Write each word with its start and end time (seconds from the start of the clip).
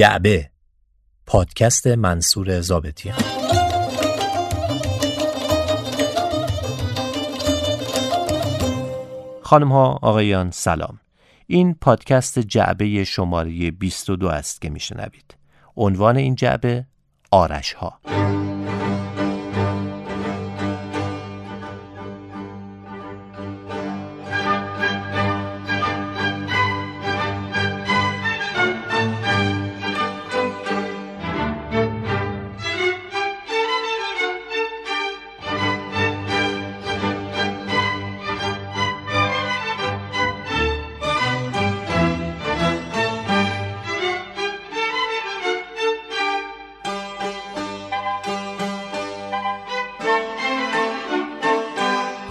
جعبه. 0.00 0.50
پادکست 1.26 1.86
منصور 1.86 2.60
زابطی 2.60 3.12
خانم 9.42 9.72
ها 9.72 9.98
آقایان 10.02 10.50
سلام. 10.50 11.00
این 11.46 11.74
پادکست 11.74 12.38
جعبه 12.38 13.04
شماره 13.04 13.70
22 13.70 14.28
است 14.28 14.60
که 14.60 14.70
میشنوید. 14.70 15.36
عنوان 15.76 16.16
این 16.16 16.34
جعبه 16.34 16.86
آرش 17.30 17.72
ها 17.72 18.00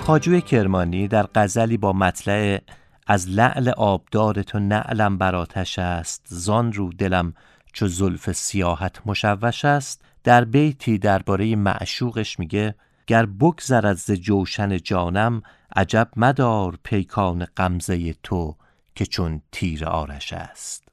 خاجوی 0.10 0.42
کرمانی 0.42 1.08
در 1.08 1.28
غزلی 1.36 1.78
با 1.78 1.94
مطلع 1.94 2.62
از 3.08 3.30
لعل 3.30 3.70
آبدار 3.70 4.44
تو 4.44 4.60
نعلم 4.60 5.18
براتش 5.18 5.80
است 5.80 6.26
زان 6.26 6.74
رو 6.74 6.94
دلم 6.94 7.34
چو 7.74 7.88
زلف 7.88 8.32
سیاحت 8.32 9.08
مشوش 9.08 9.66
است. 9.66 10.02
در 10.24 10.46
بیتی 10.46 10.98
درباره 10.98 11.56
معشوقش 11.56 12.40
میگه 12.40 12.76
گر 13.08 13.26
بگذرد 13.26 13.98
ز 13.98 14.12
جوشن 14.12 14.78
جانم 14.78 15.42
عجب 15.76 16.08
مدار 16.16 16.80
پیکان 16.84 17.46
غمزه 17.58 18.14
تو 18.14 18.56
که 18.96 19.06
چون 19.06 19.42
تیر 19.52 19.86
آرش 19.86 20.34
است. 20.34 20.84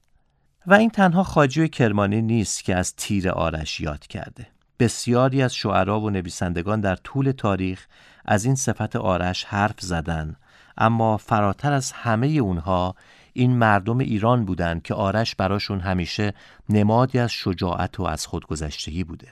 و 0.67 0.75
این 0.75 0.91
تنها 0.91 1.23
خاجوی 1.23 1.69
کرمانی 1.69 2.23
نیست 2.23 2.65
که 2.65 2.77
از 2.77 2.95
تیر 2.97 3.31
آرش 3.31 3.81
یاد 3.81 4.07
کرده. 4.07 4.56
بسیاری 4.79 5.43
از 5.43 5.55
شعرا 5.55 6.01
و 6.01 6.11
نویسندگان 6.11 6.81
در 6.81 6.97
طول 6.97 7.31
تاریخ 7.31 7.87
از 8.25 8.45
این 8.45 8.55
صفت 8.55 8.97
آرش 8.97 9.45
حرف 9.45 9.81
زدن 9.81 10.37
اما 10.79 11.17
فراتر 11.17 11.73
از 11.73 11.93
همه 11.93 12.27
اونها 12.27 12.95
این 13.33 13.57
مردم 13.57 13.99
ایران 13.99 14.45
بودند 14.45 14.83
که 14.83 14.95
آرش 14.95 15.35
براشون 15.35 15.81
همیشه 15.81 16.35
نمادی 16.69 17.19
از 17.19 17.31
شجاعت 17.33 18.01
و 18.01 18.03
از 18.03 18.27
خودگذشتگی 18.27 19.05
بوده. 19.05 19.29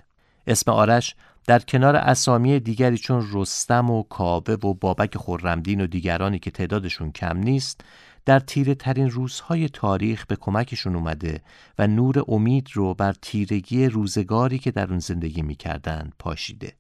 اسم 0.47 0.70
آرش 0.70 1.14
در 1.47 1.58
کنار 1.58 1.97
اسامی 1.97 2.61
دیگری 2.61 2.98
چون 2.98 3.27
رستم 3.33 3.91
و 3.91 4.03
کابه 4.03 4.56
و 4.56 4.75
بابک 4.75 5.19
خرمدین 5.19 5.81
و 5.81 5.86
دیگرانی 5.86 6.39
که 6.39 6.51
تعدادشون 6.51 7.12
کم 7.12 7.36
نیست 7.36 7.81
در 8.27 8.39
تیره 8.39 8.75
ترین 8.75 9.11
روزهای 9.11 9.69
تاریخ 9.69 10.27
به 10.27 10.36
کمکشون 10.36 10.97
اومده 10.97 11.41
و 11.78 11.86
نور 11.86 12.25
امید 12.28 12.69
رو 12.72 12.94
بر 12.94 13.12
تیرگی 13.12 13.86
روزگاری 13.86 14.58
که 14.58 14.70
در 14.70 14.91
اون 14.91 14.98
زندگی 14.98 15.42
می‌کردند 15.42 16.12
پاشیده. 16.19 16.72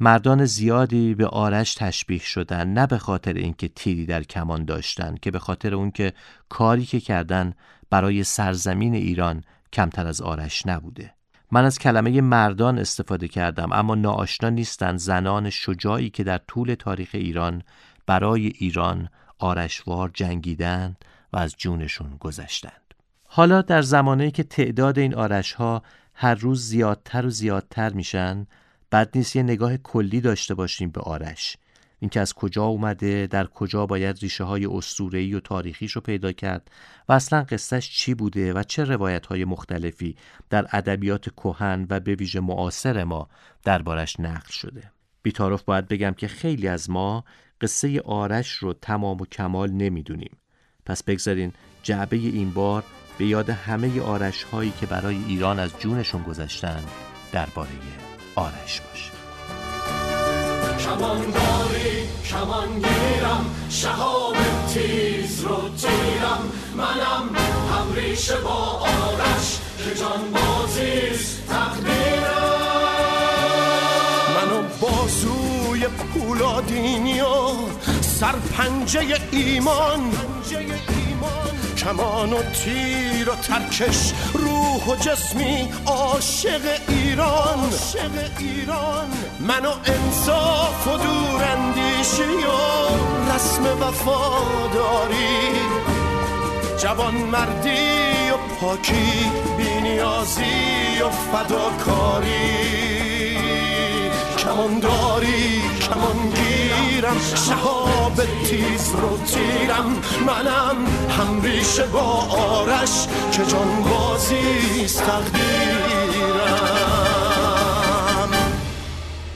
مردان 0.00 0.44
زیادی 0.44 1.14
به 1.14 1.26
آرش 1.26 1.74
تشبیه 1.74 2.18
شدن 2.18 2.68
نه 2.68 2.86
به 2.86 2.98
خاطر 2.98 3.32
اینکه 3.32 3.68
تیری 3.68 4.06
در 4.06 4.22
کمان 4.22 4.64
داشتن 4.64 5.14
که 5.22 5.30
به 5.30 5.38
خاطر 5.38 5.74
اون 5.74 5.90
که 5.90 6.12
کاری 6.48 6.86
که 6.86 7.00
کردن 7.00 7.52
برای 7.90 8.24
سرزمین 8.24 8.94
ایران 8.94 9.44
کمتر 9.72 10.06
از 10.06 10.20
آرش 10.20 10.66
نبوده. 10.66 11.14
من 11.52 11.64
از 11.64 11.78
کلمه 11.78 12.20
مردان 12.20 12.78
استفاده 12.78 13.28
کردم 13.28 13.72
اما 13.72 13.94
ناآشنا 13.94 14.50
نیستن 14.50 14.96
زنان 14.96 15.50
شجاعی 15.50 16.10
که 16.10 16.24
در 16.24 16.38
طول 16.38 16.74
تاریخ 16.74 17.10
ایران 17.12 17.62
برای 18.06 18.46
ایران 18.46 19.08
آرشوار 19.38 20.10
جنگیدند 20.14 21.04
و 21.32 21.36
از 21.36 21.54
جونشون 21.56 22.16
گذشتند. 22.20 22.94
حالا 23.24 23.62
در 23.62 23.82
زمانی 23.82 24.30
که 24.30 24.42
تعداد 24.42 24.98
این 24.98 25.14
آرشها 25.14 25.82
هر 26.14 26.34
روز 26.34 26.64
زیادتر 26.64 27.26
و 27.26 27.30
زیادتر 27.30 27.92
میشن 27.92 28.46
بد 28.92 29.10
نیست 29.14 29.36
یه 29.36 29.42
نگاه 29.42 29.76
کلی 29.76 30.20
داشته 30.20 30.54
باشیم 30.54 30.90
به 30.90 31.00
آرش. 31.00 31.56
اینکه 31.98 32.20
از 32.20 32.34
کجا 32.34 32.64
اومده 32.64 33.26
در 33.26 33.46
کجا 33.46 33.86
باید 33.86 34.18
ریشه 34.18 34.44
های 34.44 34.66
اسطوره‌ای 34.66 35.34
و 35.34 35.40
تاریخیش 35.40 35.92
رو 35.92 36.00
پیدا 36.00 36.32
کرد 36.32 36.70
و 37.08 37.12
اصلا 37.12 37.42
قصهش 37.42 37.90
چی 37.90 38.14
بوده 38.14 38.52
و 38.52 38.62
چه 38.62 38.84
روایت 38.84 39.26
های 39.26 39.44
مختلفی 39.44 40.16
در 40.50 40.66
ادبیات 40.72 41.28
کهن 41.30 41.86
و 41.90 42.00
به 42.00 42.14
ویژه 42.14 42.40
معاصر 42.40 43.04
ما 43.04 43.28
دربارش 43.64 44.20
نقل 44.20 44.50
شده. 44.50 44.90
بیتارف 45.22 45.62
باید 45.62 45.88
بگم 45.88 46.10
که 46.10 46.28
خیلی 46.28 46.68
از 46.68 46.90
ما 46.90 47.24
قصه 47.60 48.00
آرش 48.00 48.50
رو 48.50 48.72
تمام 48.72 49.20
و 49.20 49.26
کمال 49.26 49.70
نمی‌دونیم. 49.70 50.36
پس 50.86 51.02
بگذارین 51.02 51.52
جعبه 51.82 52.16
این 52.16 52.50
بار 52.50 52.84
به 53.18 53.26
یاد 53.26 53.50
همه 53.50 54.00
آرش 54.00 54.42
هایی 54.42 54.72
که 54.80 54.86
برای 54.86 55.16
ایران 55.28 55.58
از 55.58 55.70
جونشون 55.78 56.22
گذشتن 56.22 56.82
درباره 57.32 57.68
آرش 58.34 58.80
باشه. 58.80 59.10
کمان 60.78 61.20
داری 61.20 62.08
کمان 62.30 62.74
گیرم 62.74 63.54
شهاب 63.70 64.36
تیز 64.74 65.40
رو 65.40 65.68
تیرم. 65.68 66.52
منم 66.76 67.36
هم 67.72 67.94
ریشه 67.94 68.40
با 68.40 68.50
آرش 68.50 69.58
که 69.78 69.94
جان 70.00 70.30
بازیز 70.32 71.40
تقدیرم 71.48 72.27
سرپنجه 78.20 79.20
ایمان. 79.30 80.12
کمان 81.76 82.32
و 82.32 82.42
تیر 82.42 83.30
و 83.30 83.34
ترکش 83.34 84.12
روح 84.34 84.84
و 84.84 84.96
جسمی 84.96 85.68
عاشق 85.86 86.60
ایران. 86.88 87.58
ایران 88.38 89.08
من 89.40 89.66
و 89.66 89.72
انصاف 89.84 90.86
و 90.86 90.96
دور 90.96 91.44
اندیشی 91.44 92.22
و 92.22 92.58
رسم 93.34 93.82
وفاداری. 93.82 95.38
جوان 96.82 97.14
مردی 97.14 98.30
و 98.30 98.36
پاکی 98.60 99.30
بینیازی 99.56 101.02
و 101.02 101.10
فداکاری. 101.10 103.17
کمان 104.48 104.80
داری 104.80 105.60
کمان 105.80 106.30
گیرم 106.30 107.18
شهاب 107.34 108.14
تیز 108.44 108.94
رو 108.94 109.18
تیرم. 109.18 109.86
منم 110.26 110.76
هم 111.10 111.42
ریشه 111.42 111.86
با 111.86 112.00
آرش 112.30 113.06
که 113.32 113.44
جان 113.44 113.82
بازیست 113.82 115.04
تقدیرم. 115.04 115.48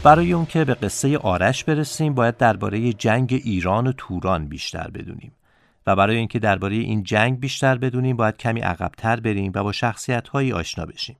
برای 0.02 0.32
اون 0.32 0.46
که 0.46 0.64
به 0.64 0.74
قصه 0.74 1.18
آرش 1.18 1.64
برسیم 1.64 2.14
باید 2.14 2.36
درباره 2.36 2.92
جنگ 2.92 3.40
ایران 3.44 3.86
و 3.86 3.92
توران 3.96 4.46
بیشتر 4.46 4.90
بدونیم. 4.90 5.32
و 5.86 5.96
برای 5.96 6.16
اینکه 6.16 6.38
درباره 6.38 6.76
این 6.76 7.02
جنگ 7.02 7.40
بیشتر 7.40 7.78
بدونیم 7.78 8.16
باید 8.16 8.36
کمی 8.36 8.60
عقبتر 8.60 9.20
بریم 9.20 9.52
و 9.54 9.62
با 9.62 9.72
شخصیت 9.72 10.28
هایی 10.28 10.52
آشنا 10.52 10.86
بشیم. 10.86 11.16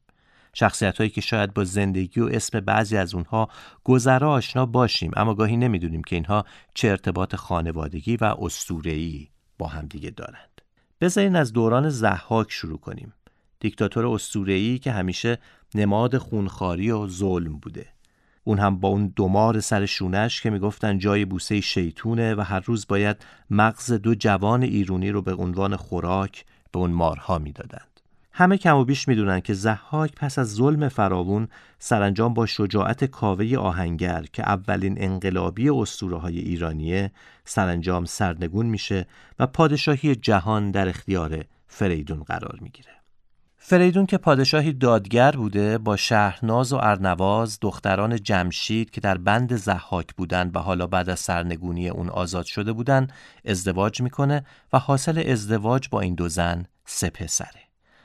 شخصیت 0.54 0.98
هایی 0.98 1.10
که 1.10 1.20
شاید 1.20 1.54
با 1.54 1.64
زندگی 1.64 2.20
و 2.20 2.28
اسم 2.32 2.60
بعضی 2.60 2.96
از 2.96 3.14
اونها 3.14 3.48
گذرا 3.84 4.32
آشنا 4.32 4.66
باشیم 4.66 5.10
اما 5.16 5.34
گاهی 5.34 5.56
نمی‌دونیم 5.56 6.02
که 6.02 6.16
اینها 6.16 6.44
چه 6.74 6.88
ارتباط 6.88 7.34
خانوادگی 7.34 8.16
و 8.16 8.24
اسطوره‌ای 8.24 9.28
با 9.58 9.66
همدیگه 9.66 10.10
دارند. 10.10 10.60
بذارین 11.00 11.36
از 11.36 11.52
دوران 11.52 11.88
زحاک 11.88 12.52
شروع 12.52 12.78
کنیم. 12.78 13.12
دیکتاتور 13.60 14.06
اسطوره‌ای 14.06 14.78
که 14.78 14.92
همیشه 14.92 15.38
نماد 15.74 16.18
خونخاری 16.18 16.91
و 16.91 17.09
ظلم 17.09 17.59
بوده. 17.59 17.86
اون 18.44 18.59
هم 18.59 18.80
با 18.80 18.88
اون 18.88 19.12
دومار 19.16 19.60
سر 19.60 19.86
شونش 19.86 20.42
که 20.42 20.50
می‌گفتن 20.50 20.98
جای 20.98 21.24
بوسه 21.24 21.60
شیطونه 21.60 22.34
و 22.34 22.41
هر 22.41 22.60
روز 22.60 22.86
باید 22.86 23.16
مغز 23.50 23.92
دو 23.92 24.15
جوان 24.15 24.62
ایرونی 24.62 25.10
رو 25.10 25.22
به 25.22 25.34
عنوان 25.34 25.77
خوراک 25.77 26.44
به 26.72 26.78
اون 26.78 26.91
مارها 26.91 27.38
می‌دادند 27.38 27.91
همه 28.34 28.56
کم 28.56 28.76
و 28.76 28.84
بیش 28.84 29.08
می‌دونن 29.08 29.40
که 29.40 29.54
زحاک 29.54 30.12
پس 30.16 30.38
از 30.38 30.54
ظلم 30.54 30.88
فراوون 30.88 31.48
سرانجام 31.78 32.34
با 32.34 32.46
شجاعت 32.46 33.04
کاوه 33.04 33.56
آهنگر 33.56 34.24
که 34.32 34.42
اولین 34.42 35.04
انقلابی 35.04 35.70
اسطوره 35.70 36.16
های 36.16 36.38
ایرانیه 36.38 37.10
سرانجام 37.44 38.04
سرنگون 38.04 38.66
میشه 38.66 39.06
و 39.38 39.46
پادشاهی 39.46 40.16
جهان 40.16 40.70
در 40.70 40.88
اختیار 40.88 41.44
فریدون 41.66 42.22
قرار 42.22 42.58
می‌گیره. 42.60 42.92
فریدون 43.64 44.06
که 44.06 44.18
پادشاهی 44.18 44.72
دادگر 44.72 45.30
بوده 45.30 45.78
با 45.78 45.96
شهرناز 45.96 46.72
و 46.72 46.76
ارنواز 46.76 47.58
دختران 47.60 48.16
جمشید 48.16 48.90
که 48.90 49.00
در 49.00 49.18
بند 49.18 49.56
زحاک 49.56 50.14
بودند 50.14 50.56
و 50.56 50.58
حالا 50.58 50.86
بعد 50.86 51.10
از 51.10 51.20
سرنگونی 51.20 51.88
اون 51.88 52.08
آزاد 52.08 52.44
شده 52.44 52.72
بودند 52.72 53.12
ازدواج 53.44 54.00
می‌کنه 54.00 54.44
و 54.72 54.78
حاصل 54.78 55.22
ازدواج 55.26 55.88
با 55.88 56.00
این 56.00 56.14
دو 56.14 56.28
زن 56.28 56.66
سه 56.84 57.10
پسره. 57.10 57.61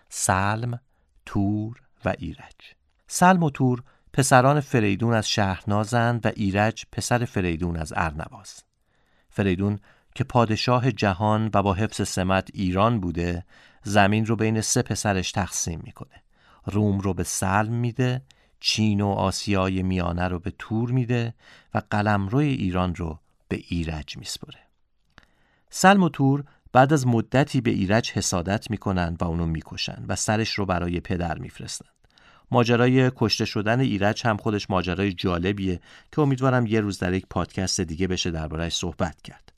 سلم، 0.09 0.79
تور 1.25 1.81
و 2.05 2.13
ایرج. 2.17 2.75
سلم 3.07 3.43
و 3.43 3.49
تور 3.49 3.83
پسران 4.13 4.59
فریدون 4.59 5.13
از 5.13 5.29
شهرنازند 5.29 6.25
و 6.25 6.31
ایرج 6.35 6.85
پسر 6.91 7.25
فریدون 7.25 7.77
از 7.77 7.93
ارنواز. 7.95 8.63
فریدون 9.29 9.79
که 10.15 10.23
پادشاه 10.23 10.91
جهان 10.91 11.49
و 11.53 11.63
با 11.63 11.73
حفظ 11.73 12.07
سمت 12.07 12.49
ایران 12.53 12.99
بوده 12.99 13.45
زمین 13.83 14.25
رو 14.25 14.35
بین 14.35 14.61
سه 14.61 14.81
پسرش 14.81 15.31
تقسیم 15.31 15.81
می‌کنه. 15.83 16.23
روم 16.65 16.99
رو 16.99 17.13
به 17.13 17.23
سلم 17.23 17.73
میده 17.73 18.21
چین 18.59 19.01
و 19.01 19.07
آسیای 19.07 19.83
میانه 19.83 20.27
رو 20.27 20.39
به 20.39 20.53
تور 20.59 20.91
میده 20.91 21.33
و 21.73 21.81
قلمروی 21.89 22.47
ایران 22.47 22.95
رو 22.95 23.19
به 23.47 23.63
ایرج 23.67 24.17
میسپره. 24.17 24.59
سلم 25.69 26.03
و 26.03 26.09
تور 26.09 26.43
بعد 26.73 26.93
از 26.93 27.07
مدتی 27.07 27.61
به 27.61 27.71
ایرج 27.71 28.11
حسادت 28.11 28.71
می‌کنن 28.71 29.17
و 29.21 29.25
اونو 29.25 29.45
می‌کشن 29.45 30.05
و 30.07 30.15
سرش 30.15 30.53
رو 30.53 30.65
برای 30.65 30.99
پدر 30.99 31.37
میفرستن 31.37 31.85
ماجرای 32.51 33.11
کشته 33.15 33.45
شدن 33.45 33.79
ایرج 33.79 34.27
هم 34.27 34.37
خودش 34.37 34.69
ماجرای 34.69 35.13
جالبیه 35.13 35.79
که 36.11 36.21
امیدوارم 36.21 36.65
یه 36.65 36.81
روز 36.81 36.99
در 36.99 37.13
یک 37.13 37.25
پادکست 37.29 37.81
دیگه 37.81 38.07
بشه 38.07 38.31
دربارهش 38.31 38.75
صحبت 38.75 39.21
کرد. 39.21 39.53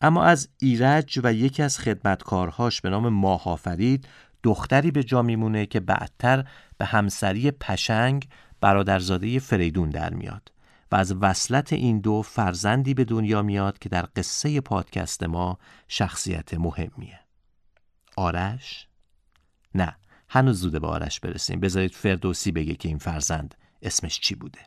اما 0.00 0.24
از 0.24 0.48
ایرج 0.58 1.20
و 1.22 1.32
یکی 1.32 1.62
از 1.62 1.78
خدمتکارهاش 1.78 2.80
به 2.80 2.90
نام 2.90 3.08
ماهافرید 3.08 4.08
دختری 4.42 4.90
به 4.90 5.04
جا 5.04 5.22
میمونه 5.22 5.66
که 5.66 5.80
بعدتر 5.80 6.44
به 6.78 6.84
همسری 6.84 7.50
پشنگ 7.50 8.28
برادرزاده 8.60 9.38
فریدون 9.38 9.90
در 9.90 10.14
میاد. 10.14 10.52
و 10.92 10.96
از 10.96 11.12
وصلت 11.12 11.72
این 11.72 12.00
دو 12.00 12.22
فرزندی 12.22 12.94
به 12.94 13.04
دنیا 13.04 13.42
میاد 13.42 13.78
که 13.78 13.88
در 13.88 14.08
قصه 14.16 14.60
پادکست 14.60 15.22
ما 15.22 15.58
شخصیت 15.88 16.54
مهمیه. 16.54 17.20
آرش؟ 18.16 18.88
نه 19.74 19.96
هنوز 20.28 20.60
زوده 20.60 20.78
به 20.78 20.86
آرش 20.86 21.20
برسیم. 21.20 21.60
بذارید 21.60 21.94
فردوسی 21.94 22.52
بگه 22.52 22.74
که 22.74 22.88
این 22.88 22.98
فرزند 22.98 23.54
اسمش 23.82 24.20
چی 24.20 24.34
بوده. 24.34 24.58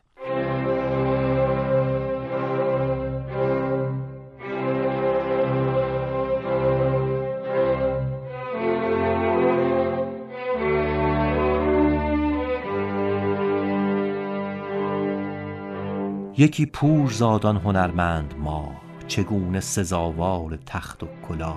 یکی 16.40 16.66
پور 16.66 17.10
زادان 17.10 17.56
هنرمند 17.56 18.34
ما 18.38 18.72
چگونه 19.08 19.60
سزاوار 19.60 20.58
تخت 20.66 21.02
و 21.02 21.06
کلا 21.28 21.54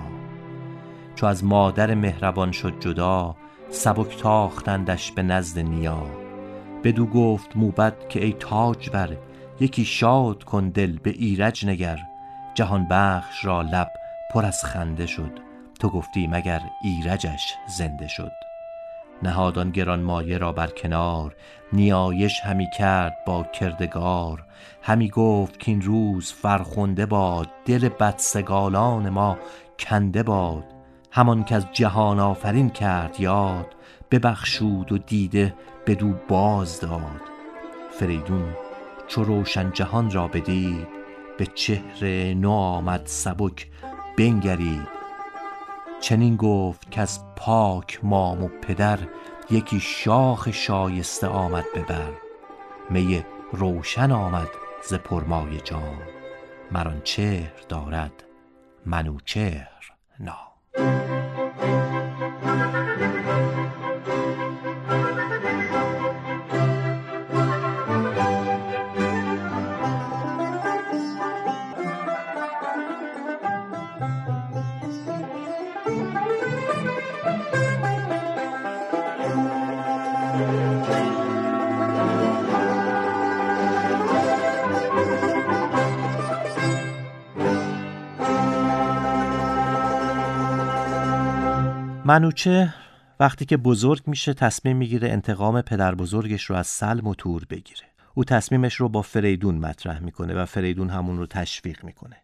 چو 1.14 1.26
از 1.26 1.44
مادر 1.44 1.94
مهربان 1.94 2.52
شد 2.52 2.80
جدا 2.80 3.36
سبک 3.70 4.18
تاختندش 4.18 5.12
به 5.12 5.22
نزد 5.22 5.58
نیا. 5.58 6.06
بدو 6.84 7.06
گفت 7.06 7.56
موبد 7.56 8.08
که 8.08 8.24
ای 8.24 8.32
تاج 8.32 8.90
بر 8.90 9.16
یکی 9.60 9.84
شاد 9.84 10.44
کن 10.44 10.68
دل 10.68 10.98
به 10.98 11.10
ایرج 11.10 11.66
نگر. 11.66 11.98
جهان 12.54 12.88
بخش 12.90 13.44
را 13.44 13.62
لب 13.62 13.88
پر 14.30 14.44
از 14.44 14.64
خنده 14.64 15.06
شد 15.06 15.32
تو 15.80 15.88
گفتی 15.88 16.26
مگر 16.26 16.60
ایرجش 16.82 17.54
زنده 17.78 18.08
شد. 18.08 18.43
نهادان 19.24 19.70
گران 19.70 20.00
مایه 20.00 20.38
را 20.38 20.52
بر 20.52 20.66
کنار 20.66 21.36
نیایش 21.72 22.40
همی 22.40 22.66
کرد 22.78 23.16
با 23.26 23.42
کردگار. 23.42 24.44
همی 24.82 25.08
گفت 25.08 25.58
که 25.58 25.70
این 25.70 25.82
روز 25.82 26.32
فرخنده 26.32 27.06
باد 27.06 27.48
دل 27.64 27.88
بدسگالان 27.88 29.08
ما 29.08 29.38
کنده 29.78 30.22
باد. 30.22 30.64
همان 31.10 31.44
که 31.44 31.54
از 31.54 31.66
جهان 31.72 32.20
آفرین 32.20 32.70
کرد 32.70 33.20
یاد 33.20 33.66
ببخشود 34.10 34.92
و 34.92 34.98
دیده 34.98 35.54
بدو 35.86 36.14
باز 36.28 36.80
داد. 36.80 37.20
فریدون 37.98 38.48
چو 39.08 39.24
روشن 39.24 39.72
جهان 39.72 40.10
را 40.10 40.28
بدید 40.28 40.88
به 41.38 41.46
چهره 41.46 42.34
نو 42.34 42.50
آمد 42.50 43.02
سبک 43.04 43.66
بنگرید. 44.18 44.93
چنین 46.04 46.36
گفت 46.36 46.90
که 46.90 47.00
از 47.00 47.20
پاک 47.36 48.00
مام 48.02 48.42
و 48.44 48.48
پدر 48.48 48.98
یکی 49.50 49.80
شاخ 49.80 50.50
شایسته 50.50 51.26
آمد 51.26 51.64
ببر 51.76 52.12
می 52.90 53.24
روشن 53.52 54.12
آمد 54.12 54.48
ز 54.88 54.94
پرمای 54.94 55.60
جام. 55.60 56.02
مران 56.72 57.00
چهر 57.04 57.52
دارد 57.68 58.24
منوچهر 58.86 59.92
نام. 60.20 61.23
منوچه 92.06 92.74
وقتی 93.20 93.44
که 93.44 93.56
بزرگ 93.56 94.02
میشه 94.06 94.34
تصمیم 94.34 94.76
می‌گیره 94.76 95.10
انتقام 95.10 95.62
پدر 95.62 95.94
بزرگش 95.94 96.44
رو 96.44 96.56
از 96.56 96.66
سلم 96.66 97.06
و 97.06 97.14
تور 97.14 97.44
بگیره. 97.50 97.86
او 98.14 98.24
تصمیمش 98.24 98.74
رو 98.74 98.88
با 98.88 99.02
فریدون 99.02 99.58
مطرح 99.58 99.98
می‌کنه 99.98 100.34
و 100.34 100.44
فریدون 100.44 100.90
همون 100.90 101.18
رو 101.18 101.26
تشویق 101.26 101.84
می‌کنه. 101.84 102.16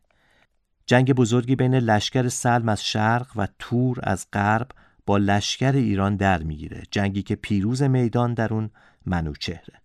جنگ 0.86 1.12
بزرگی 1.12 1.56
بین 1.56 1.74
لشکر 1.74 2.28
سلم 2.28 2.68
از 2.68 2.84
شرق 2.84 3.26
و 3.36 3.48
تور 3.58 3.98
از 4.02 4.26
غرب 4.32 4.68
با 5.06 5.18
لشکر 5.18 5.72
ایران 5.72 6.16
در 6.16 6.42
می‌گیره. 6.42 6.82
جنگی 6.90 7.22
که 7.22 7.34
پیروز 7.34 7.82
میدان 7.82 8.34
در 8.34 8.54
اون 8.54 8.70
منوچهره. 9.06 9.82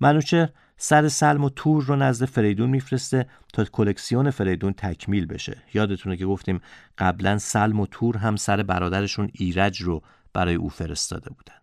منوچهر 0.00 0.48
سر 0.84 1.08
سلم 1.08 1.44
و 1.44 1.50
تور 1.50 1.84
رو 1.84 1.96
نزد 1.96 2.24
فریدون 2.24 2.70
میفرسته 2.70 3.26
تا 3.52 3.64
کلکسیون 3.64 4.30
فریدون 4.30 4.72
تکمیل 4.72 5.26
بشه. 5.26 5.62
یادتونه 5.74 6.16
که 6.16 6.26
گفتیم 6.26 6.60
قبلا 6.98 7.38
سلم 7.38 7.80
و 7.80 7.86
تور 7.86 8.16
هم 8.16 8.36
سر 8.36 8.62
برادرشون 8.62 9.30
ایرج 9.32 9.82
رو 9.82 10.02
برای 10.32 10.54
او 10.54 10.68
فرستاده 10.68 11.30
بودن. 11.30 11.54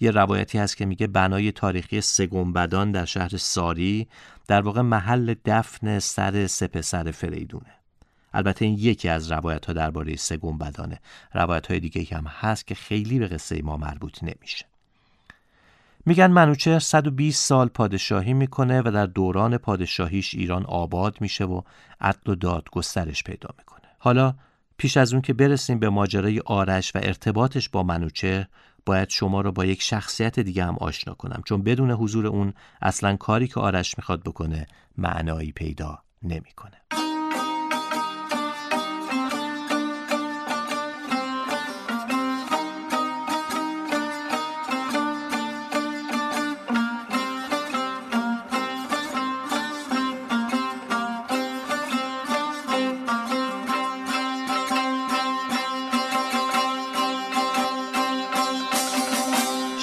یه 0.00 0.10
روایتی 0.10 0.58
هست 0.58 0.76
که 0.76 0.86
میگه 0.86 1.06
بنای 1.06 1.52
تاریخی 1.52 2.00
سگنبدان 2.00 2.90
در 2.90 3.04
شهر 3.04 3.36
ساری 3.36 4.08
در 4.48 4.60
واقع 4.60 4.80
محل 4.80 5.34
دفن 5.44 5.98
سر 5.98 6.46
سپسر 6.46 7.10
فریدونه. 7.10 7.74
البته 8.32 8.64
این 8.64 8.74
یکی 8.78 9.08
از 9.08 9.32
روایت 9.32 9.66
ها 9.66 9.72
درباره 9.72 10.16
سگنبدانه 10.16 11.00
روایت 11.34 11.66
های 11.66 11.80
دیگه 11.80 12.16
هم 12.16 12.26
هست 12.26 12.66
که 12.66 12.74
خیلی 12.74 13.18
به 13.18 13.28
قصه 13.28 13.62
ما 13.62 13.76
مربوط 13.76 14.22
نمیشه. 14.22 14.71
میگن 16.06 16.26
منوچهر 16.26 16.78
120 16.78 17.46
سال 17.46 17.68
پادشاهی 17.68 18.34
می‌کنه 18.34 18.82
و 18.84 18.90
در 18.94 19.06
دوران 19.06 19.58
پادشاهیش 19.58 20.34
ایران 20.34 20.64
آباد 20.64 21.20
میشه 21.20 21.44
و 21.44 21.62
عدل 22.00 22.32
و 22.32 22.34
داد 22.34 22.70
گسترش 22.72 23.24
پیدا 23.24 23.48
می‌کنه 23.58 23.88
حالا 23.98 24.34
پیش 24.76 24.96
از 24.96 25.12
اون 25.12 25.22
که 25.22 25.32
برسیم 25.32 25.78
به 25.78 25.88
ماجرای 25.88 26.40
آرش 26.40 26.96
و 26.96 27.00
ارتباطش 27.02 27.68
با 27.68 27.82
منوچهر 27.82 28.46
باید 28.86 29.08
شما 29.10 29.40
رو 29.40 29.52
با 29.52 29.64
یک 29.64 29.82
شخصیت 29.82 30.40
دیگه 30.40 30.64
هم 30.64 30.76
آشنا 30.80 31.14
کنم 31.14 31.42
چون 31.44 31.62
بدون 31.62 31.90
حضور 31.90 32.26
اون 32.26 32.52
اصلا 32.82 33.16
کاری 33.16 33.48
که 33.48 33.60
آرش 33.60 33.98
می‌خواد 33.98 34.22
بکنه 34.22 34.66
معنایی 34.98 35.52
پیدا 35.52 35.98
نمی‌کنه. 36.22 37.11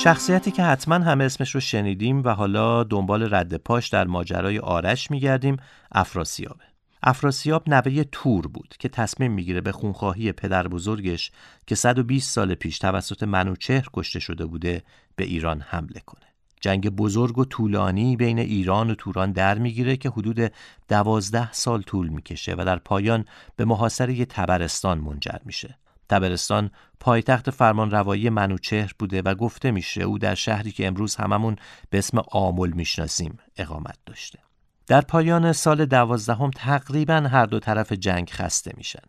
شخصیتی 0.03 0.51
که 0.51 0.63
حتما 0.63 0.96
همه 0.96 1.24
اسمش 1.24 1.56
رو 1.56 1.62
شنیدیم 1.62 2.24
و 2.24 2.29
حالا 2.29 2.84
دنبال 2.84 3.34
رد 3.34 3.56
پاش 3.56 3.88
در 3.88 4.08
ماجرای 4.08 4.60
آرش 4.60 5.12
میگردیم 5.12 5.58
افراسیابه. 5.91 6.63
افراسیاب 7.03 7.70
نوه 7.70 8.03
تور 8.03 8.48
بود 8.48 8.75
که 8.79 8.89
تصمیم 8.89 9.32
می‌گیره 9.32 9.62
به 9.62 9.72
خونخواهی 9.72 10.32
پدر 10.32 10.68
بزرگش 10.68 11.32
که 11.68 11.75
120 11.75 12.32
سال 12.32 12.56
پیش 12.56 12.79
توسط 12.79 13.24
منوچهر 13.24 13.86
کشته 13.94 14.20
شده 14.20 14.46
بوده 14.46 14.84
به 15.15 15.24
ایران 15.24 15.62
حمله 15.62 16.00
کنه. 16.06 16.25
جنگ 16.62 16.89
بزرگ 16.89 17.38
و 17.38 17.46
طولانی 17.46 18.15
بین 18.15 18.39
ایران 18.39 18.89
و 18.89 18.96
توران 18.96 19.32
در 19.32 19.58
می‌گیره 19.58 19.98
که 19.98 20.10
حدود 20.10 20.51
دوازده 20.89 21.51
سال 21.51 21.82
طول 21.82 22.08
می‌کشه 22.08 22.56
و 22.58 22.65
در 22.65 22.79
پایان 22.79 23.25
به 23.56 23.65
محاصره 23.65 24.25
تبرستان 24.25 24.98
منجر 24.98 25.39
میشه. 25.46 25.77
تبرستان 26.09 26.71
پایتخت 26.99 27.49
فرمانروایی 27.49 28.29
منوچهر 28.29 28.91
بوده 28.99 29.21
و 29.21 29.35
گفته 29.35 29.71
میشه 29.71 30.01
او 30.01 30.17
در 30.17 30.35
شهری 30.35 30.71
که 30.71 30.87
امروز 30.87 31.15
هممون 31.15 31.55
به 31.89 31.97
اسم 31.97 32.21
آمل 32.31 32.69
می‌شناسیم 32.69 33.39
اقامت 33.57 33.97
داشته. 34.05 34.39
در 34.87 35.01
پایان 35.01 35.53
سال 35.53 35.85
دوازدهم 35.85 36.51
تقریبا 36.51 37.13
هر 37.13 37.45
دو 37.45 37.59
طرف 37.59 37.91
جنگ 37.91 38.29
خسته 38.29 38.71
میشن. 38.77 39.03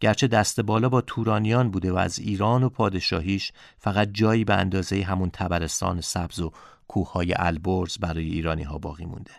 گرچه 0.00 0.26
دست 0.26 0.60
بالا 0.60 0.88
با 0.88 1.00
تورانیان 1.00 1.70
بوده 1.70 1.92
و 1.92 1.96
از 1.96 2.18
ایران 2.18 2.62
و 2.62 2.68
پادشاهیش 2.68 3.52
فقط 3.78 4.08
جایی 4.12 4.44
به 4.44 4.54
اندازه 4.54 5.02
همون 5.02 5.30
تبرستان 5.30 6.00
سبز 6.00 6.40
و 6.40 6.52
کوههای 6.88 7.34
البرز 7.36 7.98
برای 7.98 8.24
ایرانی 8.24 8.62
ها 8.62 8.78
باقی 8.78 9.04
مونده. 9.04 9.32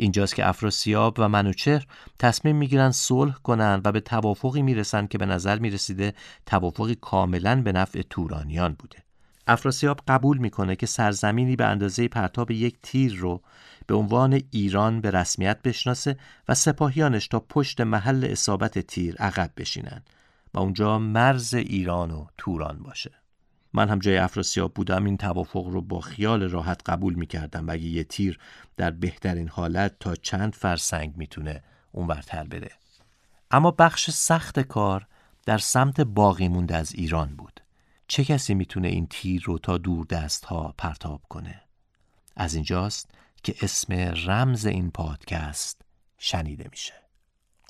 اینجاست 0.00 0.34
که 0.34 0.48
افراسیاب 0.48 1.14
و 1.18 1.28
منوچهر 1.28 1.86
تصمیم 2.18 2.56
می‌گیرن 2.56 2.90
صلح 2.90 3.34
کنند 3.34 3.86
و 3.86 3.92
به 3.92 4.00
توافقی 4.00 4.62
می‌رسن 4.62 5.06
که 5.06 5.18
به 5.18 5.26
نظر 5.26 5.58
می‌رسیده 5.58 6.14
توافقی 6.46 6.94
کاملا 6.94 7.62
به 7.62 7.72
نفع 7.72 8.02
تورانیان 8.10 8.76
بوده. 8.78 8.98
افراسیاب 9.46 10.00
قبول 10.08 10.38
می‌کنه 10.38 10.76
که 10.76 10.86
سرزمینی 10.86 11.56
به 11.56 11.64
اندازه 11.64 12.08
پرتاب 12.08 12.50
یک 12.50 12.76
تیر 12.82 13.14
رو 13.14 13.42
به 13.86 13.94
عنوان 13.94 14.42
ایران 14.50 15.00
به 15.00 15.10
رسمیت 15.10 15.62
بشناسه 15.62 16.16
و 16.48 16.54
سپاهیانش 16.54 17.28
تا 17.28 17.40
پشت 17.40 17.80
محل 17.80 18.24
اصابت 18.24 18.78
تیر 18.78 19.16
عقب 19.16 19.50
بشینن 19.56 20.02
و 20.54 20.58
اونجا 20.58 20.98
مرز 20.98 21.54
ایران 21.54 22.10
و 22.10 22.26
توران 22.38 22.78
باشه. 22.78 23.10
من 23.72 23.88
هم 23.88 23.98
جای 23.98 24.16
افراسیاب 24.16 24.74
بودم 24.74 25.04
این 25.04 25.16
توافق 25.16 25.66
رو 25.66 25.82
با 25.82 26.00
خیال 26.00 26.42
راحت 26.42 26.82
قبول 26.86 27.14
می‌کردم 27.14 27.68
و 27.68 27.70
اگه 27.70 27.84
یه 27.84 28.04
تیر 28.04 28.38
در 28.76 28.90
بهترین 28.90 29.48
حالت 29.48 29.98
تا 30.00 30.14
چند 30.14 30.54
فرسنگ 30.54 31.16
می‌تونه 31.16 31.62
اونورتر 31.92 32.44
بره. 32.44 32.70
اما 33.50 33.70
بخش 33.70 34.10
سخت 34.10 34.60
کار 34.60 35.06
در 35.46 35.58
سمت 35.58 36.00
باقی 36.00 36.48
مونده 36.48 36.76
از 36.76 36.94
ایران 36.94 37.36
بود. 37.36 37.60
چه 38.08 38.24
کسی 38.24 38.54
می‌تونه 38.54 38.88
این 38.88 39.06
تیر 39.10 39.42
رو 39.44 39.58
تا 39.58 39.78
دور 39.78 40.06
دست 40.06 40.44
ها 40.44 40.74
پرتاب 40.78 41.22
کنه؟ 41.28 41.60
از 42.36 42.54
اینجاست 42.54 43.10
که 43.42 43.54
اسم 43.62 43.92
رمز 44.26 44.66
این 44.66 44.90
پادکست 44.90 45.82
شنیده 46.18 46.68
میشه. 46.70 46.94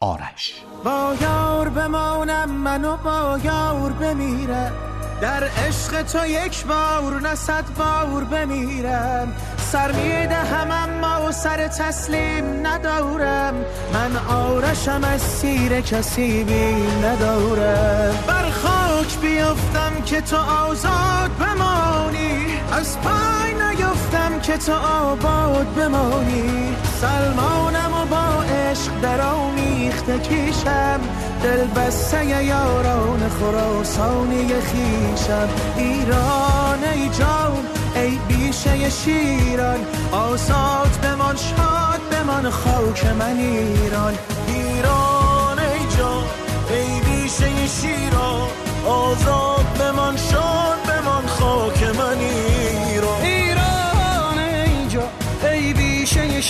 آرش. 0.00 0.62
با 0.84 1.16
یار 1.20 1.68
بمانم 1.68 2.50
منو 2.50 2.96
با 2.96 3.40
یار 3.44 3.92
بمیرم 3.92 4.72
در 5.20 5.44
عشق 5.44 6.02
تو 6.02 6.26
یک 6.26 6.66
بار 6.66 7.20
نه 7.20 7.34
صد 7.34 7.64
بار 7.78 8.24
بمیرم. 8.24 9.32
سر 9.72 9.92
می‌دهم 9.92 10.70
اما 10.70 11.32
سر 11.32 11.68
تسلیم 11.68 12.66
ندارم. 12.66 13.54
من 13.92 14.16
آرشم 14.16 15.00
از 15.14 15.20
سیر 15.20 15.80
کسی 15.80 16.44
بی 16.44 16.74
ندارم. 17.06 18.14
بر 18.26 18.50
خاک 18.50 19.18
بیفتم 19.20 20.02
که 20.06 20.20
تو 20.20 20.36
آزاد 20.36 21.30
بمانی. 21.40 22.46
از 22.72 22.98
پای 23.00 23.54
نیفتم 23.54 24.40
که 24.42 24.56
تو 24.58 24.72
آباد 24.72 25.66
بمانی. 25.74 26.76
سلمانم 27.00 27.92
و 28.02 28.06
با 28.06 28.42
عشق 28.42 29.00
در 29.02 29.20
آمیخته 29.20 30.18
کیشم. 30.18 31.00
دل 31.42 31.64
بسته 31.66 32.44
یاران 32.44 33.28
خراسانی 33.28 34.48
خیشم. 34.48 35.48
ایران 35.76 36.84
ای 36.94 37.08
جان 37.08 37.64
ای 37.94 38.18
بیشه 38.28 38.90
شیران. 38.90 39.78
آزاد 40.12 41.00
بمان 41.02 41.36
شاد 41.36 42.00
بمان 42.12 42.50
خاک 42.50 43.06
من 43.06 43.36
ایران. 43.36 44.14
ایران 44.46 45.58
ای 45.58 45.96
جان 45.96 46.24
ای 46.70 47.00
بیشه 47.00 47.66
شیران. 47.66 48.48
آزاد 48.86 49.57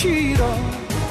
شیران 0.01 0.59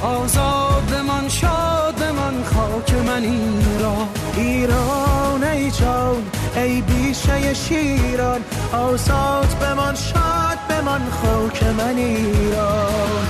آزاد 0.03 0.91
بمان 0.91 1.29
شاد 1.29 1.95
بمان 1.95 2.43
خاک 2.45 2.95
من 2.95 3.23
ایران 3.23 4.09
ایران 4.37 5.45
ای 5.45 5.71
جان 5.71 6.23
ای 6.57 6.83
بیشه 6.83 7.55
شیران. 7.55 8.41
آزاد 8.73 9.59
بمان 9.61 9.95
شاد 9.95 10.59
بمان 10.71 11.11
خاک 11.11 11.63
من 11.63 11.97
ایران 11.97 13.27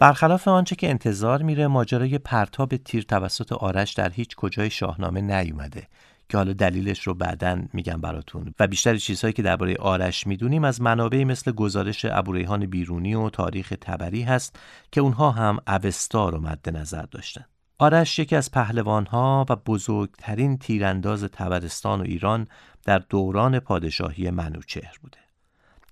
برخلاف 0.00 0.48
آنچه 0.48 0.76
که 0.76 0.90
انتظار 0.90 1.42
میره 1.42 1.66
ماجرای 1.66 2.18
پرتاب 2.18 2.76
تیر 2.76 3.02
توسط 3.02 3.52
آرش 3.52 3.92
در 3.92 4.10
هیچ 4.10 4.36
کجای 4.36 4.70
شاهنامه 4.70 5.20
نیومده. 5.20 5.82
که 6.28 6.36
حالا 6.36 6.52
دلیلش 6.52 7.02
رو 7.02 7.14
بعدا 7.14 7.62
میگم 7.72 8.00
براتون. 8.00 8.54
و 8.60 8.66
بیشتر 8.66 8.96
چیزهایی 8.96 9.32
که 9.32 9.42
درباره 9.42 9.76
آرش 9.76 10.26
می‌دونیم 10.26 10.64
از 10.64 10.82
منابعی 10.82 11.24
مثل 11.24 11.52
گزارش 11.52 12.04
ابوریحان 12.04 12.66
بیرونی 12.66 13.14
و 13.14 13.30
تاریخ 13.30 13.72
تبری 13.80 14.22
هست 14.22 14.58
که 14.92 15.00
اونها 15.00 15.30
هم 15.30 15.58
اوستا 15.66 16.28
رو 16.28 16.40
مد 16.40 16.76
نظر 16.76 17.02
داشتن. 17.02 17.44
آرش 17.78 18.18
یکی 18.18 18.36
از 18.36 18.50
پهلوانها 18.50 19.46
و 19.48 19.56
بزرگترین 19.56 20.58
تیرانداز 20.58 21.24
تبرستان 21.24 22.00
و 22.00 22.04
ایران 22.04 22.46
در 22.84 22.98
دوران 22.98 23.60
پادشاهی 23.60 24.30
منوچهر 24.30 24.94
بوده. 25.02 25.18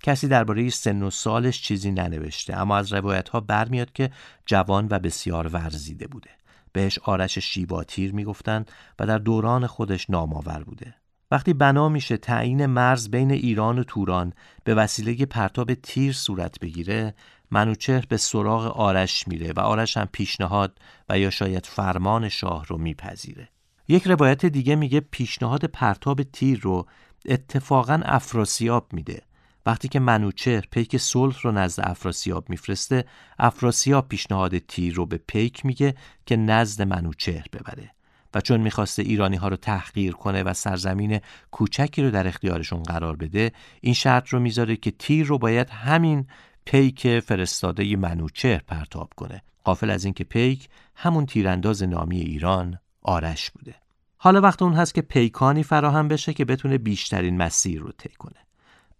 کسی 0.02 0.28
درباره 0.28 0.70
سن 0.70 1.02
و 1.02 1.10
سالش 1.10 1.62
چیزی 1.62 1.90
ننوشته 1.90 2.56
اما 2.56 2.76
از 2.76 2.92
روایت 2.92 3.28
ها 3.28 3.40
برمیاد 3.40 3.92
که 3.92 4.10
جوان 4.46 4.88
و 4.90 4.98
بسیار 4.98 5.46
ورزیده 5.46 6.06
بوده. 6.06 6.30
بهش 6.76 6.98
آرش 6.98 7.38
شیباتیر 7.38 8.12
می‌گفتند 8.12 8.70
و 8.98 9.06
در 9.06 9.18
دوران 9.18 9.66
خودش 9.66 10.10
نامآور 10.10 10.64
بوده. 10.64 10.94
وقتی 11.30 11.52
بنا 11.52 11.88
میشه 11.88 12.16
تعیین 12.16 12.66
مرز 12.66 13.08
بین 13.08 13.30
ایران 13.30 13.78
و 13.78 13.84
توران 13.84 14.32
به 14.64 14.74
وسیله 14.74 15.26
پرتاب 15.26 15.74
تیر 15.74 16.12
صورت 16.12 16.60
بگیره 16.60 17.14
منوچهر 17.50 18.04
به 18.08 18.16
سراغ 18.16 18.66
آرش 18.66 19.28
میره 19.28 19.52
و 19.52 19.60
آرش 19.60 19.96
هم 19.96 20.08
پیشنهاد 20.12 20.78
و 21.08 21.18
یا 21.18 21.30
شاید 21.30 21.66
فرمان 21.66 22.28
شاه 22.28 22.66
رو 22.66 22.78
میپذیره. 22.78 23.48
یک 23.88 24.06
روایت 24.06 24.46
دیگه 24.46 24.76
میگه 24.76 25.00
پیشنهاد 25.00 25.64
پرتاب 25.64 26.22
تیر 26.22 26.60
رو 26.60 26.86
اتفاقا 27.26 28.00
افراسیاب 28.04 28.92
میده. 28.92 29.22
وقتی 29.66 29.88
که 29.88 30.00
منوچهر 30.00 30.64
پیک 30.70 30.96
صلح 30.96 31.40
رو 31.42 31.52
نزد 31.52 31.82
افراسیاب 31.84 32.50
میفرسته 32.50 33.04
افراسیاب 33.38 34.08
پیشنهاد 34.08 34.58
تیر 34.58 34.94
رو 34.94 35.06
به 35.06 35.20
پیک 35.26 35.66
میگه 35.66 35.94
که 36.26 36.36
نزد 36.36 36.82
منوچهر 36.82 37.46
ببره 37.52 37.90
و 38.34 38.40
چون 38.40 38.60
می‌خواسته 38.60 39.02
ایرانی 39.02 39.36
ها 39.36 39.48
رو 39.48 39.56
تحقیر 39.56 40.12
کنه 40.12 40.42
و 40.42 40.52
سرزمین 40.52 41.20
کوچکی 41.50 42.02
رو 42.02 42.10
در 42.10 42.28
اختیارشون 42.28 42.82
قرار 42.82 43.16
بده 43.16 43.52
این 43.80 43.94
شرط 43.94 44.28
رو 44.28 44.40
می‌ذاره 44.40 44.76
که 44.76 44.90
تیر 44.90 45.26
رو 45.26 45.38
باید 45.38 45.70
همین 45.70 46.26
پیک 46.64 47.20
فرستاده 47.20 47.96
منوچهر 47.96 48.62
پرتاب 48.66 49.10
کنه. 49.16 49.42
قافل 49.64 49.90
از 49.90 50.04
اینکه 50.04 50.24
پیک 50.24 50.68
همون 50.94 51.26
تیرانداز 51.26 51.82
نامی 51.82 52.20
ایران 52.20 52.78
آرش 53.02 53.50
بوده. 53.50 53.74
حالا 54.18 54.40
وقت 54.40 54.62
اون 54.62 54.74
هست 54.74 54.94
که 54.94 55.02
پیکانی 55.02 55.62
فراهم 55.62 56.08
بشه 56.08 56.32
که 56.32 56.44
بتونه 56.44 56.78
بیشترین 56.78 57.36
مسیر 57.36 57.80
رو 57.80 57.92
طی 57.92 58.08
کنه. 58.08 58.45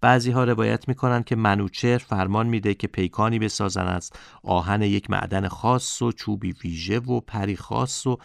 بعضی 0.06 0.30
ها 0.30 0.44
روایت 0.44 0.88
می‌کنند 0.88 1.24
که 1.24 1.36
منوچهر 1.36 1.98
فرمان 1.98 2.46
میده 2.46 2.74
که 2.74 2.86
پیکانی 2.86 3.38
بسازن 3.38 3.86
از 3.86 4.10
آهن 4.42 4.82
یک 4.82 5.10
معدن 5.10 5.48
خاص 5.48 6.02
و 6.02 6.12
چوبی 6.12 6.52
ویژه 6.52 6.98
و 6.98 7.20
پری 7.20 7.56
خاص 7.56 8.06
و 8.06 8.18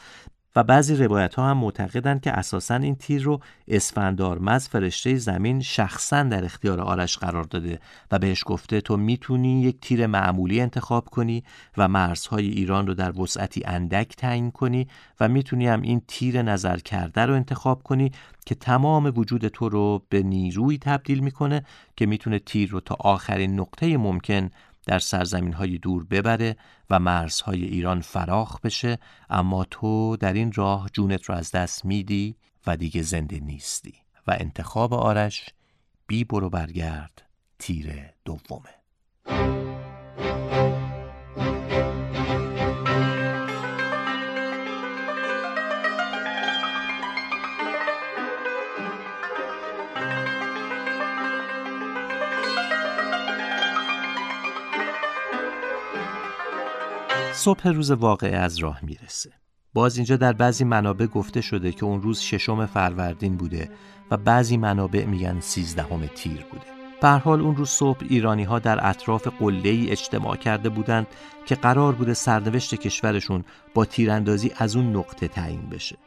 و 0.56 0.64
بعضی 0.64 0.96
روایت 0.96 1.36
ها 1.36 1.50
هم 1.50 1.58
معتقدند 1.58 2.22
که 2.22 2.32
اساسا 2.32 2.76
این 2.76 2.96
تیر 2.96 3.24
رو 3.24 3.40
اسفندارمز 3.68 4.68
فرشته 4.68 5.16
زمین 5.16 5.62
شخصا 5.62 6.24
در 6.24 6.46
اختیار 6.46 6.82
آرش 6.82 7.18
قرار 7.18 7.44
داده 7.44 7.80
و 8.12 8.20
بهش 8.20 8.44
گفته 8.46 8.82
تو 8.82 8.98
می‌تونی 8.98 9.62
یک 9.62 9.80
تیر 9.82 10.08
معمولی 10.08 10.62
انتخاب 10.62 11.10
کنی 11.10 11.44
و 11.78 11.88
مرزهای 11.88 12.48
ایران 12.48 12.88
رو 12.88 12.94
در 12.94 13.20
وسعتی 13.20 13.62
اندک 13.66 14.16
تعیین 14.16 14.52
کنی 14.52 14.88
و 15.20 15.28
می‌تونی 15.28 15.68
هم 15.68 15.82
این 15.82 16.02
تیر 16.08 16.42
نظر 16.42 16.78
کرده 16.78 17.22
رو 17.22 17.34
انتخاب 17.34 17.84
کنی 17.84 18.12
که 18.46 18.56
تمام 18.56 19.14
وجود 19.16 19.48
تو 19.48 19.70
رو 19.70 20.04
به 20.10 20.24
نیروی 20.24 20.78
تبدیل 20.78 21.20
می‌کنه 21.20 21.66
که 21.96 22.06
می‌تونه 22.06 22.40
تیر 22.40 22.70
رو 22.70 22.80
تا 22.80 22.96
آخرین 23.00 23.60
نقطه 23.60 23.98
ممکن 23.98 24.50
در 24.86 25.00
سرزمین 25.00 25.54
های 25.54 25.78
دور 25.78 26.04
ببره 26.04 26.56
و 26.90 27.00
مرزهای 27.00 27.64
ایران 27.64 28.02
فراخ 28.02 28.60
بشه 28.60 28.98
اما 29.30 29.64
تو 29.64 30.18
در 30.18 30.34
این 30.34 30.52
راه 30.52 30.90
جونت 30.94 31.24
رو 31.24 31.36
از 31.36 31.52
دست 31.52 31.86
میدی 31.86 32.36
و 32.68 32.78
دیگه 32.78 33.02
زنده 33.02 33.40
نیستی. 33.40 33.94
و 34.28 34.38
انتخاب 34.40 34.94
آرش 34.94 35.50
بی 36.08 36.24
برو 36.24 36.50
برگرد 36.50 37.22
تیر 37.60 37.94
دومه. 38.26 38.82
صبح 57.42 57.68
روز 57.68 57.92
واقعه 57.92 58.38
از 58.38 58.58
راه 58.58 58.80
می‌رسه. 58.82 59.32
باز 59.74 59.98
اینجا 59.98 60.18
در 60.18 60.34
بعضی 60.34 60.64
منابع 60.64 61.06
گفته 61.06 61.42
شده 61.42 61.72
که 61.72 61.86
اون 61.86 62.02
روز 62.02 62.20
ششم 62.22 62.66
فروردین 62.66 63.38
بوده 63.38 63.70
و 64.12 64.18
بعضی 64.18 64.58
منابع 64.58 65.06
میگن 65.06 65.40
سیزدهم 65.40 66.06
تیر 66.06 66.46
بوده. 66.52 66.66
به 67.02 67.10
حال 67.10 67.42
اون 67.42 67.56
روز 67.56 67.70
صبح 67.70 67.98
ایرانی 68.10 68.44
ها 68.44 68.60
در 68.60 68.90
اطراف 68.90 69.28
قله 69.28 69.70
ای 69.70 69.90
اجتماع 69.90 70.36
کرده 70.36 70.70
بودند 70.70 71.08
که 71.46 71.56
قرار 71.56 71.94
بوده 71.94 72.14
سرنوشت 72.14 72.76
کشورشون 72.76 73.44
با 73.74 73.86
تیراندازی 73.86 74.52
از 74.58 74.76
اون 74.76 74.96
نقطه 74.96 75.28
تعیین 75.28 75.70
بشه. 75.70 75.98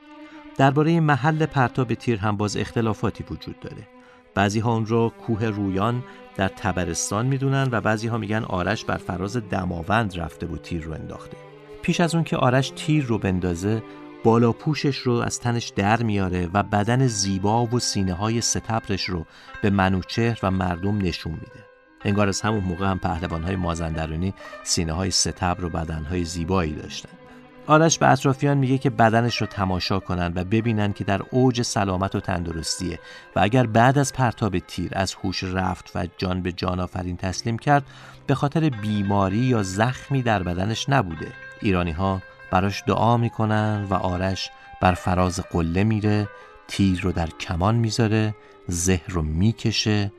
درباره 0.56 1.00
محل 1.00 1.46
پرتاب 1.46 1.94
تیر 1.94 2.18
هم 2.18 2.36
باز 2.36 2.56
اختلافاتی 2.56 3.24
وجود 3.30 3.60
داره. 3.60 3.88
بعضی 4.34 4.60
ها 4.60 4.74
اون 4.74 4.86
رو 4.86 5.12
کوه 5.26 5.44
رویان 5.44 6.04
در 6.36 6.48
تبرستان 6.48 7.26
می‌دونن 7.26 7.68
و 7.72 7.80
بعضی 7.80 8.08
ها 8.08 8.18
میگن 8.18 8.44
آرش 8.44 8.84
بر 8.84 8.96
فراز 8.96 9.36
دماوند 9.36 10.18
رفته 10.18 10.46
بود 10.46 10.62
تیر 10.62 10.82
رو 10.82 10.92
انداخته. 10.92 11.36
پیش 11.82 12.00
از 12.00 12.14
اون 12.14 12.24
که 12.24 12.36
آرش 12.36 12.72
تیر 12.76 13.04
رو 13.04 13.18
بندازه 13.18 13.82
بالا 14.24 14.52
پوشش 14.52 14.96
رو 14.96 15.12
از 15.12 15.40
تنش 15.40 15.68
در 15.68 16.02
میاره 16.02 16.48
و 16.54 16.62
بدن 16.62 17.06
زیبا 17.06 17.66
و 17.66 17.78
سینه 17.78 18.12
های 18.12 18.40
ستبرش 18.40 19.04
رو 19.04 19.26
به 19.62 19.70
منوچهر 19.70 20.38
و 20.42 20.50
مردم 20.50 20.98
نشون 20.98 21.32
میده. 21.32 21.64
انگار 22.04 22.28
از 22.28 22.40
همون 22.40 22.64
موقع 22.64 22.86
هم 22.86 22.98
پهلوان 22.98 23.42
های 23.42 23.56
مازندرانی 23.56 24.34
سینه 24.62 24.92
های 24.92 25.10
ستبر 25.10 25.64
و 25.64 25.68
بدن 25.68 26.04
های 26.04 26.24
زیبایی 26.24 26.72
داشتن. 26.72 27.23
آرش 27.66 27.98
به 27.98 28.08
اطرافیان 28.08 28.58
میگه 28.58 28.78
که 28.78 28.90
بدنش 28.90 29.40
رو 29.40 29.46
تماشا 29.46 29.98
کنن 29.98 30.32
و 30.34 30.44
ببینن 30.44 30.92
که 30.92 31.04
در 31.04 31.22
اوج 31.30 31.62
سلامت 31.62 32.14
و 32.14 32.20
تندرستیه 32.20 32.98
و 33.36 33.40
اگر 33.40 33.66
بعد 33.66 33.98
از 33.98 34.12
پرتاب 34.12 34.58
تیر 34.58 34.90
از 34.92 35.14
هوش 35.14 35.44
رفت 35.44 35.90
و 35.94 36.06
جان 36.18 36.42
به 36.42 36.52
جان 36.52 36.80
آفرین 36.80 37.16
تسلیم 37.16 37.58
کرد 37.58 37.84
به 38.26 38.34
خاطر 38.34 38.68
بیماری 38.68 39.36
یا 39.36 39.62
زخمی 39.62 40.22
در 40.22 40.42
بدنش 40.42 40.88
نبوده. 40.88 41.32
ایرانی 41.60 41.90
ها 41.90 42.22
براش 42.50 42.82
دعا 42.86 43.16
می‌کنن 43.16 43.86
و 43.90 43.94
آرش 43.94 44.50
بر 44.80 44.94
فراز 44.94 45.40
قله 45.40 45.84
میره 45.84 46.28
تیر 46.68 47.00
رو 47.00 47.12
در 47.12 47.26
کمان 47.26 47.74
می‌ذاره 47.74 48.34
زهر 48.68 49.08
رو 49.08 49.22
می‌کشه 49.22 50.12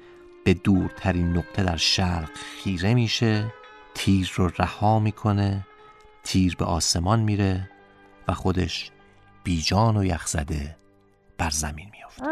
به 0.44 0.54
دورترین 0.54 1.38
نقطه 1.38 1.64
در 1.64 1.78
شرق 1.78 2.30
خیره 2.64 2.94
میشه 2.94 3.54
تیر 3.96 4.32
رو 4.36 4.52
رها 4.58 5.00
می‌کنه 5.00 5.66
تیر 6.26 6.56
به 6.56 6.66
آسمان 6.66 7.20
میره 7.20 7.70
و 8.28 8.34
خودش 8.34 8.92
بیجان 9.44 9.98
و 9.98 10.04
یخزده 10.04 10.76
بر 11.38 11.50
زمین 11.50 11.90
میافته. 11.92 12.26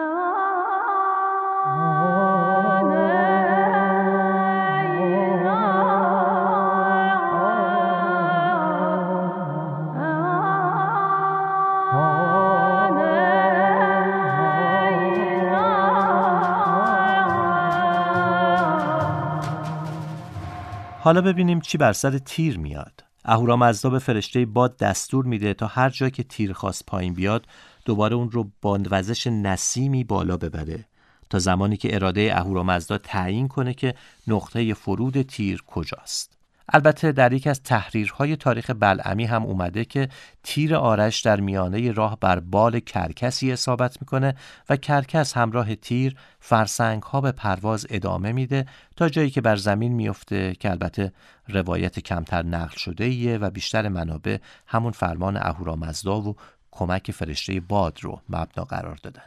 حالا 21.00 21.21
ببینیم 21.21 21.62
چی 21.62 21.77
بر 21.77 21.93
سر 21.93 22.17
تیر 22.17 22.59
میاد. 22.59 22.92
اهورامزدا 23.25 23.89
به 23.89 24.00
فرشته 24.00 24.46
باد 24.46 24.77
دستور 24.77 25.25
میده 25.25 25.53
تا 25.53 25.68
هر 25.68 25.89
جا 25.89 26.10
که 26.10 26.24
تیر 26.24 26.53
خواست 26.53 26.86
پایین 26.86 27.13
بیاد 27.13 27.46
دوباره 27.86 28.15
اون 28.15 28.32
رو 28.32 28.51
با 28.62 28.80
وزش 28.92 29.27
نسیمی 29.27 30.03
بالا 30.03 30.38
ببره 30.38 30.86
تا 31.30 31.39
زمانی 31.39 31.77
که 31.77 31.96
اراده 31.96 32.32
اهورامزدا 32.36 32.98
تعیین 32.98 33.48
کنه 33.48 33.74
که 33.74 33.96
نقطه 34.27 34.74
فرود 34.74 35.22
تیر 35.22 35.63
کجاست. 35.68 36.42
البته 36.70 37.12
در 37.12 37.34
یک 37.34 37.48
از 37.48 37.63
تحریرهای 37.63 38.36
تاریخ 38.36 38.72
بلعمی 38.79 39.25
هم 39.25 39.43
اومده 39.43 39.86
که 39.86 40.10
تیر 40.43 40.75
آرش 40.75 41.22
در 41.22 41.39
میانه 41.39 41.91
راه 41.91 42.20
بر 42.20 42.39
بال 42.39 42.79
کرکسی 42.79 43.51
اصابت 43.51 43.98
می‌کنه 44.01 44.36
و 44.70 44.77
کرکس 44.77 45.38
همراه 45.38 45.75
تیر 45.75 46.15
فرسنگ 46.39 47.03
ها 47.03 47.22
به 47.22 47.32
پرواز 47.32 47.88
ادامه 47.89 48.32
میده 48.32 48.65
تا 48.96 49.10
جایی 49.10 49.29
که 49.29 49.41
بر 49.41 49.55
زمین 49.55 49.93
میفته 49.93 50.55
که 50.55 50.72
البته 50.72 51.11
روایت 51.48 52.00
کمتر 52.00 52.44
نقل 52.44 52.77
شده 52.77 53.03
ایه 53.03 53.37
و 53.37 53.50
بیشتر 53.50 53.90
منابع 53.90 54.37
همون 54.68 54.92
فرمان 54.92 55.37
اهورامزدا 55.37 56.22
و 56.22 56.35
کمک 56.72 57.11
فرشته 57.11 57.59
باد 57.59 58.00
رو 58.01 58.22
مبنا 58.29 58.64
قرار 58.64 58.96
دادن. 59.03 59.24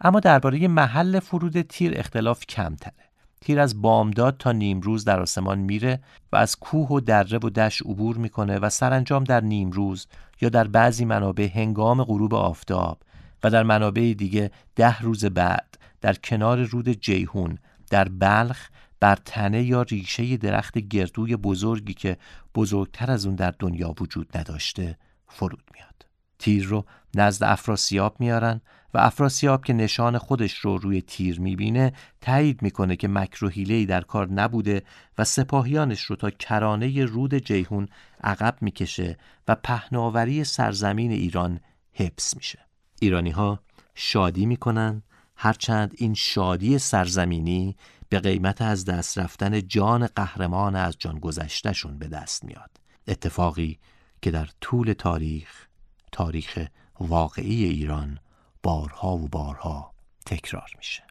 اما 0.00 0.20
درباره 0.20 0.68
محل 0.68 1.20
فرود 1.20 1.62
تیر 1.62 1.92
اختلاف 1.98 2.46
کمتره. 2.46 3.09
تیر 3.40 3.60
از 3.60 3.82
بامداد 3.82 4.36
تا 4.38 4.52
نیمروز 4.52 5.04
در 5.04 5.20
آسمان 5.20 5.58
میره 5.58 6.00
و 6.32 6.36
از 6.36 6.56
کوه 6.56 6.88
و 6.88 7.00
دره 7.00 7.38
و 7.38 7.50
دشت 7.50 7.82
عبور 7.82 8.16
می‌کنه 8.16 8.58
و 8.58 8.68
سرانجام 8.68 9.24
در 9.24 9.40
نیمروز 9.40 10.06
یا 10.40 10.48
در 10.48 10.68
بعضی 10.68 11.04
منابع 11.04 11.48
هنگام 11.54 12.04
غروب 12.04 12.34
آفتاب 12.34 13.02
و 13.44 13.50
در 13.50 13.62
منابع 13.62 14.14
دیگه 14.18 14.50
ده 14.76 15.00
روز 15.00 15.24
بعد 15.24 15.78
در 16.00 16.14
کنار 16.14 16.62
رود 16.62 16.88
جیهون 16.88 17.58
در 17.90 18.08
بلخ 18.08 18.68
بر 19.00 19.16
تنه 19.16 19.62
یا 19.62 19.82
ریشه 19.82 20.36
درخت 20.36 20.78
گردوی 20.78 21.36
بزرگی 21.36 21.94
که 21.94 22.16
بزرگتر 22.54 23.10
از 23.10 23.26
اون 23.26 23.34
در 23.34 23.54
دنیا 23.58 23.94
وجود 24.00 24.38
نداشته 24.38 24.98
فرود 25.28 25.62
میاد. 25.74 26.06
تیر 26.38 26.64
رو 26.64 26.84
نزد 27.14 27.44
افراسیاب 27.44 28.16
میارن 28.20 28.60
و 28.94 28.98
افراسیاب 28.98 29.64
که 29.64 29.72
نشان 29.72 30.18
خودش 30.18 30.54
رو 30.54 30.78
روی 30.78 31.02
تیر 31.02 31.40
می‌بینه 31.40 31.92
تایید 32.20 32.62
می‌کنه 32.62 32.96
که 32.96 33.08
مکروهیلهی 33.08 33.86
در 33.86 34.00
کار 34.00 34.32
نبوده 34.32 34.82
و 35.18 35.24
سپاهیانش 35.24 36.00
رو 36.00 36.16
تا 36.16 36.30
کرانه 36.30 37.04
رود 37.04 37.34
جیهون 37.34 37.88
عقب 38.24 38.56
می‌کشه 38.60 39.18
و 39.48 39.54
پهناوری 39.54 40.44
سرزمین 40.44 41.10
ایران 41.10 41.60
حبس 41.92 42.36
میشه. 42.36 42.58
ایرانی 43.00 43.30
ها 43.30 43.60
شادی 43.94 44.46
می‌کنن 44.46 45.02
هرچند 45.36 45.94
این 45.96 46.14
شادی 46.14 46.78
سرزمینی 46.78 47.76
به 48.08 48.20
قیمت 48.20 48.62
از 48.62 48.84
دست 48.84 49.18
رفتن 49.18 49.68
جان 49.68 50.06
قهرمان 50.06 50.76
از 50.76 50.96
جان 50.98 51.18
گذشتهشون 51.18 51.98
به 51.98 52.08
دست 52.08 52.44
میاد. 52.44 52.70
اتفاقی 53.08 53.78
که 54.22 54.30
در 54.30 54.48
طول 54.60 54.92
تاریخ 54.92 55.66
تاریخ 56.12 56.66
واقعی 57.00 57.64
ایران 57.64 58.18
بارها 58.62 59.16
و 59.16 59.28
بارها 59.28 59.94
تکرار 60.26 60.70
میشه. 60.78 61.02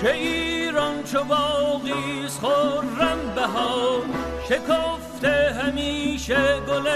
که 0.00 0.12
ایران 0.14 1.02
چو 1.02 1.24
باقیز 1.24 2.38
خورم 2.38 3.34
بهار 3.34 4.02
شکفته 4.48 5.56
همیشه 5.62 6.60
گل 6.60 6.88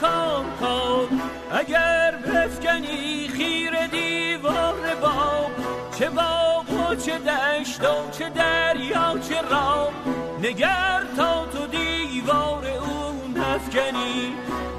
کام 0.00 0.44
کام 0.60 1.20
اگر 1.50 2.14
بفکنی 2.16 3.28
خیر 3.28 3.86
دیوار 3.86 4.94
باغ 5.02 5.50
چه 5.98 6.10
باغ 6.10 6.90
و 6.90 6.94
چه 6.94 7.18
دشت 7.18 7.80
و 7.80 8.10
چه 8.10 8.30
دریا 8.30 9.18
چه 9.28 9.40
راه 9.42 9.92
نگر 10.42 11.02
تا 11.16 11.46
تو 11.46 11.63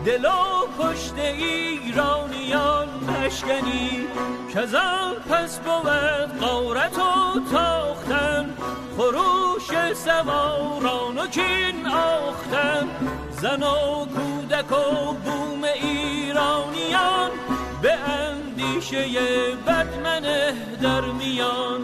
دل 0.06 0.26
و 0.26 0.84
پشت 0.84 1.18
ایرانیان 1.18 2.88
نشکنی 3.10 4.08
کزان 4.56 5.16
پس 5.30 5.60
بود 5.60 6.40
قارت 6.40 6.98
و 6.98 7.40
تاختن 7.52 8.54
خروش 8.98 9.94
سواران 9.94 11.18
و 11.18 11.28
کین 11.28 11.88
آختن. 11.88 12.88
زن 13.42 13.64
و 13.64 14.06
کودک 14.06 14.72
و 14.72 15.14
بوم 15.14 15.64
ایرانیان 15.64 17.32
به 17.82 17.94
اندیشه 17.94 19.06
بدمنه 19.68 20.54
در 20.82 21.02
میان. 21.02 21.82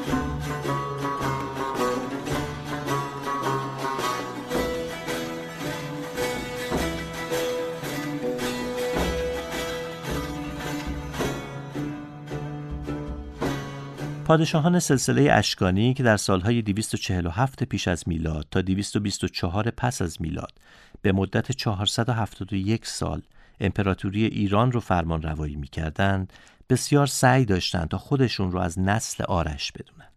پادشاهان 14.32 14.80
سلسله 14.80 15.34
اشکانی 15.34 15.94
که 15.94 16.04
در 16.04 16.17
سالهای 16.17 16.62
247 16.62 17.63
پیش 17.63 17.88
از 17.88 18.04
میلاد 18.08 18.48
تا 18.52 18.62
224 18.62 19.70
پس 19.70 20.02
از 20.02 20.22
میلاد 20.22 20.54
به 21.02 21.12
مدت 21.12 21.52
471 21.52 22.86
سال 22.86 23.22
امپراتوری 23.60 24.26
ایران 24.26 24.72
رو 24.72 24.80
فرمان 24.80 25.22
روایی 25.22 25.56
می 25.56 25.67
کردند 25.67 26.34
بسیار 26.70 27.08
سعی 27.08 27.46
داشتند 27.46 27.88
تا 27.88 27.98
خودشون 27.98 28.52
رو 28.52 28.60
از 28.60 28.80
نسل 28.80 29.24
آرش 29.24 29.72
بدونن. 29.72 30.10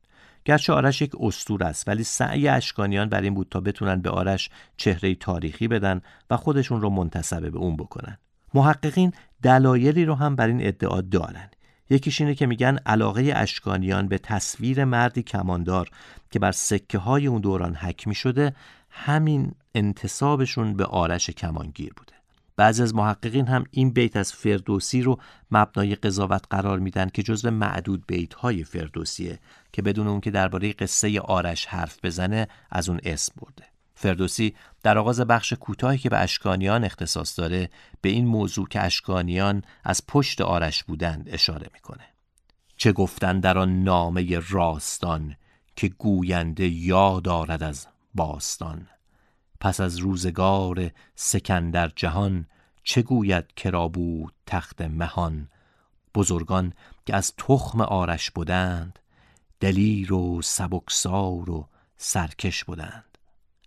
گرچه 0.44 0.72
آرش 0.72 1.02
یک 1.02 1.12
استور 1.20 1.64
است 1.64 1.88
ولی 1.88 2.04
سعی 2.04 2.48
اشکانیان 2.48 3.08
بر 3.08 3.20
این 3.20 3.34
بود 3.34 3.46
تا 3.50 3.60
بتونن 3.60 4.00
به 4.00 4.10
آرش 4.10 4.50
چهره 4.76 5.14
تاریخی 5.14 5.68
بدن 5.68 6.00
و 6.30 6.36
خودشون 6.36 6.80
رو 6.80 6.90
منتصبه 6.90 7.50
به 7.50 7.58
اون 7.58 7.76
بکنن. 7.76 8.18
محققین 8.54 9.12
دلایلی 9.42 10.04
رو 10.04 10.14
هم 10.14 10.36
بر 10.36 10.46
این 10.46 10.66
ادعا 10.66 11.00
دارن. 11.00 11.50
یکیش 11.90 12.20
اینه 12.20 12.34
که 12.34 12.46
میگن 12.46 12.78
علاقه 12.86 13.32
اشکانیان 13.36 14.08
به 14.08 14.18
تصویر 14.18 14.84
مردی 14.84 15.22
کماندار 15.22 15.90
که 16.30 16.38
بر 16.38 16.52
سکه 16.52 16.98
های 16.98 17.26
اون 17.26 17.40
دوران 17.40 17.74
حکمی 17.74 18.14
شده 18.14 18.54
همین 18.90 19.54
انتصابشون 19.74 20.76
به 20.76 20.84
آرش 20.84 21.30
کمانگیر 21.30 21.92
بوده. 21.96 22.12
بعضی 22.56 22.82
از 22.82 22.94
محققین 22.94 23.46
هم 23.46 23.64
این 23.70 23.90
بیت 23.90 24.16
از 24.16 24.32
فردوسی 24.32 25.02
رو 25.02 25.18
مبنای 25.50 25.94
قضاوت 25.94 26.44
قرار 26.50 26.78
میدن 26.78 27.08
که 27.08 27.22
جزو 27.22 27.50
معدود 27.50 28.06
بیت 28.06 28.34
های 28.34 28.64
فردوسیه 28.64 29.38
که 29.72 29.82
بدون 29.82 30.06
اون 30.06 30.20
که 30.20 30.30
درباره 30.30 30.72
قصه 30.72 31.20
آرش 31.20 31.66
حرف 31.66 32.04
بزنه 32.04 32.48
از 32.70 32.88
اون 32.88 33.00
اسم 33.04 33.32
برده. 33.36 33.73
فردوسی 33.94 34.54
در 34.82 34.98
آغاز 34.98 35.20
بخش 35.20 35.52
کوتاهی 35.52 35.98
که 35.98 36.10
به 36.10 36.18
اشکانیان 36.18 36.84
اختصاص 36.84 37.38
داره 37.38 37.70
به 38.00 38.08
این 38.08 38.26
موضوع 38.26 38.68
که 38.68 38.80
اشکانیان 38.80 39.62
از 39.84 40.06
پشت 40.06 40.40
آرش 40.40 40.84
بودند 40.84 41.28
اشاره 41.28 41.70
می‌کنه. 41.74 42.04
چه 42.76 42.92
گفتن 42.92 43.40
در 43.40 43.58
آن 43.58 43.82
نامه 43.82 44.38
راستان 44.50 45.36
که 45.76 45.88
گوینده 45.88 46.68
یاد 46.68 47.22
دارد 47.22 47.62
از 47.62 47.86
باستان؟ 48.14 48.86
پس 49.60 49.80
از 49.80 49.96
روزگار 49.96 50.90
سکندر 51.14 51.90
جهان 51.96 52.46
چه 52.82 53.02
گوید 53.02 53.54
کرا 53.54 53.88
بود 53.88 54.34
تخت 54.46 54.82
مهان؟ 54.82 55.48
بزرگان 56.14 56.72
که 57.06 57.16
از 57.16 57.36
تخم 57.36 57.80
آرش 57.80 58.30
بودند 58.30 58.98
دلیر 59.60 60.12
و 60.12 60.42
سبکسار 60.42 61.50
و 61.50 61.68
سرکش 61.96 62.64
بودند. 62.64 63.13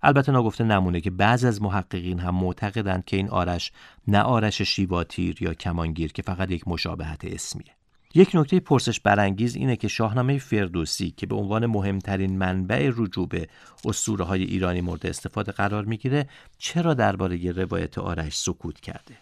البته 0.02 0.32
ناگفته 0.32 0.64
نمونه 0.64 1.02
که 1.02 1.12
بعضی 1.12 1.48
از 1.48 1.62
محققین 1.62 2.20
هم 2.20 2.36
معتقدند 2.36 3.06
که 3.06 3.18
این 3.18 3.30
آرش 3.30 3.72
نه 4.08 4.22
آرش 4.22 4.62
شیواتیر 4.62 5.44
یا 5.44 5.54
کمانگیر 5.54 6.12
که 6.12 6.22
فقط 6.22 6.52
یک 6.52 6.68
مشابهت 6.68 7.26
اسمیه. 7.26 7.78
یک 8.16 8.32
نکته 8.34 8.60
پرسش 8.60 9.00
برانگیز 9.00 9.56
اینه 9.56 9.76
که 9.76 9.88
شاهنامه 9.88 10.38
فردوسی 10.38 11.14
که 11.18 11.26
به 11.26 11.36
عنوان 11.36 11.66
مهمترین 11.66 12.38
منبع 12.38 12.92
رجوع 12.96 13.28
به 13.28 13.48
اسطوره 13.86 14.26
های 14.26 14.44
ایرانی 14.44 14.82
مورد 14.82 15.06
استفاده 15.06 15.52
قرار 15.52 15.86
می‌گیره 15.86 16.30
چرا 16.58 16.94
درباره 16.94 17.52
روایت 17.52 17.98
آرش 17.98 18.38
سکوت 18.38 18.80
کرده؟ 18.80 19.18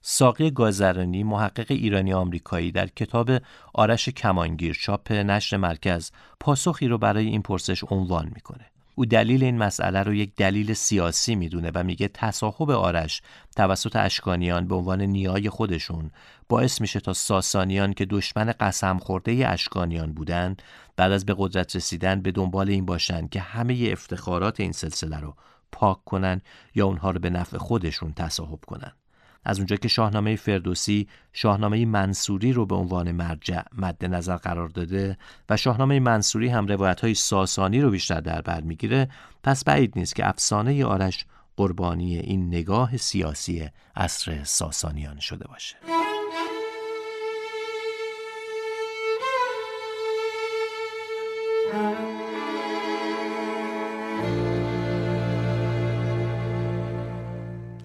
ساقی 0.00 0.50
گازرانی 0.50 1.22
محقق 1.22 1.66
ایرانی 1.68 2.12
آمریکایی 2.12 2.72
در 2.72 2.86
کتاب 2.86 3.30
آرش 3.74 4.08
کمانگیر 4.08 4.78
چاپ 4.80 5.12
نشر 5.12 5.56
مرکز 5.56 6.10
پاسخی 6.40 6.88
رو 6.88 6.98
برای 6.98 7.26
این 7.26 7.42
پرسش 7.42 7.84
عنوان 7.84 8.30
می‌کنه. 8.34 8.66
او 8.94 9.06
دلیل 9.06 9.44
این 9.44 9.58
مسئله 9.58 10.02
رو 10.02 10.14
یک 10.14 10.34
دلیل 10.36 10.74
سیاسی 10.74 11.34
می‌دونه 11.34 11.70
و 11.74 11.82
میگه 11.82 12.08
تصاحب 12.08 12.70
آرش 12.70 13.22
توسط 13.56 13.96
اشکانیان 13.96 14.68
به 14.68 14.74
عنوان 14.74 15.02
نیای 15.02 15.50
خودشون 15.50 16.10
باعث 16.48 16.80
میشه 16.80 17.00
تا 17.00 17.12
ساسانیان 17.12 17.92
که 17.92 18.04
دشمن 18.04 18.52
قسم 18.60 18.98
خورده 18.98 19.48
اشکانیان 19.48 20.12
بودند 20.12 20.62
بعد 20.96 21.12
از 21.12 21.26
به 21.26 21.34
قدرت 21.38 21.76
رسیدن 21.76 22.20
به 22.20 22.30
دنبال 22.30 22.68
این 22.68 22.86
باشند 22.86 23.30
که 23.30 23.40
همه 23.40 23.88
افتخارات 23.92 24.60
این 24.60 24.72
سلسله 24.72 25.20
رو 25.20 25.34
پاک 25.72 26.04
کنن 26.04 26.40
یا 26.74 26.86
اونها 26.86 27.10
رو 27.10 27.20
به 27.20 27.30
نفع 27.30 27.58
خودشون 27.58 28.12
تصاحب 28.12 28.60
کنن. 28.66 28.92
از 29.44 29.58
اونجا 29.58 29.76
که 29.76 29.88
شاهنامه 29.88 30.36
فردوسی 30.36 31.08
شاهنامه 31.32 31.84
منصوری 31.84 32.52
رو 32.52 32.66
به 32.66 32.74
عنوان 32.74 33.12
مرجع 33.12 33.62
مد 33.78 34.04
نظر 34.04 34.36
قرار 34.36 34.68
داده 34.68 35.18
و 35.48 35.56
شاهنامه 35.56 36.00
منصوری 36.00 36.48
هم 36.48 36.66
روایت 36.66 37.00
های 37.00 37.14
ساسانی 37.14 37.80
رو 37.80 37.90
بیشتر 37.90 38.20
در 38.20 38.42
بر 38.42 38.60
می‌گیره 38.60 39.08
پس 39.42 39.64
بعید 39.64 39.92
نیست 39.96 40.16
که 40.16 40.28
افسانه 40.28 40.84
آرش 40.84 41.26
قربانی 41.56 42.18
این 42.18 42.46
نگاه 42.46 42.96
سیاسی 42.96 43.68
عصر 43.96 44.44
ساسانیان 44.44 45.18
شده 45.18 45.48
باشه. 45.48 45.76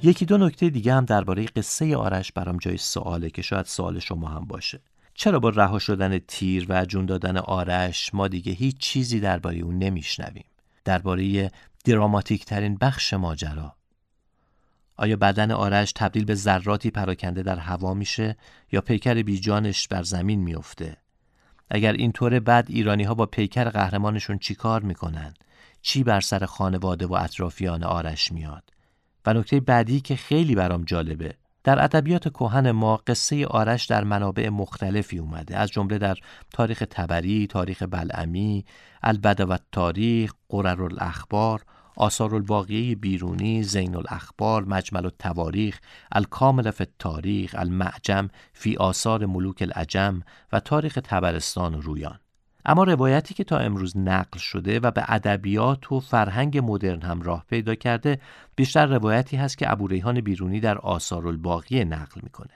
یکی 0.03 0.25
دو 0.25 0.37
نکته 0.37 0.69
دیگه 0.69 0.93
هم 0.93 1.05
درباره 1.05 1.45
قصه 1.45 1.95
آرش 1.95 2.31
برام 2.31 2.57
جای 2.57 2.77
سواله 2.77 3.29
که 3.29 3.41
شاید 3.41 3.65
سوال 3.65 3.99
شما 3.99 4.27
هم 4.27 4.45
باشه. 4.45 4.79
چرا 5.13 5.39
با 5.39 5.49
رها 5.49 5.79
شدن 5.79 6.19
تیر 6.19 6.65
و 6.69 6.85
جون 6.85 7.05
دادن 7.05 7.37
آرش 7.37 8.13
ما 8.13 8.27
دیگه 8.27 8.51
هیچ 8.51 8.77
چیزی 8.77 9.19
درباره 9.19 9.57
اون 9.57 9.77
نمیشنویم؟ 9.77 10.45
درباره 10.85 11.51
دراماتیک 11.85 12.45
ترین 12.45 12.77
بخش 12.77 13.13
ماجرا. 13.13 13.75
آیا 14.97 15.15
بدن 15.15 15.51
آرش 15.51 15.91
تبدیل 15.95 16.25
به 16.25 16.35
ذراتی 16.35 16.91
پراکنده 16.91 17.43
در 17.43 17.59
هوا 17.59 17.93
میشه 17.93 18.37
یا 18.71 18.81
پیکر 18.81 19.21
بیجانش 19.21 19.87
بر 19.87 20.03
زمین 20.03 20.39
میفته 20.39 20.97
اگر 21.69 21.93
اینطوره 21.93 22.39
بعد 22.39 22.65
ایرانی 22.69 23.03
ها 23.03 23.13
با 23.13 23.25
پیکر 23.25 23.69
قهرمانشون 23.69 24.37
چیکار 24.37 24.81
می‌کنن؟ 24.81 25.33
چی 25.81 26.03
بر 26.03 26.21
سر 26.21 26.45
خانواده 26.45 27.05
و 27.05 27.13
اطرافیان 27.13 27.83
آرش 27.83 28.31
میاد؟ 28.31 28.76
و 29.27 29.33
نکته 29.33 29.59
بعدی 29.59 30.01
که 30.01 30.15
خیلی 30.15 30.55
برام 30.55 30.83
جالبه 30.83 31.33
در 31.63 31.83
ادبیات 31.83 32.29
کهن 32.29 32.71
ما 32.71 32.97
قصه 32.97 33.45
آرش 33.45 33.85
در 33.85 34.03
منابع 34.03 34.49
مختلفی 34.49 35.19
اومده 35.19 35.57
از 35.57 35.69
جمله 35.69 35.97
در 35.97 36.15
تاریخ 36.53 36.83
تبری، 36.89 37.47
تاریخ 37.47 37.83
بلعمی، 37.83 38.65
البدوت 39.03 39.61
تاریخ، 39.71 40.33
قرر 40.49 40.83
الاخبار، 40.83 41.61
آثار 41.95 42.35
الواقعی 42.35 42.95
بیرونی، 42.95 43.63
زین 43.63 43.95
الاخبار، 43.95 44.65
مجمل 44.65 45.05
التواریخ، 45.05 45.79
الکامل 46.11 46.71
فی 46.71 46.85
تاریخ، 46.99 47.55
المعجم 47.57 48.29
فی 48.53 48.77
آثار 48.77 49.25
ملوک 49.25 49.61
العجم 49.61 50.21
و 50.53 50.59
تاریخ 50.59 50.99
تبرستان 51.03 51.75
و 51.75 51.81
رویان. 51.81 52.19
اما 52.69 52.83
روایتی 52.83 53.33
که 53.33 53.43
تا 53.43 53.57
امروز 53.57 53.97
نقل 53.97 54.37
شده 54.37 54.79
و 54.79 54.91
به 54.91 55.03
ادبیات 55.07 55.91
و 55.91 55.99
فرهنگ 55.99 56.61
مدرن 56.63 57.01
هم 57.01 57.21
راه 57.21 57.45
پیدا 57.49 57.75
کرده 57.75 58.19
بیشتر 58.55 58.85
روایتی 58.85 59.37
هست 59.37 59.57
که 59.57 59.71
ابوریحان 59.71 60.21
بیرونی 60.21 60.59
در 60.59 60.77
آثار 60.77 61.27
الباقی 61.27 61.85
نقل 61.85 62.21
می‌کنه. 62.23 62.53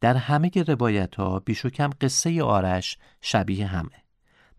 در 0.00 0.16
همه 0.16 0.50
روایت 0.66 1.14
ها 1.14 1.38
بیش 1.38 1.64
و 1.64 1.70
کم 1.70 1.90
قصه 2.00 2.42
آرش 2.42 2.98
شبیه 3.20 3.66
همه. 3.66 4.02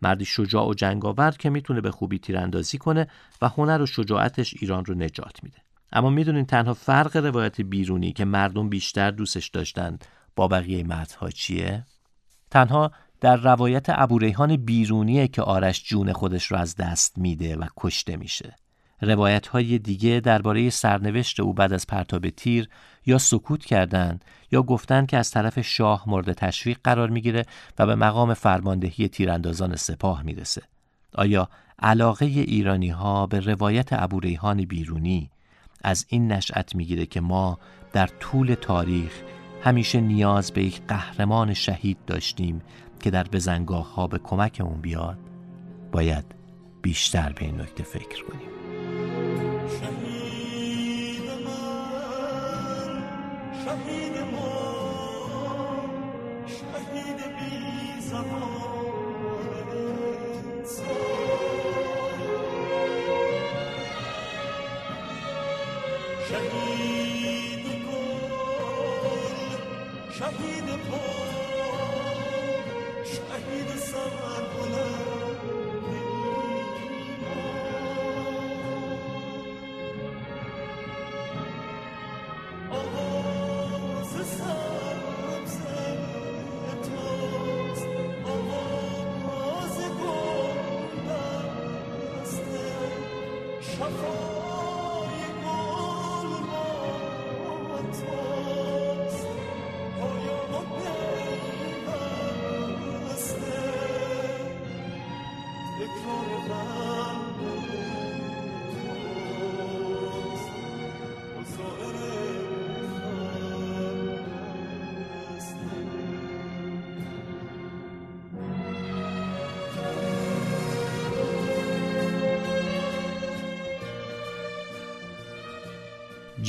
مردی 0.01 0.25
شجاع 0.25 0.67
و 0.67 0.73
جنگاور 0.73 1.31
که 1.31 1.49
می‌تونه 1.49 1.81
به 1.81 1.91
خوبی 1.91 2.19
تیراندازی 2.19 2.77
کنه 2.77 3.07
و 3.41 3.49
هنر 3.49 3.81
و 3.81 3.85
شجاعتش 3.85 4.53
ایران 4.59 4.85
رو 4.85 4.95
نجات 4.95 5.43
میده. 5.43 5.57
اما 5.91 6.09
می‌دونین 6.09 6.45
تنها 6.45 6.73
فرق 6.73 7.15
روایت 7.15 7.61
بیرونی 7.61 8.13
که 8.13 8.25
مردم 8.25 8.69
بیشتر 8.69 9.11
دوستش 9.11 9.47
داشتند 9.47 10.05
با 10.35 10.47
بقیه 10.47 10.83
متنها 10.83 11.29
چیه؟ 11.29 11.85
تنها 12.51 12.91
در 13.23 13.35
روایت 13.35 13.85
ابوریحان 13.89 14.55
بیرونیه 14.55 15.27
که 15.27 15.41
آرش 15.41 15.83
جون 15.83 16.13
خودش 16.13 16.45
رو 16.45 16.57
از 16.57 16.75
دست 16.75 17.17
میده 17.17 17.55
و 17.55 17.65
کشته 17.77 18.17
میشه. 18.17 18.55
روایت 19.01 19.47
های 19.47 19.79
دیگه 19.79 20.19
درباره 20.19 20.69
سرنوشت 20.69 21.39
او 21.39 21.53
بعد 21.53 21.73
از 21.73 21.87
پرتاب 21.87 22.29
تیر 22.29 22.69
یا 23.05 23.17
سکوت 23.17 23.65
کردند 23.65 24.25
یا 24.51 24.63
گفتند 24.63 25.07
که 25.07 25.17
از 25.17 25.31
طرف 25.31 25.59
شاه 25.61 26.03
مورد 26.07 26.33
تشویق 26.33 26.77
قرار 26.83 27.09
می‌گیره 27.09 27.45
و 27.79 27.85
به 27.85 27.95
مقام 27.95 28.33
فرماندهی 28.33 29.07
تیراندازان 29.07 29.75
سپاه 29.75 30.23
می‌رسه. 30.23 30.61
آیا 31.15 31.49
علاقه 31.79 32.25
ایرانی 32.25 32.89
ها 32.89 33.27
به 33.27 33.39
روایت 33.39 33.89
ابوریحان 33.91 34.65
بیرونی؟ 34.65 35.29
از 35.83 36.05
این 36.09 36.31
نشأت 36.31 36.75
می‌گیره 36.75 37.05
که 37.05 37.21
ما 37.21 37.59
در 37.93 38.07
طول 38.07 38.55
تاریخ 38.61 39.21
همیشه 39.61 40.01
نیاز 40.01 40.51
به 40.51 40.63
یک 40.63 40.81
قهرمان 40.87 41.53
شهید 41.53 41.97
داشتیم 42.07 42.61
که 43.03 43.11
در 43.11 43.23
بزنگاه 43.23 43.93
ها 43.93 44.07
به 44.07 44.17
کمکمون 44.17 44.81
بیاد 44.81 45.17
باید 45.91 46.25
بیشتر 46.81 47.33
به 47.33 47.45
این 47.45 47.61
نکته 47.61 47.83
فکر 47.83 48.23
کنیم. 48.23 48.52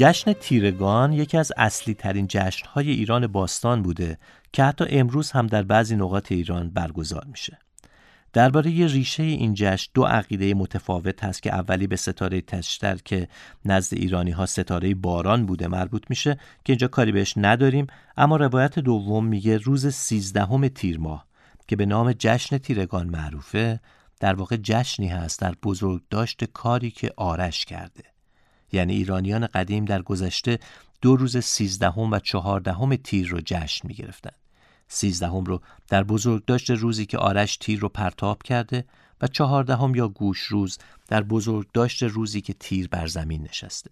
جشن 0.04 0.32
تیرگان 0.32 1.12
یکی 1.12 1.38
از 1.38 1.52
اصلی 1.56 1.94
ترین 1.94 2.26
جشن 2.28 2.66
های 2.66 2.90
ایران 2.90 3.26
باستان 3.26 3.82
بوده 3.82 4.18
که 4.52 4.64
حتی 4.64 4.84
امروز 4.88 5.30
هم 5.30 5.46
در 5.46 5.62
بعضی 5.62 5.96
نقاط 5.96 6.32
ایران 6.32 6.70
برگزار 6.70 7.24
میشه. 7.26 7.58
درباره 8.32 8.70
ریشه 8.70 9.22
این 9.22 9.54
جشن 9.54 9.90
دو 9.94 10.04
عقیده 10.04 10.54
متفاوت 10.54 11.24
هست 11.24 11.42
که 11.42 11.54
اولی 11.54 11.86
به 11.86 11.96
ستاره 11.96 12.40
تشتر 12.40 12.96
که 13.04 13.28
نزد 13.64 13.94
ایرانی 13.94 14.30
ها 14.30 14.46
ستاره 14.46 14.94
باران 14.94 15.46
بوده 15.46 15.68
مربوط 15.68 16.04
میشه 16.08 16.34
که 16.34 16.72
اینجا 16.72 16.88
کاری 16.88 17.12
بهش 17.12 17.34
نداریم 17.36 17.86
اما 18.16 18.36
روایت 18.36 18.78
دوم 18.78 19.26
میگه 19.26 19.56
روز 19.56 19.94
سیزدهم 19.94 20.68
تیر 20.68 20.98
ماه 20.98 21.26
که 21.68 21.76
به 21.76 21.86
نام 21.86 22.12
جشن 22.12 22.58
تیرگان 22.58 23.08
معروفه 23.08 23.80
در 24.20 24.34
واقع 24.34 24.56
جشنی 24.56 25.08
هست 25.08 25.40
در 25.40 25.54
بزرگ 25.62 26.02
داشت 26.10 26.44
کاری 26.44 26.90
که 26.90 27.12
آرش 27.16 27.64
کرده 27.64 28.13
یعنی 28.72 28.94
ایرانیان 28.94 29.46
قدیم 29.46 29.84
در 29.84 30.02
گذشته 30.02 30.58
دو 31.02 31.16
روز 31.16 31.38
سیزدهم 31.38 32.10
و 32.10 32.18
چهاردهم 32.18 32.96
تیر 32.96 33.28
رو 33.28 33.40
جشن 33.44 33.88
می 33.88 33.94
گرفتن. 33.94 34.32
سیزدهم 34.88 35.44
رو 35.44 35.60
در 35.88 36.04
بزرگ 36.04 36.44
داشت 36.44 36.70
روزی 36.70 37.06
که 37.06 37.18
آرش 37.18 37.56
تیر 37.56 37.80
رو 37.80 37.88
پرتاب 37.88 38.42
کرده 38.42 38.84
و 39.20 39.26
چهاردهم 39.26 39.94
یا 39.94 40.08
گوش 40.08 40.40
روز 40.40 40.78
در 41.08 41.22
بزرگ 41.22 41.66
داشت 41.74 42.02
روزی 42.02 42.40
که 42.40 42.52
تیر 42.52 42.88
بر 42.88 43.06
زمین 43.06 43.42
نشسته. 43.42 43.90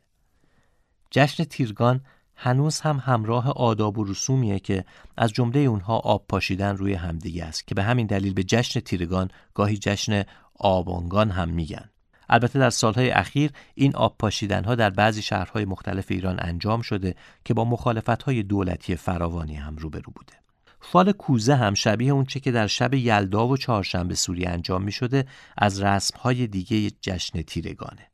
جشن 1.10 1.44
تیرگان 1.44 2.00
هنوز 2.36 2.80
هم 2.80 3.02
همراه 3.04 3.50
آداب 3.50 3.98
و 3.98 4.04
رسومیه 4.04 4.58
که 4.58 4.84
از 5.16 5.32
جمله 5.32 5.60
اونها 5.60 5.98
آب 5.98 6.24
پاشیدن 6.28 6.76
روی 6.76 6.94
همدیگه 6.94 7.44
است 7.44 7.66
که 7.66 7.74
به 7.74 7.82
همین 7.82 8.06
دلیل 8.06 8.34
به 8.34 8.44
جشن 8.44 8.80
تیرگان 8.80 9.30
گاهی 9.54 9.76
جشن 9.76 10.24
آبانگان 10.54 11.30
هم 11.30 11.48
میگن. 11.48 11.91
البته 12.32 12.58
در 12.58 12.70
سالهای 12.70 13.10
اخیر 13.10 13.50
این 13.74 13.96
آب 13.96 14.16
پاشیدن 14.18 14.64
ها 14.64 14.74
در 14.74 14.90
بعضی 14.90 15.22
شهرهای 15.22 15.64
مختلف 15.64 16.06
ایران 16.10 16.36
انجام 16.38 16.82
شده 16.82 17.14
که 17.44 17.54
با 17.54 17.64
مخالفت 17.64 18.22
های 18.22 18.42
دولتی 18.42 18.96
فراوانی 18.96 19.54
هم 19.54 19.76
روبرو 19.76 20.12
بوده. 20.14 20.32
فال 20.80 21.12
کوزه 21.12 21.54
هم 21.54 21.74
شبیه 21.74 22.12
اونچه 22.12 22.40
که 22.40 22.50
در 22.50 22.66
شب 22.66 22.94
یلدا 22.94 23.48
و 23.48 23.56
چهارشنبه 23.56 24.14
سوری 24.14 24.44
انجام 24.46 24.82
می 24.82 24.92
شده 24.92 25.26
از 25.58 25.82
رسم 25.82 26.18
های 26.18 26.46
دیگه 26.46 26.90
جشن 27.00 27.42
تیرگانه. 27.42 28.06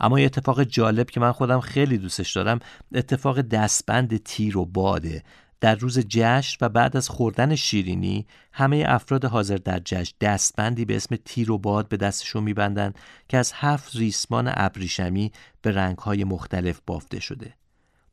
اما 0.00 0.20
یه 0.20 0.26
اتفاق 0.26 0.62
جالب 0.62 1.10
که 1.10 1.20
من 1.20 1.32
خودم 1.32 1.60
خیلی 1.60 1.98
دوستش 1.98 2.32
دارم 2.32 2.58
اتفاق 2.94 3.40
دستبند 3.40 4.16
تیر 4.16 4.58
و 4.58 4.64
باده 4.64 5.22
در 5.62 5.74
روز 5.74 5.98
جشن 5.98 6.56
و 6.60 6.68
بعد 6.68 6.96
از 6.96 7.08
خوردن 7.08 7.54
شیرینی 7.54 8.26
همه 8.52 8.84
افراد 8.88 9.24
حاضر 9.24 9.56
در 9.56 9.80
جشن 9.84 10.14
دستبندی 10.20 10.84
به 10.84 10.96
اسم 10.96 11.16
تیر 11.16 11.50
و 11.50 11.58
باد 11.58 11.88
به 11.88 11.96
دستشون 11.96 12.42
میبندند 12.42 12.98
که 13.28 13.38
از 13.38 13.52
هفت 13.54 13.96
ریسمان 13.96 14.52
ابریشمی 14.54 15.32
به 15.62 15.70
رنگهای 15.70 16.24
مختلف 16.24 16.80
بافته 16.86 17.20
شده. 17.20 17.54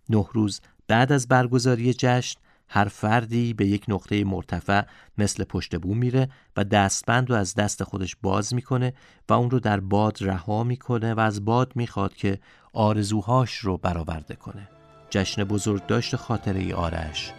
نه 0.09 0.25
روز 0.33 0.61
بعد 0.87 1.11
از 1.11 1.27
برگزاری 1.27 1.93
جشن 1.93 2.39
هر 2.67 2.85
فردی 2.85 3.53
به 3.53 3.67
یک 3.67 3.85
نقطه 3.87 4.23
مرتفع 4.23 4.81
مثل 5.17 5.43
پشت 5.43 5.75
بوم 5.75 5.97
میره 5.97 6.29
و 6.57 6.63
دستبند 6.63 7.29
رو 7.29 7.35
از 7.35 7.55
دست 7.55 7.83
خودش 7.83 8.15
باز 8.21 8.53
می‌کنه 8.53 8.93
و 9.29 9.33
اون 9.33 9.51
رو 9.51 9.59
در 9.59 9.79
باد 9.79 10.17
رها 10.21 10.63
می‌کنه 10.63 11.13
و 11.13 11.19
از 11.19 11.45
باد 11.45 11.71
می‌خواد 11.75 12.13
که 12.13 12.39
آرزوهاش 12.73 13.57
رو 13.57 13.77
برآورده 13.77 14.35
کنه 14.35 14.78
جشن 15.09 15.43
بزرگ 15.43 15.85
داشت 15.85 16.15
خاطره 16.15 16.75
آرش 16.75 17.31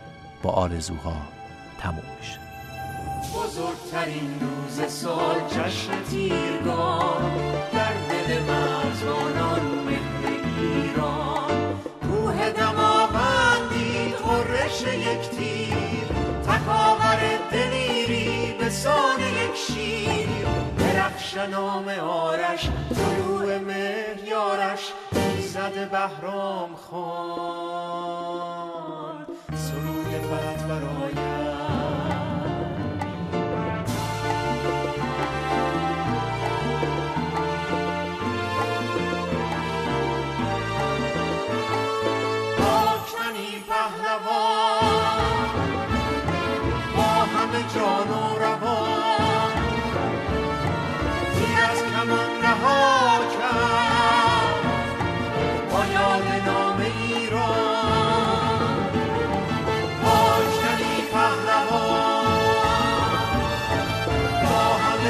با 0.42 0.50
آرزوها 0.50 1.16
تموم 1.80 2.04
میشه. 2.20 2.38
بزرگترین 3.34 4.40
روز 4.40 4.92
سال 4.92 5.36
جشن 5.48 6.02
تیرگان 6.10 7.32
در 7.72 7.92
دل 7.92 8.42
مرزبانان 8.42 9.60
مهر 9.86 10.32
ایران. 10.58 11.80
کوه 12.02 12.50
دماوندی 12.50 14.14
خورش 14.22 14.82
یک 14.82 15.30
تیر 15.30 16.06
تکاور 16.42 17.20
دلیری 17.52 18.54
به 18.58 18.70
سان 18.70 19.20
یک 19.20 19.56
شیر. 19.66 20.28
درخش 20.78 21.36
نام 21.36 21.88
آرش 21.88 22.68
طلوع 22.94 23.58
مهر 23.58 24.24
یارش 24.28 24.92
ایزد 25.50 25.90
بهرام 25.90 26.74
خان. 26.76 27.96
سرود 29.54 30.06
فت 30.06 30.62
برایم 30.68 31.59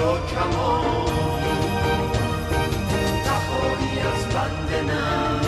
و 0.00 0.26
کمان 0.34 1.42
رهایی 3.26 4.00
از 4.00 4.22
بند 4.34 4.90
نم 4.90 5.40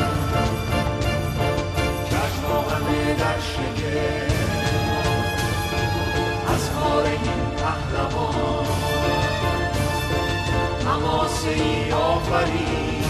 چشما 2.11 2.61
همه 2.61 3.15
در 3.15 3.39
از 6.55 6.71
کار 6.71 7.05
این 7.05 7.57
پهلوان 7.57 8.67
حماسه 10.87 11.51
ای 11.51 11.93
آفرین 11.93 13.03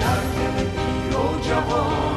در 0.00 0.20
دل 0.20 0.64
پیر 0.64 1.16
و 1.16 1.40
جوان 1.40 2.11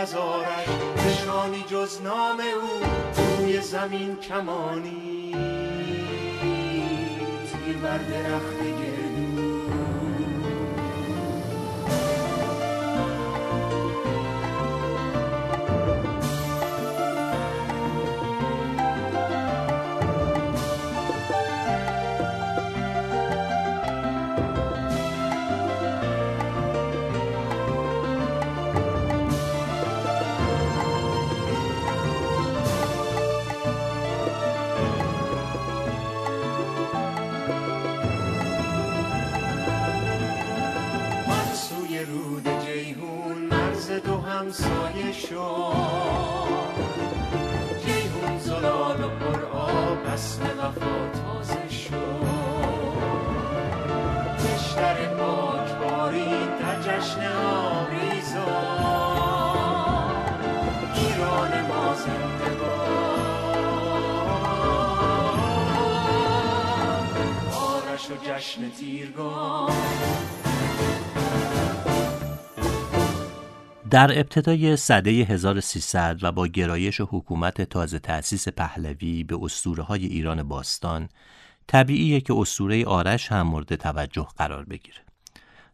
آرش 0.00 0.68
نشانی 1.06 1.64
جز 1.68 2.02
نام 2.02 2.40
او 2.40 2.86
روی 3.38 3.60
زمین 3.60 4.16
کمانی. 4.16 5.34
تیر 7.52 7.76
بر 7.76 7.98
درخت 7.98 8.60
همسایه 44.40 45.12
شد. 45.12 45.36
جیهون 47.84 48.38
زلال 48.38 49.04
و 49.04 49.08
پر 49.08 49.40
فصل 50.06 50.42
وفا 50.42 51.08
تازه 51.24 51.68
شد. 51.68 52.26
بشتر 54.38 55.06
پاک 55.06 55.72
باری 55.78 56.46
در 56.60 56.80
جشن 56.80 57.32
آریزان 57.32 58.50
ایران 60.94 61.60
ما 61.66 61.94
زنده 61.94 62.50
آرش 67.56 68.10
و 68.10 68.14
جشن 68.24 68.70
تیرگان. 68.70 70.39
در 73.90 74.18
ابتدای 74.18 74.76
سده 74.76 75.10
1300 75.10 76.18
و 76.22 76.32
با 76.32 76.46
گرایش 76.46 77.00
حکومت 77.00 77.62
تازه 77.62 77.98
تأسیس 77.98 78.48
پهلوی 78.48 79.24
به 79.24 79.38
اسطوره 79.42 79.82
های 79.82 80.06
ایران 80.06 80.42
باستان 80.42 81.08
طبیعیه 81.66 82.20
که 82.20 82.34
اسطوره 82.36 82.84
آرش 82.86 83.32
هم 83.32 83.42
مورد 83.42 83.76
توجه 83.76 84.26
قرار 84.38 84.64
بگیره. 84.64 84.98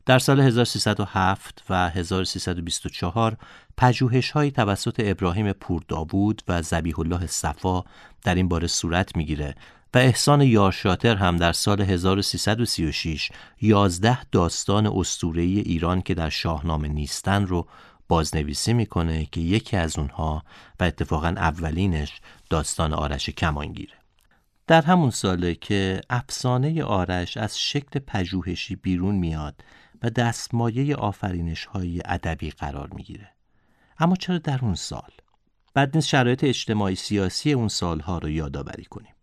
در 0.06 0.18
سال 0.18 0.40
1307 0.40 1.64
و 1.70 1.90
1324 1.90 3.36
پژوهش 3.76 4.30
های 4.30 4.50
توسط 4.50 4.94
ابراهیم 4.98 5.52
پورداوود 5.52 6.42
و 6.48 6.62
زبیح 6.62 7.00
الله 7.00 7.26
صفا 7.26 7.84
در 8.24 8.34
این 8.34 8.48
باره 8.48 8.66
صورت 8.66 9.16
می‌گیره 9.16 9.54
و 9.94 9.98
احسان 9.98 10.40
یارشاتر 10.40 11.16
هم 11.16 11.36
در 11.36 11.52
سال 11.52 11.80
1336 11.80 13.30
یازده 13.60 14.24
داستان 14.24 14.86
اسطوره‌ای 14.86 15.60
ایران 15.60 16.02
که 16.02 16.14
در 16.14 16.28
شاهنامه 16.28 16.88
نیستن 16.88 17.46
رو 17.46 17.66
بازنویسی 18.08 18.72
می‌کنه 18.72 19.26
که 19.26 19.40
یکی 19.40 19.76
از 19.76 19.98
اونها 19.98 20.44
و 20.80 20.84
اتفاقا 20.84 21.28
اولینش 21.28 22.20
داستان 22.50 22.92
آرش 22.92 23.30
کمانگیره. 23.30 23.94
در 24.66 24.82
همون 24.82 25.10
ساله 25.10 25.54
که 25.54 26.00
افسانه 26.10 26.84
آرش 26.84 27.36
از 27.36 27.58
شکل 27.58 27.98
پژوهشی 27.98 28.76
بیرون 28.76 29.14
میاد 29.14 29.64
و 30.02 30.10
دستمایه 30.10 30.96
آفرینش 30.96 31.64
های 31.64 32.02
ادبی 32.04 32.50
قرار 32.50 32.88
می‌گیره. 32.94 33.28
اما 33.98 34.16
چرا 34.16 34.38
در 34.38 34.58
اون 34.62 34.74
سال؟ 34.74 35.10
بعد 35.74 35.96
نیست 35.96 36.08
شرایط 36.08 36.44
اجتماعی 36.44 36.94
سیاسی 36.94 37.52
اون 37.52 37.68
سالها 37.68 38.18
رو 38.18 38.30
یادآوری 38.30 38.84
کنیم. 38.84 39.14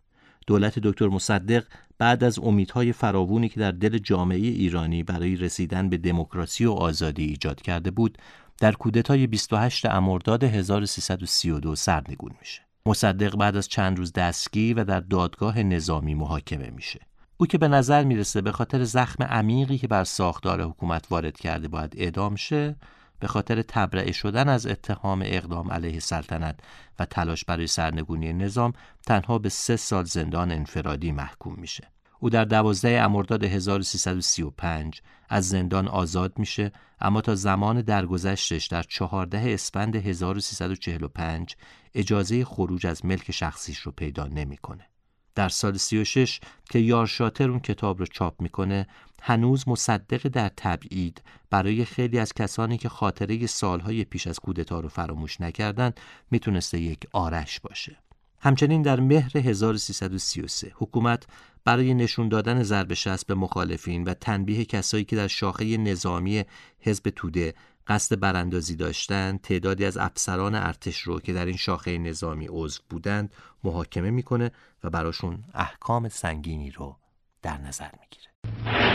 دولت 0.46 0.78
دکتر 0.78 1.08
مصدق 1.08 1.64
بعد 1.98 2.24
از 2.24 2.38
امیدهای 2.38 2.92
فراوونی 2.92 3.48
که 3.48 3.60
در 3.60 3.70
دل 3.70 3.98
جامعه 3.98 4.38
ایرانی 4.38 5.02
برای 5.02 5.36
رسیدن 5.36 5.88
به 5.88 5.96
دموکراسی 5.96 6.64
و 6.64 6.72
آزادی 6.72 7.24
ایجاد 7.24 7.62
کرده 7.62 7.90
بود 7.90 8.18
در 8.60 8.72
کودتای 8.72 9.26
28 9.26 9.86
امرداد 9.86 10.44
1332 10.44 11.74
سرنگون 11.74 12.32
میشه. 12.40 12.62
مصدق 12.86 13.36
بعد 13.36 13.56
از 13.56 13.68
چند 13.68 13.98
روز 13.98 14.12
دستگیر 14.12 14.80
و 14.80 14.84
در 14.84 15.00
دادگاه 15.00 15.62
نظامی 15.62 16.14
محاکمه 16.14 16.70
میشه. 16.70 17.00
او 17.36 17.46
که 17.46 17.58
به 17.58 17.68
نظر 17.68 18.04
می‌رسه 18.04 18.40
به 18.40 18.52
خاطر 18.52 18.84
زخم 18.84 19.24
عمیقی 19.24 19.78
که 19.78 19.88
بر 19.88 20.04
ساختار 20.04 20.62
حکومت 20.62 21.06
وارد 21.10 21.36
کرده 21.36 21.68
باید 21.68 21.94
اعدام 21.96 22.36
شه 22.36 22.76
به 23.20 23.26
خاطر 23.26 23.62
تبرئه 23.62 24.12
شدن 24.12 24.48
از 24.48 24.66
اتهام 24.66 25.22
اقدام 25.24 25.70
علیه 25.70 26.00
سلطنت 26.00 26.60
و 26.98 27.04
تلاش 27.04 27.44
برای 27.44 27.66
سرنگونی 27.66 28.32
نظام 28.32 28.72
تنها 29.06 29.38
به 29.38 29.48
سه 29.48 29.76
سال 29.76 30.04
زندان 30.04 30.52
انفرادی 30.52 31.12
محکوم 31.12 31.54
میشه. 31.58 31.93
او 32.24 32.30
در 32.30 32.44
دوازده 32.44 33.00
امرداد 33.00 33.44
1335 33.44 35.02
از 35.28 35.48
زندان 35.48 35.88
آزاد 35.88 36.38
میشه 36.38 36.72
اما 37.00 37.20
تا 37.20 37.34
زمان 37.34 37.82
درگذشتش 37.82 38.66
در 38.66 38.82
چهارده 38.82 39.38
اسفند 39.38 39.96
1345 39.96 41.56
اجازه 41.94 42.44
خروج 42.44 42.86
از 42.86 43.04
ملک 43.04 43.30
شخصیش 43.30 43.78
رو 43.78 43.92
پیدا 43.92 44.26
نمی‌کنه. 44.26 44.86
در 45.34 45.48
سال 45.48 45.76
36 45.76 46.40
که 46.70 46.78
یارشاتر 46.78 47.50
اون 47.50 47.60
کتاب 47.60 47.98
رو 47.98 48.06
چاپ 48.06 48.42
می‌کنه 48.42 48.86
هنوز 49.22 49.68
مصدق 49.68 50.28
در 50.28 50.50
تبعید 50.56 51.22
برای 51.50 51.84
خیلی 51.84 52.18
از 52.18 52.32
کسانی 52.32 52.78
که 52.78 52.88
خاطره 52.88 53.46
سالهای 53.46 54.04
پیش 54.04 54.26
از 54.26 54.38
کودتا 54.38 54.80
رو 54.80 54.88
فراموش 54.88 55.40
نکردن 55.40 55.92
می‌تونسته 56.30 56.80
یک 56.80 57.06
آرش 57.12 57.60
باشه. 57.60 57.96
همچنین 58.44 58.82
در 58.82 59.00
مهر 59.00 59.38
1333 59.38 60.72
حکومت 60.74 61.26
برای 61.64 61.94
نشون 61.94 62.28
دادن 62.28 62.62
ضرب 62.62 62.94
شست 62.94 63.26
به 63.26 63.34
مخالفین 63.34 64.04
و 64.04 64.14
تنبیه 64.14 64.64
کسایی 64.64 65.04
که 65.04 65.16
در 65.16 65.26
شاخه 65.26 65.76
نظامی 65.76 66.44
حزب 66.80 67.10
توده 67.10 67.54
قصد 67.86 68.20
براندازی 68.20 68.76
داشتند 68.76 69.40
تعدادی 69.40 69.84
از 69.84 69.96
افسران 69.96 70.54
ارتش 70.54 71.00
رو 71.00 71.20
که 71.20 71.32
در 71.32 71.46
این 71.46 71.56
شاخه 71.56 71.98
نظامی 71.98 72.46
عضو 72.50 72.82
بودند 72.90 73.34
محاکمه 73.64 74.10
می‌کنه 74.10 74.50
و 74.84 74.90
براشون 74.90 75.44
احکام 75.54 76.08
سنگینی 76.08 76.70
رو 76.70 76.96
در 77.42 77.58
نظر 77.58 77.90
می‌گیره. 78.00 78.93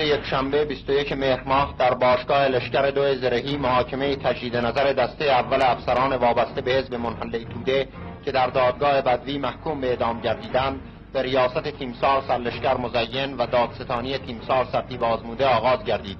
روز 0.00 0.08
یکشنبه 0.08 0.64
21 0.64 1.12
مهر 1.12 1.42
ماه 1.46 1.74
در 1.78 1.94
باشگاه 1.94 2.48
لشکر 2.48 2.90
دو 2.90 3.14
زرهی 3.14 3.56
محاکمه 3.56 4.16
تجدید 4.16 4.56
نظر 4.56 4.92
دسته 4.92 5.24
اول 5.24 5.62
افسران 5.62 6.16
وابسته 6.16 6.60
به 6.60 6.72
حزب 6.72 6.94
منحله 6.94 7.44
توده 7.44 7.88
که 8.24 8.32
در 8.32 8.46
دادگاه 8.46 9.02
بدوی 9.02 9.38
محکوم 9.38 9.80
به 9.80 9.86
اعدام 9.86 10.20
گردیدند 10.20 10.80
به 11.12 11.22
ریاست 11.22 11.68
تیمسار 11.68 12.22
سرلشکر 12.28 12.76
مزین 12.76 13.36
و 13.36 13.46
دادستانی 13.46 14.18
تیمسار 14.18 14.64
سرتیب 14.72 15.04
آزموده 15.04 15.46
آغاز 15.46 15.84
گردید. 15.84 16.18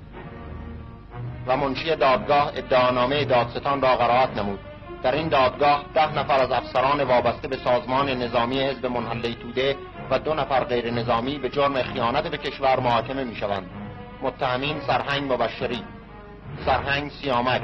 و 1.47 1.57
منشی 1.57 1.97
دادگاه 1.97 2.53
ادعانامه 2.57 3.25
دادستان 3.25 3.81
را 3.81 3.97
قرائت 3.97 4.39
نمود. 4.39 4.59
در 5.03 5.15
این 5.15 5.29
دادگاه 5.29 5.85
ده 5.95 6.19
نفر 6.19 6.41
از 6.43 6.51
افسران 6.51 7.03
وابسته 7.03 7.49
به 7.49 7.57
سازمان 7.57 8.09
نظامی 8.09 8.61
حزب 8.61 8.87
منحله 8.87 9.35
توده 9.35 9.77
و 10.11 10.19
دو 10.19 10.35
نفر 10.35 10.65
غیر 10.65 10.91
نظامی 10.91 11.39
به 11.39 11.49
جرم 11.49 11.83
خیانت 11.83 12.27
به 12.27 12.37
کشور 12.37 12.81
محاکمه 12.81 13.25
می 13.25 13.37
شوند 13.37 13.71
متهمین 14.23 14.81
سرهنگ 14.81 15.33
مبشری 15.33 15.85
سرهنگ 16.67 17.11
سیامک 17.11 17.63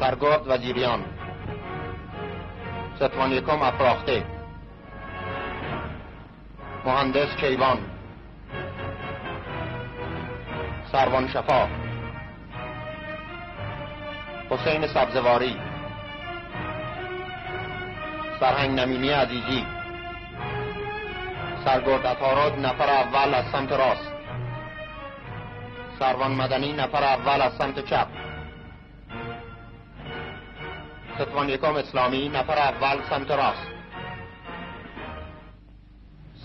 سرگرد 0.00 0.42
وزیریان 0.46 1.04
ستوان 2.96 3.32
یکم 3.32 3.62
افراخته 3.62 4.24
مهندس 6.84 7.36
کیوان 7.36 7.78
سروان 10.92 11.28
شفا 11.28 11.68
حسین 14.50 14.86
سبزواری 14.86 15.56
سرهنگ 18.40 18.80
نمینی 18.80 19.10
عزیزی. 19.10 19.77
سرگرد 21.68 22.06
اتاراد 22.06 22.58
نفر 22.58 22.90
اول 22.90 23.34
از 23.34 23.44
سمت 23.52 23.72
راست. 23.72 24.12
سروان 25.98 26.32
مدنی 26.32 26.72
نفر 26.72 27.04
اول 27.04 27.42
از 27.42 27.52
سمت 27.52 27.84
چپ. 27.84 28.06
ستوان 31.14 31.48
یکم 31.48 31.74
اسلامی 31.74 32.28
نفر 32.28 32.58
اول 32.58 33.02
سمت 33.10 33.30
راست. 33.30 33.66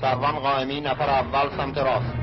سروان 0.01 0.39
قائمی 0.39 0.81
نفر 0.81 1.09
اول 1.09 1.49
سمت 1.57 1.77
راست. 1.77 2.13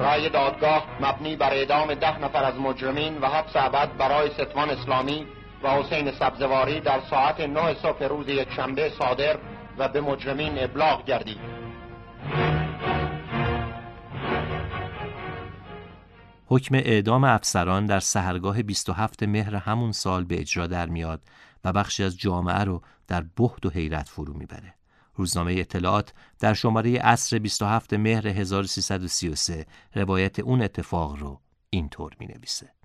رای 0.00 0.28
دادگاه 0.28 0.86
مبنی 1.00 1.36
بر 1.36 1.52
اعدام 1.52 1.94
ده 1.94 2.18
نفر 2.18 2.44
از 2.44 2.60
مجرمین 2.60 3.18
و 3.18 3.26
حبس 3.26 3.56
ابد 3.56 3.96
برای 3.96 4.30
ستوان 4.30 4.70
اسلامی 4.70 5.26
و 5.64 5.68
حسین 5.68 6.12
سبزواری 6.18 6.80
در 6.80 7.00
ساعت 7.10 7.40
9 7.40 7.74
صبح 7.74 8.04
روز 8.04 8.28
یکشنبه 8.28 8.92
صادر 8.98 9.38
و 9.78 9.88
به 9.88 10.00
مجرمین 10.00 10.64
ابلاغ 10.64 11.04
گردید 11.04 11.38
حکم 16.46 16.74
اعدام 16.74 17.24
افسران 17.24 17.86
در 17.86 18.00
سهرگاه 18.00 18.62
27 18.62 19.22
مهر 19.22 19.54
همون 19.54 19.92
سال 19.92 20.24
به 20.24 20.40
اجرا 20.40 20.66
در 20.66 20.86
میاد 20.86 21.22
و 21.64 21.72
بخشی 21.72 22.04
از 22.04 22.18
جامعه 22.18 22.64
رو 22.64 22.82
در 23.08 23.24
بهد 23.36 23.66
و 23.66 23.70
حیرت 23.70 24.08
فرو 24.08 24.34
می‌بره. 24.34 24.74
روزنامه 25.14 25.52
اطلاعات 25.52 26.12
در 26.40 26.54
شماره 26.54 26.98
عصر 26.98 27.38
27 27.38 27.94
مهر 27.94 28.28
1333 28.28 29.66
روایت 29.94 30.38
اون 30.38 30.62
اتفاق 30.62 31.16
رو 31.16 31.40
اینطور 31.70 32.12
می 32.20 32.26
نویسه. 32.26 32.83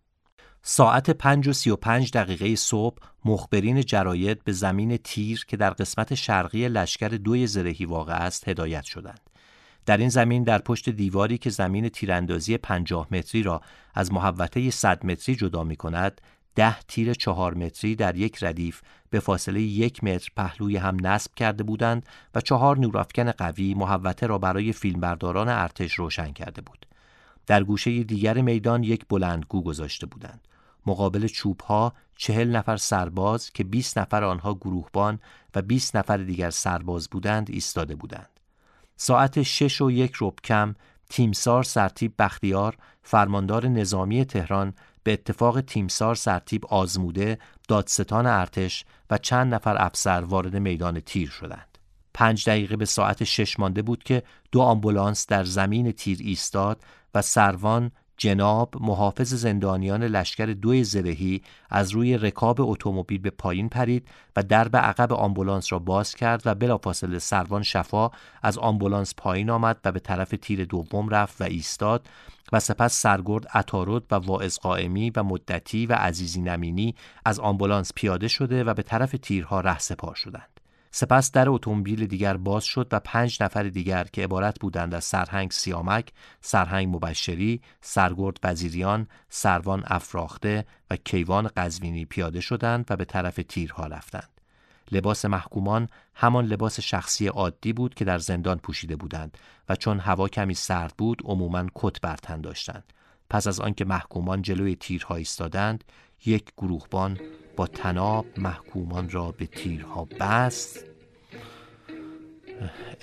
ساعت 0.62 1.10
5 1.10 1.48
و 1.48 1.54
35 1.54 2.12
دقیقه 2.12 2.56
صبح 2.56 2.98
مخبرین 3.26 3.82
جراید 3.82 4.44
به 4.44 4.52
زمین 4.52 4.98
تیر 4.98 5.46
که 5.48 5.58
در 5.58 5.70
قسمت 5.70 6.16
شرقی 6.16 6.68
لشکر 6.68 7.08
دوی 7.08 7.48
زرهی 7.48 7.86
واقع 7.86 8.14
است 8.14 8.48
هدایت 8.48 8.84
شدند. 8.84 9.20
در 9.86 9.98
این 9.98 10.10
زمین 10.10 10.44
در 10.44 10.58
پشت 10.58 10.90
دیواری 10.90 11.38
که 11.38 11.50
زمین 11.50 11.90
تیراندازی 11.90 12.58
50 12.58 13.08
متری 13.12 13.44
را 13.44 13.62
از 13.94 14.14
محوطه 14.14 14.70
100 14.70 15.06
متری 15.06 15.36
جدا 15.36 15.64
می 15.64 15.76
کند 15.76 16.22
ده 16.56 16.80
تیر 16.80 17.14
چهار 17.14 17.54
متری 17.54 17.96
در 17.96 18.16
یک 18.16 18.44
ردیف 18.44 18.82
به 19.10 19.20
فاصله 19.20 19.62
یک 19.62 20.04
متر 20.04 20.30
پهلوی 20.36 20.78
هم 20.78 20.98
نصب 21.08 21.36
کرده 21.36 21.64
بودند 21.64 22.06
و 22.36 22.42
چهار 22.42 22.78
نورافکن 22.78 23.32
قوی 23.32 23.74
محوته 23.74 24.28
را 24.28 24.38
برای 24.38 24.74
فیلمبرداران 24.74 25.50
ارتش 25.50 25.94
روشن 25.94 26.32
کرده 26.32 26.62
بود. 26.62 26.86
در 27.48 27.64
گوشه 27.64 28.04
دیگر 28.04 28.42
میدان 28.42 28.84
یک 28.84 29.06
بلندگو 29.10 29.64
گذاشته 29.64 30.06
بودند. 30.06 30.48
مقابل 30.86 31.28
چوب 31.28 31.62
ها 31.62 31.94
چهل 32.16 32.56
نفر 32.56 32.78
سرباز 32.78 33.50
که 33.50 33.64
20 33.64 33.98
نفر 33.98 34.24
آنها 34.24 34.54
گروهبان 34.54 35.20
و 35.56 35.62
20 35.62 35.96
نفر 35.96 36.18
دیگر 36.18 36.50
سرباز 36.50 37.10
بودند 37.10 37.50
ایستاده 37.50 37.96
بودند. 37.96 38.30
ساعت 38.96 39.44
شش 39.44 39.82
و 39.82 39.92
یک 39.92 40.14
رب 40.22 40.34
کم 40.44 40.76
تیمسار 41.10 41.64
سرتیب 41.64 42.14
بختیار 42.20 42.78
فرماندار 43.04 43.68
نظامی 43.68 44.26
تهران 44.26 44.74
به 45.04 45.14
اتفاق 45.14 45.62
تیمسار 45.62 46.16
سرتیب 46.16 46.66
آزموده 46.66 47.40
دادستان 47.68 48.26
ارتش 48.26 48.86
و 49.10 49.18
چند 49.18 49.54
نفر 49.54 49.86
افسر 49.86 50.22
وارد 50.22 50.56
میدان 50.56 51.00
تیر 51.00 51.30
شدند. 51.30 51.78
پنج 52.14 52.50
دقیقه 52.50 52.76
به 52.76 52.86
ساعت 52.86 53.24
شش 53.24 53.60
مانده 53.60 53.82
بود 53.82 54.04
که 54.04 54.24
دو 54.52 54.62
آمبولانس 54.62 55.28
در 55.28 55.44
زمین 55.44 55.92
تیر 55.92 56.18
ایستاد 56.22 56.84
و 57.16 57.22
سروان 57.22 57.92
جناب 58.20 58.76
محافظ 58.80 59.34
زندانیان 59.34 60.04
لشکر 60.04 60.46
دوی 60.46 60.84
زرهی 60.84 61.42
از 61.70 61.92
روی 61.92 62.18
رکاب 62.18 62.62
اتومبیل 62.62 63.22
به 63.22 63.30
پایین 63.30 63.70
پرید 63.70 64.08
و 64.36 64.44
درب 64.44 64.76
عقب 64.76 65.14
آمبولانس 65.14 65.74
را 65.74 65.80
باز 65.80 66.16
کرد 66.16 66.42
و 66.46 66.56
بلافاصله 66.56 67.20
سروان 67.20 67.64
شفا 67.64 68.12
از 68.44 68.58
آمبولانس 68.58 69.14
پایین 69.18 69.50
آمد 69.50 69.80
و 69.86 69.92
به 69.92 70.00
طرف 70.00 70.34
تیر 70.42 70.66
دوم 70.66 71.10
رفت 71.10 71.42
و 71.42 71.44
ایستاد 71.44 72.08
و 72.52 72.60
سپس 72.60 73.02
سرگرد 73.02 73.48
عطارد 73.48 74.04
و 74.12 74.16
واعظ 74.16 74.58
قائمی 74.58 75.10
و 75.10 75.24
مدتی 75.24 75.86
و 75.86 75.94
عزیزی 75.94 76.42
نمینی 76.42 76.96
از 77.26 77.40
آمبولانس 77.40 77.92
پیاده 77.96 78.28
شده 78.28 78.64
و 78.64 78.74
به 78.74 78.84
طرف 78.84 79.16
تیرها 79.22 79.62
رهسپار 79.62 80.16
شدند. 80.16 80.59
سپس 80.92 81.32
در 81.32 81.50
اتومبیل 81.50 82.06
دیگر 82.06 82.38
باز 82.38 82.64
شد 82.64 82.88
و 82.92 83.00
پنج 83.00 83.44
نفر 83.44 83.64
دیگر 83.64 84.04
که 84.04 84.24
عبارت 84.24 84.60
بودند 84.60 84.94
از 84.94 85.04
سرهنگ 85.04 85.52
سیامک، 85.52 86.12
سرهنگ 86.42 86.96
مبشری، 86.96 87.62
سرگرد 87.82 88.40
وزیریان، 88.44 89.08
سروان 89.30 89.84
افراخته 89.86 90.66
و 90.90 90.96
کیوان 90.96 91.50
قزوینی 91.58 92.06
پیاده 92.06 92.42
شدند 92.42 92.86
و 92.90 92.96
به 92.96 93.06
طرف 93.06 93.40
تیرها 93.50 93.88
رفتند. 93.88 94.30
لباس 94.92 95.26
محکومان 95.26 95.88
همان 96.16 96.46
لباس 96.46 96.80
شخصی 96.80 97.28
عادی 97.28 97.74
بود 97.74 97.94
که 97.94 98.06
در 98.06 98.18
زندان 98.18 98.58
پوشیده 98.58 98.96
بودند 98.96 99.38
و 99.70 99.76
چون 99.76 100.00
هوا 100.00 100.28
کمی 100.28 100.54
سرد 100.54 100.94
بود 100.98 101.22
عموما 101.26 101.66
کت 101.76 102.02
بر 102.02 102.16
تن 102.16 102.42
داشتند. 102.42 102.94
پس 103.30 103.48
از 103.48 103.60
آنکه 103.60 103.86
محکومان 103.86 104.42
جلوی 104.42 104.76
تیرها 104.76 105.16
ایستادند، 105.16 105.84
یک 106.26 106.52
گروهبان 106.58 107.20
با 107.60 107.68
تناب 107.68 108.26
محکومان 108.38 109.10
را 109.10 109.32
به 109.32 109.46
تیرها 109.46 110.08
بست. 110.20 110.86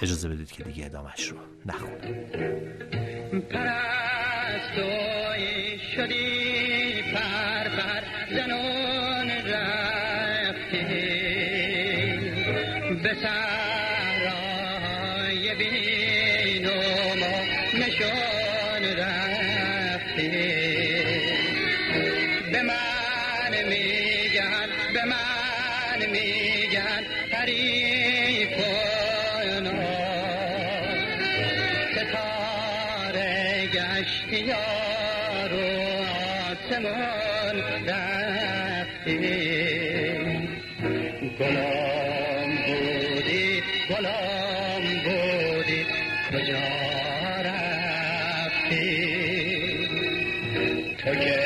اجازه 0.02 0.28
بدید 0.28 0.52
که 0.52 0.62
دیگه 0.62 0.86
ادامش 0.86 1.28
رو 1.28 1.36
نخونم. 1.66 2.20
پرستوی 3.50 4.98
شدی 5.94 7.02
پر 7.02 7.68
پر 7.68 8.02
زنون 8.30 9.30
رفتی. 9.30 10.76
آسمان 36.66 37.62
رفتی 37.86 39.18
گلام 41.38 42.50
بودی 42.66 43.62
گلام 43.90 44.84
بودی 45.04 45.86
کجا 46.30 46.66
رفتی؟ 47.44 48.88
تو 50.98 51.14
که 51.14 51.45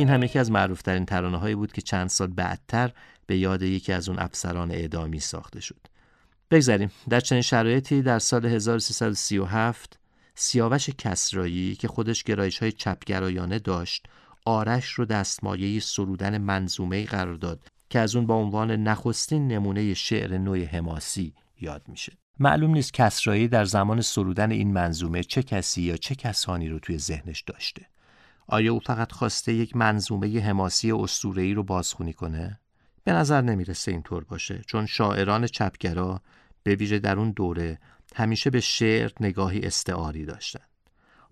این 0.00 0.08
هم 0.08 0.22
یکی 0.22 0.38
از 0.38 0.50
معروفترین 0.50 1.06
ترانه 1.06 1.38
هایی 1.38 1.54
بود 1.54 1.72
که 1.72 1.82
چند 1.82 2.08
سال 2.08 2.28
بعدتر 2.28 2.92
به 3.26 3.38
یاد 3.38 3.62
یکی 3.62 3.92
از 3.92 4.08
اون 4.08 4.18
افسران 4.18 4.70
اعدامی 4.70 5.20
ساخته 5.20 5.60
شد. 5.60 5.80
بگذاریم. 6.50 6.90
در 7.08 7.20
چنین 7.20 7.42
شرایطی 7.42 8.02
در 8.02 8.18
سال 8.18 8.46
1337 8.46 9.98
سیاوش 10.34 10.90
کسرایی 10.90 11.74
که 11.74 11.88
خودش 11.88 12.24
گرایش 12.24 12.58
های 12.58 12.72
چپگرایانه 12.72 13.58
داشت 13.58 14.06
آرش 14.44 14.92
رو 14.92 15.04
دستمایه 15.04 15.80
سرودن 15.80 16.38
منظومه 16.38 17.04
قرار 17.04 17.34
داد 17.34 17.60
که 17.90 17.98
از 17.98 18.16
اون 18.16 18.26
با 18.26 18.34
عنوان 18.34 18.70
نخستین 18.70 19.48
نمونه 19.48 19.94
شعر 19.94 20.38
نوع 20.38 20.64
حماسی 20.64 21.34
یاد 21.60 21.82
میشه. 21.88 22.12
معلوم 22.38 22.70
نیست 22.70 22.94
کسرایی 22.94 23.48
در 23.48 23.64
زمان 23.64 24.00
سرودن 24.00 24.50
این 24.50 24.72
منظومه 24.72 25.22
چه 25.22 25.42
کسی 25.42 25.82
یا 25.82 25.96
چه 25.96 26.14
کسانی 26.14 26.68
رو 26.68 26.78
توی 26.78 26.98
ذهنش 26.98 27.40
داشته. 27.40 27.86
آیا 28.50 28.72
او 28.72 28.80
فقط 28.80 29.12
خواسته 29.12 29.52
یک 29.52 29.76
منظومه 29.76 30.40
حماسی 30.40 30.92
اسطوره‌ای 30.92 31.54
رو 31.54 31.62
بازخونی 31.62 32.12
کنه؟ 32.12 32.60
به 33.04 33.12
نظر 33.12 33.40
نمی‌رسه 33.40 33.90
اینطور 33.92 34.24
باشه 34.24 34.62
چون 34.66 34.86
شاعران 34.86 35.46
چپگرا 35.46 36.20
به 36.62 36.74
ویژه 36.74 36.98
در 36.98 37.18
اون 37.18 37.30
دوره 37.30 37.78
همیشه 38.14 38.50
به 38.50 38.60
شعر 38.60 39.10
نگاهی 39.20 39.60
استعاری 39.60 40.24
داشتن. 40.24 40.60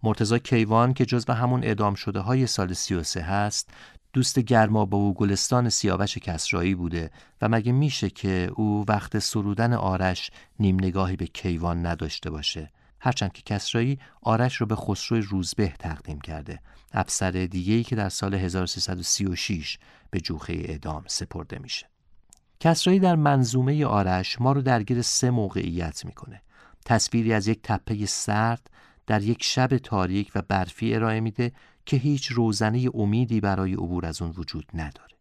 مرتزا 0.02 0.38
کیوان 0.38 0.94
که 0.94 1.06
جزو 1.06 1.32
همون 1.32 1.64
اعدام 1.64 1.94
شده 1.94 2.20
های 2.20 2.46
سال 2.46 2.72
33 2.72 3.22
هست 3.22 3.70
دوست 4.12 4.38
گرما 4.38 4.84
با 4.84 4.98
او 4.98 5.14
گلستان 5.14 5.68
سیاوش 5.68 6.18
کسرایی 6.18 6.74
بوده 6.74 7.10
و 7.42 7.48
مگه 7.48 7.72
میشه 7.72 8.10
که 8.10 8.50
او 8.54 8.84
وقت 8.88 9.18
سرودن 9.18 9.72
آرش 9.72 10.30
نیم 10.60 10.74
نگاهی 10.74 11.16
به 11.16 11.26
کیوان 11.26 11.86
نداشته 11.86 12.30
باشه؟ 12.30 12.70
هرچند 13.00 13.32
که 13.32 13.42
کسرایی 13.42 13.98
آرش 14.22 14.56
رو 14.56 14.66
به 14.66 14.76
خسرو 14.76 15.20
روزبه 15.20 15.68
تقدیم 15.78 16.20
کرده. 16.20 16.60
افسر 16.92 17.30
دیگه‌ای 17.30 17.84
که 17.84 17.96
در 17.96 18.08
سال 18.08 18.34
1336 18.34 19.78
به 20.10 20.20
جوخه 20.20 20.52
اعدام 20.52 21.04
سپرده 21.06 21.58
میشه. 21.58 21.86
کسرایی 22.60 23.00
در 23.00 23.16
منظومه 23.16 23.84
آرش 23.84 24.40
ما 24.40 24.52
رو 24.52 24.62
درگیر 24.62 25.02
سه 25.02 25.30
موقعیت 25.30 26.04
می‌کنه. 26.04 26.42
تصویری 26.84 27.32
از 27.32 27.48
یک 27.48 27.60
تپه 27.62 28.06
سرد 28.06 28.70
در 29.06 29.22
یک 29.22 29.42
شب 29.42 29.78
تاریک 29.78 30.32
و 30.34 30.42
برفی 30.48 30.94
ارائه 30.94 31.20
میده 31.20 31.52
که 31.86 31.96
هیچ 31.96 32.26
روزنه 32.26 32.88
امیدی 32.94 33.40
برای 33.40 33.74
عبور 33.74 34.06
از 34.06 34.22
اون 34.22 34.34
وجود 34.36 34.64
نداره. 34.74 35.17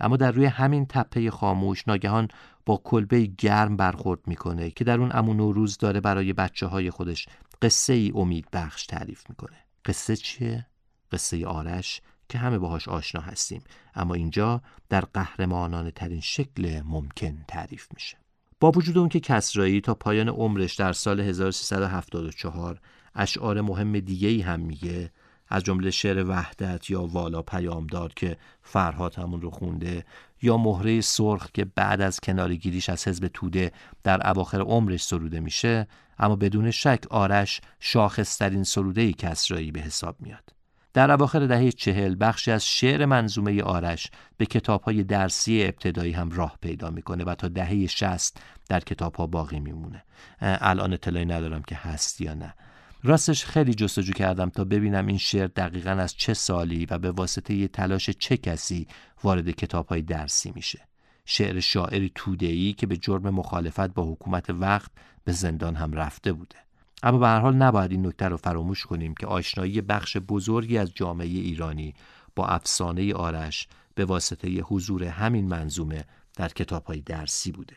اما 0.00 0.16
در 0.16 0.32
روی 0.32 0.46
همین 0.46 0.86
تپه 0.86 1.30
خاموش 1.30 1.88
ناگهان 1.88 2.28
با 2.66 2.80
کلبه 2.84 3.26
گرم 3.26 3.76
برخورد 3.76 4.20
می‌کنه 4.26 4.70
که 4.70 4.84
در 4.84 5.00
اون 5.00 5.10
امون 5.14 5.36
نوروز 5.36 5.78
داره 5.78 6.00
برای 6.00 6.32
بچه 6.32 6.66
های 6.66 6.90
خودش 6.90 7.28
قصه 7.62 7.92
ای 7.92 8.12
امید 8.14 8.48
بخش 8.52 8.86
تعریف 8.86 9.24
می‌کنه. 9.28 9.56
قصه 9.84 10.16
چیه؟ 10.16 10.66
قصه 11.12 11.46
آرش 11.46 12.00
که 12.28 12.38
همه 12.38 12.58
باهاش 12.58 12.88
آشنا 12.88 13.20
هستیم. 13.20 13.62
اما 13.94 14.14
اینجا 14.14 14.62
در 14.88 15.00
قهرمانانه 15.00 15.90
ترین 15.90 16.20
شکل 16.20 16.82
ممکن 16.84 17.44
تعریف 17.48 17.88
میشه. 17.94 18.16
با 18.60 18.70
وجود 18.70 18.98
اون 18.98 19.08
که 19.08 19.20
کسرایی 19.20 19.80
تا 19.80 19.94
پایان 19.94 20.28
عمرش 20.28 20.74
در 20.74 20.92
سال 20.92 21.20
1374 21.20 22.80
اشعار 23.14 23.60
مهم 23.60 24.00
دیگه 24.00 24.28
ای 24.28 24.40
هم 24.40 24.60
میگه 24.60 25.10
از 25.48 25.64
جمله 25.64 25.90
شعر 25.90 26.24
وحدت 26.28 26.90
یا 26.90 27.02
والا 27.02 27.42
پیامدار 27.42 28.12
که 28.16 28.36
فرهاد 28.62 29.14
همون 29.14 29.40
رو 29.40 29.50
خونده 29.50 30.04
یا 30.42 30.56
مهره 30.56 31.00
سرخ 31.00 31.52
که 31.54 31.64
بعد 31.64 32.00
از 32.00 32.20
کنارگیریش 32.20 32.88
از 32.88 33.08
حزب 33.08 33.26
توده 33.34 33.72
در 34.02 34.30
اواخر 34.30 34.60
عمرش 34.60 35.02
سروده 35.02 35.40
میشه 35.40 35.86
اما 36.18 36.36
بدون 36.36 36.70
شک 36.70 37.04
آرش 37.10 37.60
شاخصترین 37.80 38.64
سروده 38.64 39.12
کسرایی 39.12 39.72
به 39.72 39.80
حساب 39.80 40.16
میاد. 40.20 40.58
در 40.92 41.10
اواخر 41.10 41.46
دهه 41.46 41.70
چهل 41.70 42.16
بخشی 42.20 42.50
از 42.50 42.66
شعر 42.66 43.04
منظومه 43.04 43.62
آرش 43.62 44.10
به 44.36 44.46
کتابهای 44.46 45.04
درسی 45.04 45.64
ابتدایی 45.64 46.12
هم 46.12 46.30
راه 46.30 46.58
پیدا 46.62 46.90
می‌کنه 46.90 47.24
و 47.24 47.34
تا 47.34 47.48
دهه 47.48 47.86
شست 47.86 48.40
در 48.68 48.80
کتابها 48.80 49.26
باقی 49.26 49.60
میمونه. 49.60 50.04
الان 50.40 50.92
اطلاعی 50.92 51.26
ندارم 51.26 51.62
که 51.62 51.76
هست 51.76 52.20
یا 52.20 52.34
نه. 52.34 52.54
راستش 53.02 53.44
خیلی 53.44 53.74
جستجو 53.74 54.12
کردم 54.12 54.50
تا 54.50 54.64
ببینم 54.64 55.06
این 55.06 55.18
شعر 55.18 55.46
دقیقا 55.46 55.90
از 55.90 56.16
چه 56.16 56.34
سالی 56.34 56.86
و 56.86 56.98
به 56.98 57.10
واسطه 57.10 57.54
یه 57.54 57.68
تلاش 57.68 58.10
چه 58.10 58.36
کسی 58.36 58.86
وارد 59.24 59.50
کتابهای 59.50 60.02
درسی 60.02 60.52
میشه. 60.54 60.88
شعر 61.24 61.60
شاعری 61.60 62.12
توده‌ای 62.14 62.72
که 62.72 62.86
به 62.86 62.96
جرم 62.96 63.30
مخالفت 63.30 63.94
با 63.94 64.12
حکومت 64.12 64.50
وقت 64.50 64.90
به 65.24 65.32
زندان 65.32 65.74
هم 65.76 65.92
رفته 65.92 66.32
بوده. 66.32 66.56
اما 67.02 67.18
به 67.18 67.26
هر 67.26 67.40
حال 67.40 67.54
نباید 67.54 67.90
این 67.90 68.06
نکته 68.06 68.28
رو 68.28 68.36
فراموش 68.36 68.86
کنیم 68.86 69.14
که 69.14 69.26
آشنایی 69.26 69.80
بخش 69.80 70.16
بزرگی 70.16 70.78
از 70.78 70.94
جامعه 70.94 71.26
ایرانی 71.26 71.94
با 72.36 72.46
افسانه 72.46 73.14
آرش 73.14 73.68
به 73.94 74.04
واسطه 74.04 74.48
حضور 74.48 75.04
همین 75.04 75.48
منظومه 75.48 76.04
در 76.36 76.48
کتابهای 76.48 77.00
درسی 77.00 77.52
بوده. 77.52 77.76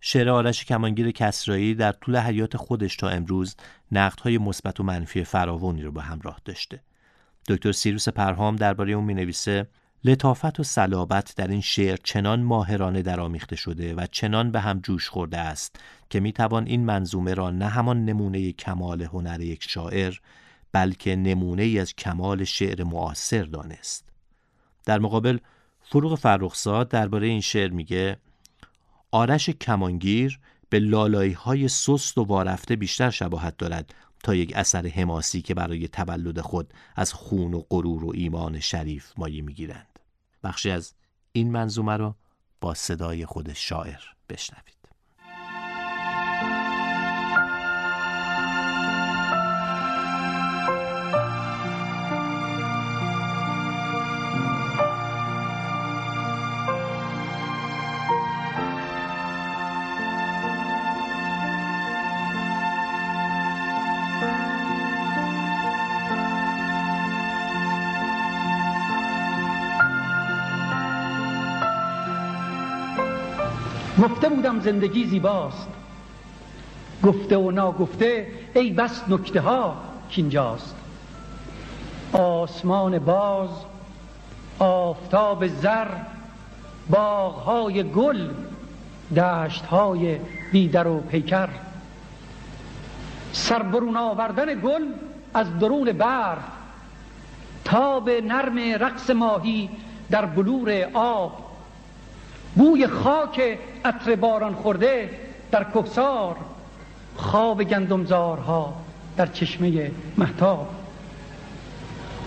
شعر 0.00 0.28
آرش 0.28 0.64
کمانگیر 0.64 1.10
کسرایی 1.10 1.74
در 1.74 1.92
طول 1.92 2.16
حیات 2.16 2.56
خودش 2.56 2.96
تا 2.96 3.08
امروز 3.08 3.56
نقدهای 3.92 4.38
مثبت 4.38 4.80
و 4.80 4.82
منفی 4.82 5.24
فراوانی 5.24 5.82
رو 5.82 5.92
به 5.92 6.02
همراه 6.02 6.40
داشته. 6.44 6.82
دکتر 7.48 7.72
سیروس 7.72 8.08
پرهام 8.08 8.56
درباره 8.56 8.92
اون 8.92 9.04
می‌نویسه 9.04 9.68
لطافت 10.04 10.60
و 10.60 10.62
صلابت 10.62 11.34
در 11.36 11.48
این 11.48 11.60
شعر 11.60 11.96
چنان 12.04 12.42
ماهرانه 12.42 13.02
درآمیخته 13.02 13.56
شده 13.56 13.94
و 13.94 14.06
چنان 14.12 14.50
به 14.50 14.60
هم 14.60 14.80
جوش 14.80 15.08
خورده 15.08 15.38
است 15.38 15.80
که 16.10 16.20
می‌توان 16.20 16.66
این 16.66 16.84
منظومه 16.84 17.34
را 17.34 17.50
نه 17.50 17.68
همان 17.68 18.04
نمونه 18.04 18.52
کمال 18.52 19.02
هنر 19.02 19.40
یک 19.40 19.62
شاعر 19.68 20.14
بلکه 20.72 21.16
نمونه 21.16 21.62
ای 21.62 21.78
از 21.78 21.94
کمال 21.94 22.44
شعر 22.44 22.84
معاصر 22.84 23.42
دانست. 23.42 24.08
در 24.84 24.98
مقابل 24.98 25.38
فروغ 25.82 26.18
فرخزاد 26.18 26.88
درباره 26.88 27.26
این 27.26 27.40
شعر 27.40 27.70
میگه 27.70 28.16
آرش 29.12 29.50
کمانگیر 29.50 30.40
به 30.68 30.78
لالایی 30.78 31.32
های 31.32 31.68
سست 31.68 32.18
و 32.18 32.22
وارفته 32.22 32.76
بیشتر 32.76 33.10
شباهت 33.10 33.56
دارد 33.56 33.94
تا 34.22 34.34
یک 34.34 34.52
اثر 34.56 34.86
حماسی 34.86 35.42
که 35.42 35.54
برای 35.54 35.88
تولد 35.88 36.40
خود 36.40 36.74
از 36.96 37.12
خون 37.12 37.54
و 37.54 37.62
غرور 37.70 38.04
و 38.04 38.12
ایمان 38.14 38.60
شریف 38.60 39.12
مایه 39.16 39.42
می‌گیرند. 39.42 39.98
بخشی 40.44 40.70
از 40.70 40.94
این 41.32 41.52
منظومه 41.52 41.96
را 41.96 42.16
با 42.60 42.74
صدای 42.74 43.26
خود 43.26 43.52
شاعر 43.52 44.00
بشنوید. 44.28 44.79
گفته 74.02 74.28
بودم 74.28 74.60
زندگی 74.60 75.04
زیباست. 75.04 75.68
گفته 77.04 77.36
و 77.36 77.50
ناگفته 77.50 78.26
ای 78.54 78.70
بس 78.70 79.02
نکته 79.08 79.40
ها 79.40 79.76
کینجاست. 80.08 80.76
آسمان 82.12 82.98
باز 82.98 83.48
آفتاب 84.58 85.46
زر 85.46 85.88
باغهای 86.90 87.82
گل 87.82 88.28
دشتهای 89.16 90.18
بیدر 90.52 90.88
و 90.88 91.00
پیکر. 91.00 91.48
سربرون 93.32 93.96
آوردن 93.96 94.60
گل 94.60 94.82
از 95.34 95.58
درون 95.58 95.92
برف 95.92 96.44
تاب 97.64 98.10
نرم 98.10 98.58
رقص 98.58 99.10
ماهی 99.10 99.70
در 100.10 100.26
بلور 100.26 100.88
آب. 100.94 101.49
بوی 102.54 102.86
خاک 102.86 103.58
عطر 103.84 104.16
باران 104.16 104.54
خورده 104.54 105.10
در 105.50 105.64
کهسار 105.64 106.36
خواب 107.16 107.64
گندمزارها 107.64 108.74
در 109.16 109.26
چشمه 109.26 109.90
محتاب 110.18 110.68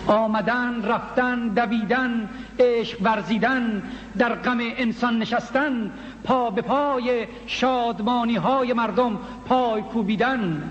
آمدن 0.07 0.86
رفتن 0.86 1.47
دویدن 1.47 2.30
عشق 2.59 2.97
ورزیدن 3.01 3.82
در 4.17 4.36
غم 4.36 4.57
انسان 4.61 5.19
نشستن 5.19 5.91
پا 6.24 6.49
به 6.49 6.61
پای 6.61 7.28
شادمانی 7.47 8.36
های 8.36 8.74
مردم 8.74 9.19
پای 9.47 9.82
کوبیدن. 9.82 10.63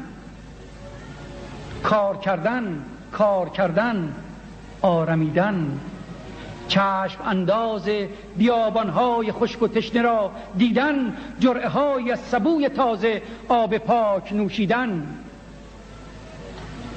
کار 1.82 2.16
کردن 2.16 2.84
کار 3.12 3.48
کردن 3.48 4.14
آرمیدن. 4.82 5.80
چشم 6.72 7.18
انداز 7.26 7.88
بیابانهای 8.36 9.32
خشک 9.32 9.62
و 9.62 9.68
تشنه 9.68 10.02
را 10.02 10.30
دیدن 10.56 11.16
جرعه 11.38 11.68
های 11.68 12.12
از 12.12 12.20
سبوی 12.20 12.68
تازه 12.68 13.22
آب 13.48 13.78
پاک 13.78 14.32
نوشیدن. 14.32 15.06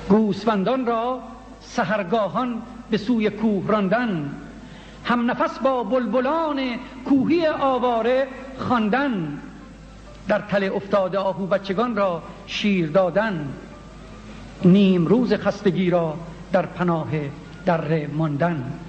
گوسفندان 0.10 0.86
را 0.86 1.20
سهرگاهان 1.62 2.62
به 2.90 2.98
سوی 2.98 3.30
کوه 3.30 3.68
راندن. 3.68 4.36
هم 5.04 5.32
نفس 5.32 5.60
با 5.60 5.84
بلبلان 5.84 6.60
کوهی 7.06 7.48
آواره 7.48 8.28
خواندن. 8.58 9.40
در 10.28 10.40
تله 10.40 10.72
افتاده 10.76 11.18
آهو 11.18 11.46
بچگان 11.46 11.96
را 11.96 12.22
شیر 12.48 12.90
دادن. 12.90 13.54
نیم 14.66 15.08
روز 15.08 15.34
خستگی 15.34 15.90
را 15.90 16.18
در 16.52 16.66
پناه 16.66 17.10
در 17.66 18.08
ماندن. 18.08 18.80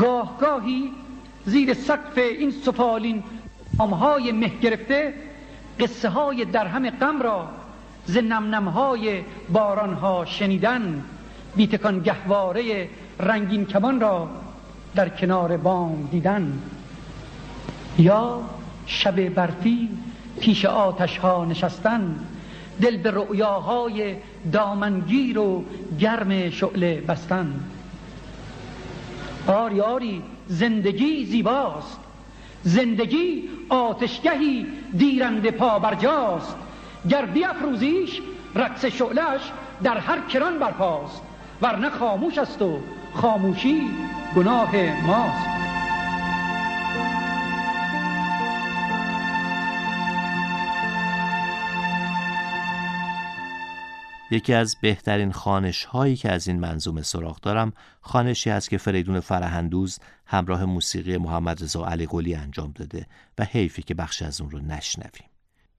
گاه 0.00 0.38
گاهی 0.40 0.92
زیر 1.46 1.74
سقف 1.74 2.18
این 2.18 2.50
سفالین 2.50 3.22
آمهای 3.78 4.32
مه 4.32 4.48
گرفته 4.48 5.14
قصه 5.80 6.08
های 6.08 6.44
درهم 6.44 6.90
غم 6.90 7.22
را 7.22 7.48
ز 8.06 8.16
نم 8.16 8.68
های 8.68 9.22
باران 9.52 9.94
ها 9.94 10.24
شنیدن 10.24 11.04
بیتکان 11.56 12.00
گهواره 12.00 12.88
رنگین 13.20 13.66
کمان 13.66 14.00
را 14.00 14.28
در 14.94 15.08
کنار 15.08 15.56
بام 15.56 16.08
دیدن. 16.10 16.58
یا 17.98 18.40
شب 18.86 19.28
برفی 19.28 19.88
پیش 20.40 20.64
آتش 20.64 21.18
ها 21.18 21.44
نشستن 21.44 22.16
دل 22.82 22.96
به 22.96 23.10
رؤیاهای 23.10 24.16
دامنگیر 24.52 25.38
و 25.38 25.64
گرم 26.00 26.50
شعله 26.50 27.00
بستن. 27.00 27.60
آری 29.46 29.80
آری 29.80 30.22
زندگی 30.46 31.24
زیباست. 31.24 32.00
زندگی 32.62 33.48
آتشگهی 33.68 34.66
دیرنده 34.96 35.50
پا 35.50 35.78
برجاست 35.78 36.56
گر 37.10 37.26
بیافروزیش 37.26 38.20
رقص 38.54 38.84
شعلش 38.84 39.52
در 39.82 39.98
هر 39.98 40.20
کران 40.20 40.58
برپاست. 40.58 41.22
ورنه 41.62 41.90
خاموش 41.90 42.38
است 42.38 42.62
و 42.62 42.78
خاموشی 43.14 43.82
گناه 44.36 44.76
ماست. 45.06 45.65
یکی 54.30 54.54
از 54.54 54.76
بهترین 54.82 55.32
خانش 55.32 55.84
هایی 55.84 56.16
که 56.16 56.32
از 56.32 56.48
این 56.48 56.60
منظومه 56.60 57.02
سراغ 57.02 57.40
دارم 57.40 57.72
خانشی 58.00 58.50
است 58.50 58.70
که 58.70 58.78
فریدون 58.78 59.20
فرهندوز 59.20 59.98
همراه 60.26 60.64
موسیقی 60.64 61.16
محمد 61.16 61.62
رضا 61.62 61.86
علی 61.86 62.06
قلی 62.06 62.34
انجام 62.34 62.72
داده 62.74 63.06
و 63.38 63.44
حیفی 63.44 63.82
که 63.82 63.94
بخش 63.94 64.22
از 64.22 64.40
اون 64.40 64.50
رو 64.50 64.58
نشنویم. 64.58 65.28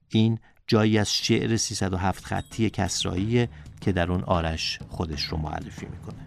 این 0.08 0.38
جایی 0.66 0.98
از 0.98 1.14
شعر 1.14 1.56
307 1.56 2.24
خطی 2.24 2.70
کسرایی 2.70 3.48
که 3.80 3.92
در 3.92 4.12
اون 4.12 4.22
آرش 4.22 4.78
خودش 4.88 5.24
رو 5.24 5.36
معرفی 5.36 5.86
می‌کنه. 5.86 6.24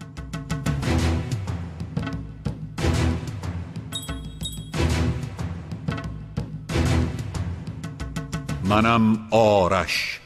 منم 8.64 9.28
آرش. 9.30 10.21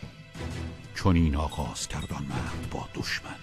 این 1.14 1.36
آغاز 1.36 1.88
کردان 1.88 2.22
مرد 2.22 2.70
با 2.70 2.88
دشمن. 2.94 3.36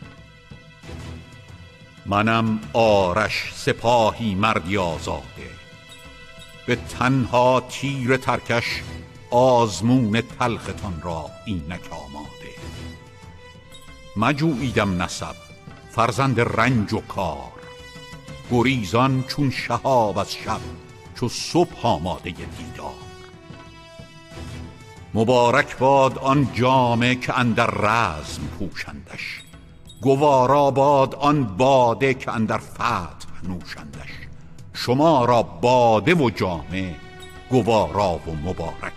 منم 2.05 2.59
آرش 2.73 3.51
سپاهی 3.55 4.35
مردی 4.35 4.77
آزاده. 4.77 5.49
به 6.65 6.75
تنها 6.75 7.63
تیر 7.69 8.17
ترکش 8.17 8.83
آزمون 9.31 10.21
تلختان 10.21 11.01
را 11.01 11.29
اینک 11.45 11.93
آماده. 11.93 12.53
مجویدم 14.17 15.01
نسب 15.01 15.35
فرزند 15.91 16.39
رنج 16.39 16.93
و 16.93 17.01
کار. 17.01 17.51
گریزان 18.51 19.23
چون 19.23 19.51
شهاب 19.51 20.17
از 20.17 20.33
شب 20.33 20.59
چو 21.15 21.29
صبح 21.29 21.87
آماده 21.87 22.29
دیدار. 22.29 23.02
مبارک 25.13 25.77
باد 25.77 26.17
آن 26.17 26.47
جامه 26.53 27.15
که 27.15 27.39
اندر 27.39 27.65
رزم 27.65 28.41
پوشندش. 28.59 29.41
گوارا 30.01 30.71
باد 30.71 31.15
آن 31.15 31.43
باده 31.43 32.13
که 32.13 32.31
اندر 32.31 32.57
فتح 32.57 33.27
نوشندش. 33.43 34.09
شما 34.73 35.25
را 35.25 35.43
باده 35.43 36.15
و 36.15 36.29
جامه 36.29 36.95
گوارا 37.49 38.13
و 38.13 38.35
مبارک 38.43 38.81
باد. 38.81 38.93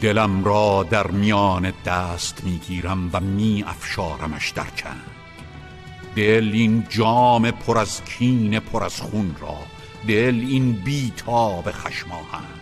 دلم 0.00 0.44
را 0.44 0.86
در 0.90 1.06
میان 1.06 1.72
دست 1.86 2.44
می‌گیرم 2.44 3.10
و 3.12 3.20
می 3.20 3.64
افشارمش 3.66 4.50
در 4.50 4.66
چند 4.76 5.02
دل 6.16 6.50
این 6.52 6.86
جام 6.88 7.50
پر 7.50 7.78
از 7.78 8.04
کین 8.04 8.60
پر 8.60 8.84
از 8.84 9.00
خون 9.00 9.36
را. 9.40 9.56
دل 10.08 10.44
این 10.48 10.72
بیتاب 10.72 11.70
خشماهند 11.70 12.61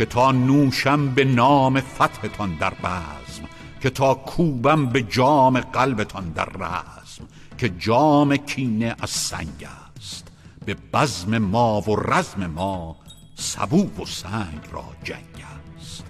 که 0.00 0.06
تا 0.06 0.32
نوشم 0.32 1.08
به 1.08 1.24
نام 1.24 1.80
فتحتان 1.80 2.54
در 2.54 2.74
بزم 2.74 3.42
که 3.80 3.90
تا 3.90 4.14
کوبم 4.14 4.86
به 4.86 5.02
جام 5.02 5.60
قلبتان 5.60 6.28
در 6.28 6.44
رزم 6.44 7.24
که 7.58 7.68
جام 7.68 8.36
کینه 8.36 8.96
از 9.00 9.10
سنگ 9.10 9.68
است. 9.96 10.28
به 10.66 10.76
بزم 10.92 11.38
ما 11.38 11.80
و 11.80 11.96
رزم 11.96 12.46
ما 12.46 12.96
سبو 13.34 14.02
و 14.02 14.06
سنگ 14.06 14.60
را 14.72 14.84
جنگ 15.04 15.44
است. 15.78 16.04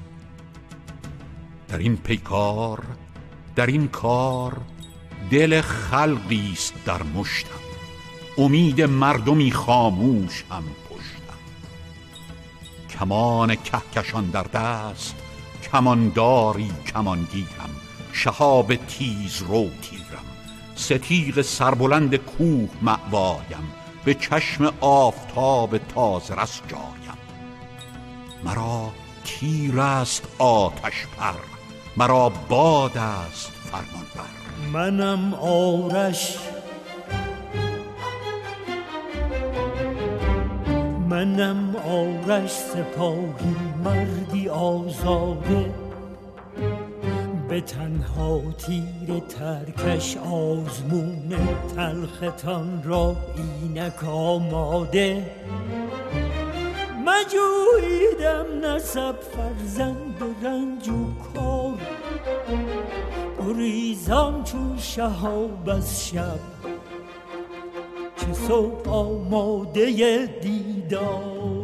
در 1.69 1.79
این 1.79 1.97
پیکار 1.97 2.83
در 3.57 3.67
این 3.67 3.89
کار 3.89 4.61
دل 5.31 5.61
خلقی 5.61 6.51
است 6.53 6.75
در 6.85 7.03
مشتم. 7.03 7.61
امید 8.39 8.83
مردمی 8.83 9.53
خاموش 9.53 10.45
هم 10.51 10.65
کمان 13.01 13.55
کهکشان 13.55 14.25
در 14.25 14.43
دست 14.43 15.15
کمانداری 15.73 16.71
کمانگیرم 16.87 17.71
شهاب 18.13 18.75
تیز 18.75 19.43
رو 19.43 19.71
تیرم 19.83 20.25
ستیغ 20.77 21.41
سربلند 21.41 22.17
کوه 22.17 22.69
معوایم 22.83 23.73
به 24.05 24.15
چشم 24.15 24.73
آفتاب 24.81 25.79
تازه 25.79 26.35
رس 26.35 26.61
جایم. 26.69 27.19
مرا 28.45 28.93
تیر 29.25 29.81
است 29.81 30.29
آتش 30.39 31.07
پر 31.19 31.35
مرا 31.97 32.29
باد 32.49 32.99
است 32.99 33.51
فرمان 33.51 34.07
بر. 34.15 34.71
منم 34.73 35.35
آرش 35.35 36.37
منم 41.11 41.77
آرش 41.77 42.51
سپاهی 42.51 43.57
مردی 43.85 44.49
آزاده. 44.49 45.75
به 47.49 47.61
تنها 47.61 48.41
تیر 48.59 49.19
ترکش 49.29 50.17
آزمون 50.17 51.33
تلختان 51.77 52.83
را 52.85 53.17
اینک 53.37 54.05
آماده. 54.05 55.31
مجویدم 57.07 58.67
نسب 58.67 59.15
فرزند 59.21 60.23
رنج 60.43 60.89
و 60.89 61.15
کار. 61.35 61.79
گریزان 63.39 64.45
چون 64.45 64.79
شهاب 64.79 65.69
از 65.69 66.09
شب 66.09 66.39
چه 68.41 68.47
صبح 68.47 68.89
آماده 68.89 70.27
دیدار. 70.43 71.60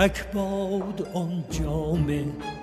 مبارک 0.00 0.32
باد 0.32 1.08
آن 1.14 1.44
جامه 1.50 2.24
که 2.24 2.59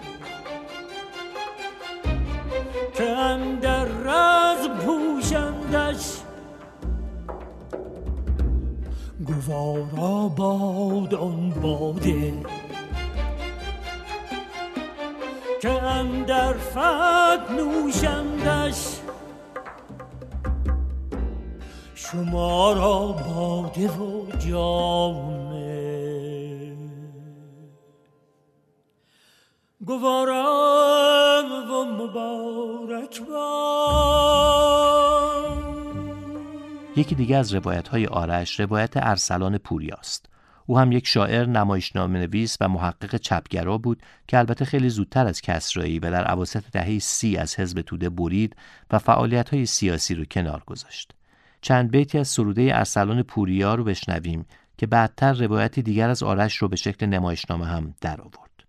یکی 36.98 37.16
دیگه 37.16 37.38
از 37.38 37.54
روایت 37.54 37.88
های 37.88 38.06
آرش 38.06 38.60
روایت 38.60 38.91
ارسلان 38.95 39.58
پوریاست 39.58 40.26
او 40.66 40.80
هم 40.80 40.91
یک 40.91 41.08
شاعر 41.08 41.45
نمایشنامه 41.45 42.20
نویس 42.20 42.58
و 42.62 42.68
محقق 42.68 43.16
چپگرا 43.16 43.78
بود 43.78 44.04
که 44.28 44.38
البته 44.38 44.66
خیلی 44.66 44.89
زودتر 44.89 45.28
از 45.28 45.41
کسرایی 45.41 46.00
و 46.00 46.12
در 46.12 46.24
عواسط 46.24 46.64
دهه 46.72 47.00
سی 47.00 47.38
از 47.38 47.60
حزب 47.60 47.82
توده 47.82 48.10
برید 48.10 48.56
و 48.91 49.00
فعالیت 49.00 49.50
های 49.50 49.66
سیاسی 49.66 50.16
رو 50.16 50.26
کنار 50.26 50.64
گذاشت. 50.66 51.14
چند 51.62 51.91
بیتی 51.91 52.18
از 52.18 52.28
سروده 52.28 52.70
ارسلان 52.74 53.24
پوریا 53.24 53.76
رو 53.76 53.84
بشنویم 53.84 54.45
که 54.78 54.88
بعدتر 54.88 55.34
روایتی 55.34 55.82
دیگر 55.82 56.10
از 56.10 56.24
آرش 56.24 56.58
رو 56.58 56.68
به 56.68 56.76
شکل 56.76 57.06
نمایشنامه 57.06 57.66
هم 57.66 57.93
در 58.02 58.22
آورد. 58.22 58.64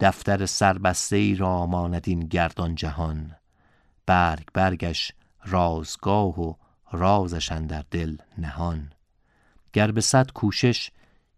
دفتر 0.00 0.46
سربسته 0.46 1.16
ای 1.16 1.34
را 1.34 1.66
ماند 1.66 2.04
این 2.06 2.20
گردان 2.20 2.74
جهان 2.74 3.36
برگ 4.06 4.44
برگش 4.54 5.12
رازگاه 5.44 6.40
و 6.40 6.54
رازش 6.92 7.52
در 7.52 7.84
دل 7.90 8.16
نهان. 8.38 8.92
گر 9.72 9.90
به 9.90 10.00
صد 10.00 10.32
کوشش 10.32 10.90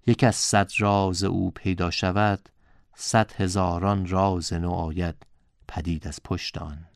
یک 0.07 0.25
از 0.25 0.37
صد 0.37 0.71
راز 0.79 1.25
او 1.25 1.51
پیدا 1.51 1.91
شود 1.91 2.49
صد 2.95 3.33
هزاران 3.33 4.07
راز 4.07 4.53
نو 4.53 4.71
آید 4.71 5.27
پدید 5.69 6.09
از 6.09 6.21
پشت 6.25 6.59
آن. 6.59 6.87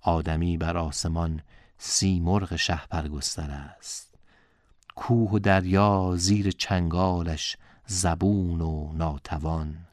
آدمی 0.00 0.56
بر 0.56 0.76
آسمان 0.76 1.42
سیمرغ 1.78 2.56
شهپر 2.56 3.08
گستر 3.08 3.50
است. 3.50 4.14
کوه 4.94 5.30
و 5.30 5.38
دریا 5.38 6.12
زیر 6.16 6.50
چنگالش 6.50 7.56
زبون 7.86 8.60
و 8.60 8.92
ناتوان. 8.92 9.86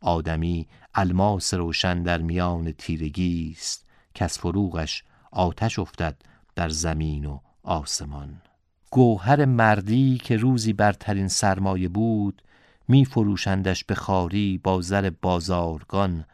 آدمی 0.00 0.68
الماس 0.94 1.54
روشن 1.54 2.02
در 2.02 2.18
میان 2.18 2.72
تیرگی 2.72 3.56
است. 3.58 3.84
که 4.14 4.24
از 4.24 4.38
فروغش 4.38 5.04
آتش 5.30 5.78
افتد 5.78 6.16
در 6.56 6.68
زمین 6.68 7.24
و 7.24 7.38
آسمان. 7.62 8.42
گوهر 8.90 9.44
مردی 9.44 10.18
که 10.18 10.36
روزی 10.36 10.72
برترین 10.72 11.28
سرمایه 11.28 11.88
بود 11.88 12.42
می 12.88 13.04
فروشندش 13.04 13.84
به 13.84 13.94
خاری 13.94 14.58
با 14.58 14.80
زر 14.80 15.10
بازارگان. 15.10 16.24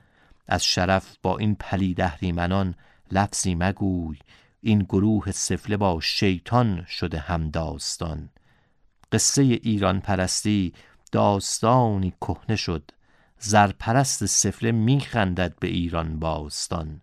از 0.49 0.65
شرف 0.65 1.17
با 1.23 1.39
این 1.39 1.55
پلید 1.55 2.01
اهریمنان 2.01 2.75
لفظی 3.11 3.55
مگوی. 3.55 4.19
این 4.61 4.79
گروه 4.79 5.31
سفله 5.31 5.77
با 5.77 6.01
شیطان 6.01 6.85
شده 6.89 7.19
هم 7.19 7.51
داستان. 7.51 8.29
قصه 9.13 9.43
ایران 9.43 10.01
پرستی 10.01 10.73
داستانی 11.13 12.13
کهنه 12.21 12.57
شد. 12.57 12.91
زرپرست 13.39 14.27
سفله 14.27 14.73
میخندد 14.73 15.59
به 15.61 15.69
ایران 15.69 16.19
باستان. 16.19 17.01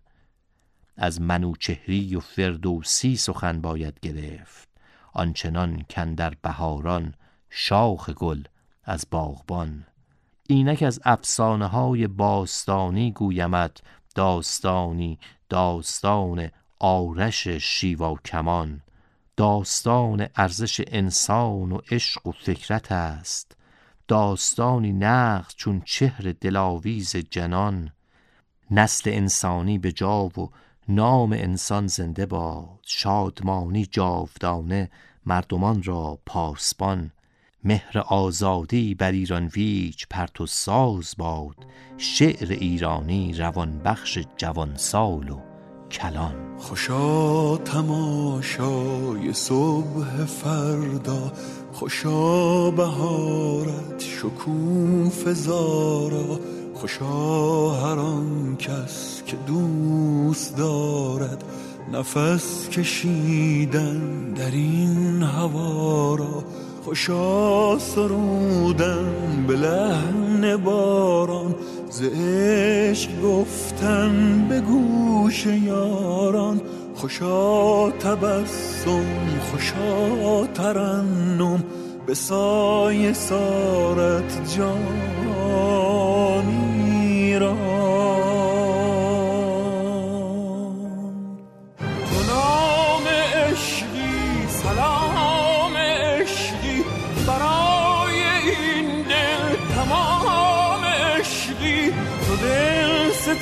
از 0.98 1.20
منوچهری 1.20 2.16
و 2.16 2.20
فردوسی 2.20 3.16
سخن 3.16 3.60
باید 3.60 4.00
گرفت 4.00 4.68
آنچنان 5.12 5.84
در 6.16 6.34
بهاران 6.42 7.14
شاخ 7.50 8.10
گل 8.10 8.42
از 8.84 9.06
باغبان. 9.10 9.86
اینک 10.46 10.82
از 10.82 11.00
افسانه 11.04 11.66
های 11.66 12.06
باستانی 12.06 13.12
گویمت 13.12 13.80
داستانی 14.14 15.18
داستان 15.48 16.50
آرش 16.78 17.48
شیوا 17.48 18.14
کمان. 18.24 18.80
داستان 19.36 20.26
ارزش 20.36 20.80
انسان 20.86 21.72
و 21.72 21.78
عشق 21.90 22.26
و 22.26 22.32
فکرت 22.32 22.92
است. 22.92 23.56
داستانی 24.08 24.92
نقص 24.92 25.54
چون 25.56 25.82
چهر 25.84 26.34
دلاویز 26.40 27.16
جنان. 27.16 27.92
نسل 28.70 29.10
انسانی 29.10 29.78
به 29.78 29.92
جا 29.92 30.24
و 30.24 30.50
نام 30.90 31.32
انسان 31.32 31.86
زنده 31.86 32.26
باد. 32.26 32.80
شادمانی 32.82 33.86
جاودانه 33.86 34.90
مردمان 35.26 35.82
را 35.82 36.18
پاسبان. 36.26 37.10
مهر 37.64 37.98
آزادی 37.98 38.94
بر 38.94 39.12
ایران 39.12 39.46
ویچ 39.46 40.06
پرت 40.10 40.40
و 40.40 40.46
ساز 40.46 41.14
باد. 41.18 41.56
شعر 41.96 42.52
ایرانی 42.52 43.32
روان 43.32 43.78
بخش 43.78 44.18
جوانسال 44.36 45.30
و 45.30 45.40
کلان. 45.90 46.58
خوشا 46.58 47.56
تماشای 47.56 49.32
صبح 49.32 50.24
فردا. 50.24 51.32
خوشا 51.72 52.70
بهارت 52.70 54.00
شکوف 54.00 55.28
زارا. 55.28 56.40
خوشا 56.74 57.70
هر 57.70 57.98
آن 57.98 58.56
کس 58.56 59.22
که 59.26 59.36
دوست 60.38 60.56
دارد 60.56 61.44
نفس 61.92 62.68
کشیدن 62.68 64.32
در 64.36 64.50
این 64.50 65.22
هوا 65.22 66.14
را. 66.14 66.44
خوشا 66.84 67.78
سرودن 67.78 69.44
به 69.48 69.56
لحن 69.56 70.56
باران. 70.56 71.54
ز 71.90 72.02
گفتن 73.22 74.46
به 74.48 74.60
گوش 74.60 75.46
یاران. 75.46 76.60
خوشا 76.94 77.90
تبسم 77.90 79.06
خوشا 79.50 80.46
ترنم 80.46 81.64
به 82.06 82.14
سایه 82.14 83.12
سارت 83.12 84.56
جانی 84.56 85.18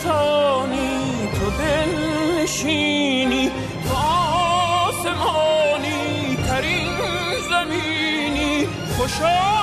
دل 0.06 0.12
ستانی 0.12 1.28
تو 1.34 1.50
دل 1.50 1.92
نشینی 2.42 3.50
تو 3.88 3.94
آسمانی 4.88 6.36
ترین 6.48 6.96
زمینی. 7.50 8.66
خوشا 8.96 9.55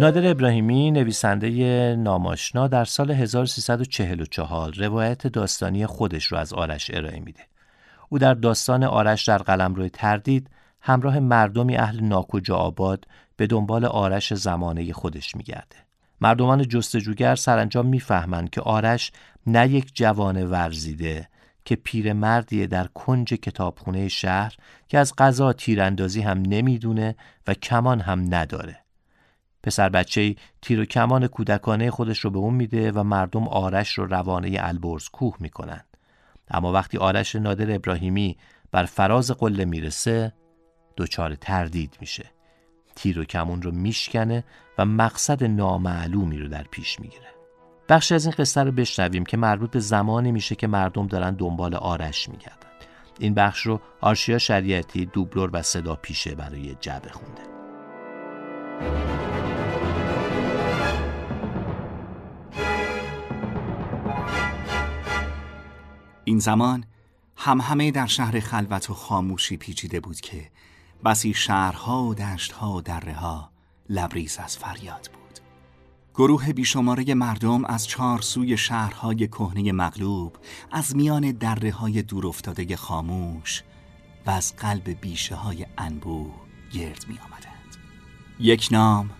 نادر 0.00 0.30
ابراهیمی 0.30 0.90
نویسنده 0.90 1.96
ناماشنا 1.96 2.68
در 2.68 2.84
سال 2.84 3.10
1344 3.10 4.72
روایت 4.76 5.26
داستانی 5.26 5.86
خودش 5.86 6.24
رو 6.24 6.38
از 6.38 6.52
آرش 6.52 6.90
ارائه 6.94 7.20
میده. 7.20 7.40
او 8.08 8.18
در 8.18 8.34
داستان 8.34 8.84
آرش 8.84 9.28
در 9.28 9.38
قلم 9.38 9.74
روی 9.74 9.90
تردید 9.90 10.50
همراه 10.80 11.18
مردمی 11.18 11.76
اهل 11.76 12.00
ناکجا 12.00 12.56
آباد 12.56 13.04
به 13.36 13.46
دنبال 13.46 13.84
آرش 13.84 14.34
زمانه 14.34 14.92
خودش 14.92 15.36
میگرده. 15.36 15.76
مردمان 16.20 16.62
جستجوگر 16.62 17.34
سرانجام 17.34 17.86
می‌فهمند 17.86 18.50
که 18.50 18.60
آرش 18.60 19.12
نه 19.46 19.68
یک 19.68 19.90
جوان 19.94 20.46
ورزیده 20.46 21.28
که 21.64 21.76
پیرمردیه 21.76 22.66
در 22.66 22.86
کنج 22.86 23.34
کتابخونه 23.34 24.08
شهر 24.08 24.54
که 24.88 24.98
از 24.98 25.12
قضا 25.18 25.52
تیراندازی 25.52 26.20
هم 26.20 26.38
نمی‌دونه 26.38 27.14
و 27.46 27.54
کمان 27.54 28.00
هم 28.00 28.34
نداره. 28.34 28.87
پسر 29.68 29.88
بچه 29.88 30.34
تیر 30.62 30.80
و 30.80 30.84
کمان 30.84 31.26
کودکانه 31.26 31.90
خودش 31.90 32.18
رو 32.18 32.30
به 32.30 32.38
اون 32.38 32.54
میده 32.54 32.92
و 32.92 33.02
مردم 33.02 33.48
آرش 33.48 33.98
رو 33.98 34.06
روانه 34.06 34.56
البرز 34.60 35.08
کوه 35.08 35.36
می‌کنن 35.40 35.84
اما 36.50 36.72
وقتی 36.72 36.98
آرش 36.98 37.36
نادر 37.36 37.74
ابراهیمی 37.74 38.36
بر 38.70 38.84
فراز 38.84 39.30
قله 39.30 39.64
می‌رسه 39.64 40.32
دچار 40.96 41.34
تردید 41.34 41.96
میشه. 42.00 42.24
تیر 42.94 43.18
و 43.18 43.24
کمون 43.24 43.62
رو 43.62 43.70
میشکنه 43.70 44.44
و 44.78 44.84
مقصد 44.84 45.44
نامعلومی 45.44 46.38
رو 46.38 46.48
در 46.48 46.64
پیش 46.70 47.00
می‌گیره. 47.00 47.28
بخشی 47.88 48.14
از 48.14 48.26
این 48.26 48.34
قصه 48.38 48.62
رو 48.62 48.72
بشنویم 48.72 49.24
که 49.24 49.36
مربوط 49.36 49.70
به 49.70 49.80
زمانی 49.80 50.32
میشه 50.32 50.54
که 50.54 50.66
مردم 50.66 51.06
دارن 51.06 51.34
دنبال 51.34 51.74
آرش 51.74 52.28
میگردن. 52.28 52.68
این 53.18 53.34
بخش 53.34 53.66
رو 53.66 53.80
آرشیا 54.00 54.38
شریعتی 54.38 55.06
دوبلور 55.06 55.50
و 55.52 55.62
صدا 55.62 55.94
پیشه 55.94 56.34
برای 56.34 56.74
جبه 56.80 57.10
خونده. 57.10 57.57
این 66.28 66.38
زمان 66.38 66.84
هم 67.36 67.60
همه 67.60 67.90
در 67.90 68.06
شهر 68.06 68.40
خلوت 68.40 68.90
و 68.90 68.94
خاموشی 68.94 69.56
پیچیده 69.56 70.00
بود 70.00 70.20
که 70.20 70.50
بسی 71.04 71.34
شهرها 71.34 72.02
و 72.02 72.14
دشتها 72.14 72.72
و 72.72 72.80
درها 72.80 73.50
لبریز 73.88 74.38
از 74.38 74.58
فریاد 74.58 75.10
بود 75.12 75.38
گروه 76.14 76.52
بیشماره 76.52 77.14
مردم 77.14 77.64
از 77.64 77.86
چهار 77.86 78.20
سوی 78.20 78.56
شهرهای 78.56 79.28
کهنه 79.28 79.72
مغلوب 79.72 80.36
از 80.72 80.96
میان 80.96 81.32
دره 81.32 81.72
های 81.72 82.02
دورافتاده 82.02 82.76
خاموش 82.76 83.62
و 84.26 84.30
از 84.30 84.56
قلب 84.56 85.00
بیشه 85.00 85.34
های 85.34 85.66
انبوه 85.78 86.34
گرد 86.72 87.04
می 87.08 87.18
آمدند. 87.18 87.37
یک 88.40 88.68
نام 88.70 89.10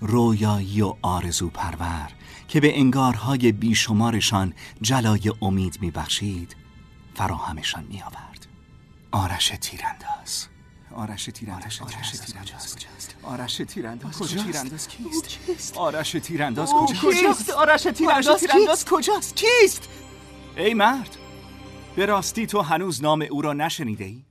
رویایی 0.00 0.82
و 0.82 0.94
آرزو 1.02 1.48
پرور 1.48 2.08
که 2.48 2.60
به 2.60 2.78
انگارهای 2.78 3.52
بیشمارشان 3.52 4.54
جلای 4.80 5.32
امید 5.42 5.78
میبخشید 5.80 6.56
فراهمشان 7.14 7.84
میآورد. 7.84 8.46
آرش 9.12 9.52
تیرانداز. 9.60 10.46
آرش 10.94 11.24
تیرانداز. 11.24 11.80
آرش 11.80 12.10
تیرانداز 12.10 12.76
آرش 13.22 13.56
تیرانداز 13.56 14.18
کجا 14.18 14.42
تیرانداز 14.42 14.88
کیست؟ 14.88 15.76
آرش 15.76 16.12
تیرانداز 16.12 16.72
کجاست؟ 16.72 17.50
آرش 17.50 17.82
تیرانداز 17.82 18.84
کجاست؟ 18.84 19.36
کیست؟ 19.36 19.88
ای 20.56 20.74
مرد 20.74 21.16
به 21.96 22.06
راستی 22.06 22.46
تو 22.46 22.60
هنوز 22.60 23.02
نام 23.02 23.26
او 23.30 23.42
را 23.42 23.52
نشنیده 23.52 24.04
ای؟ 24.04 24.24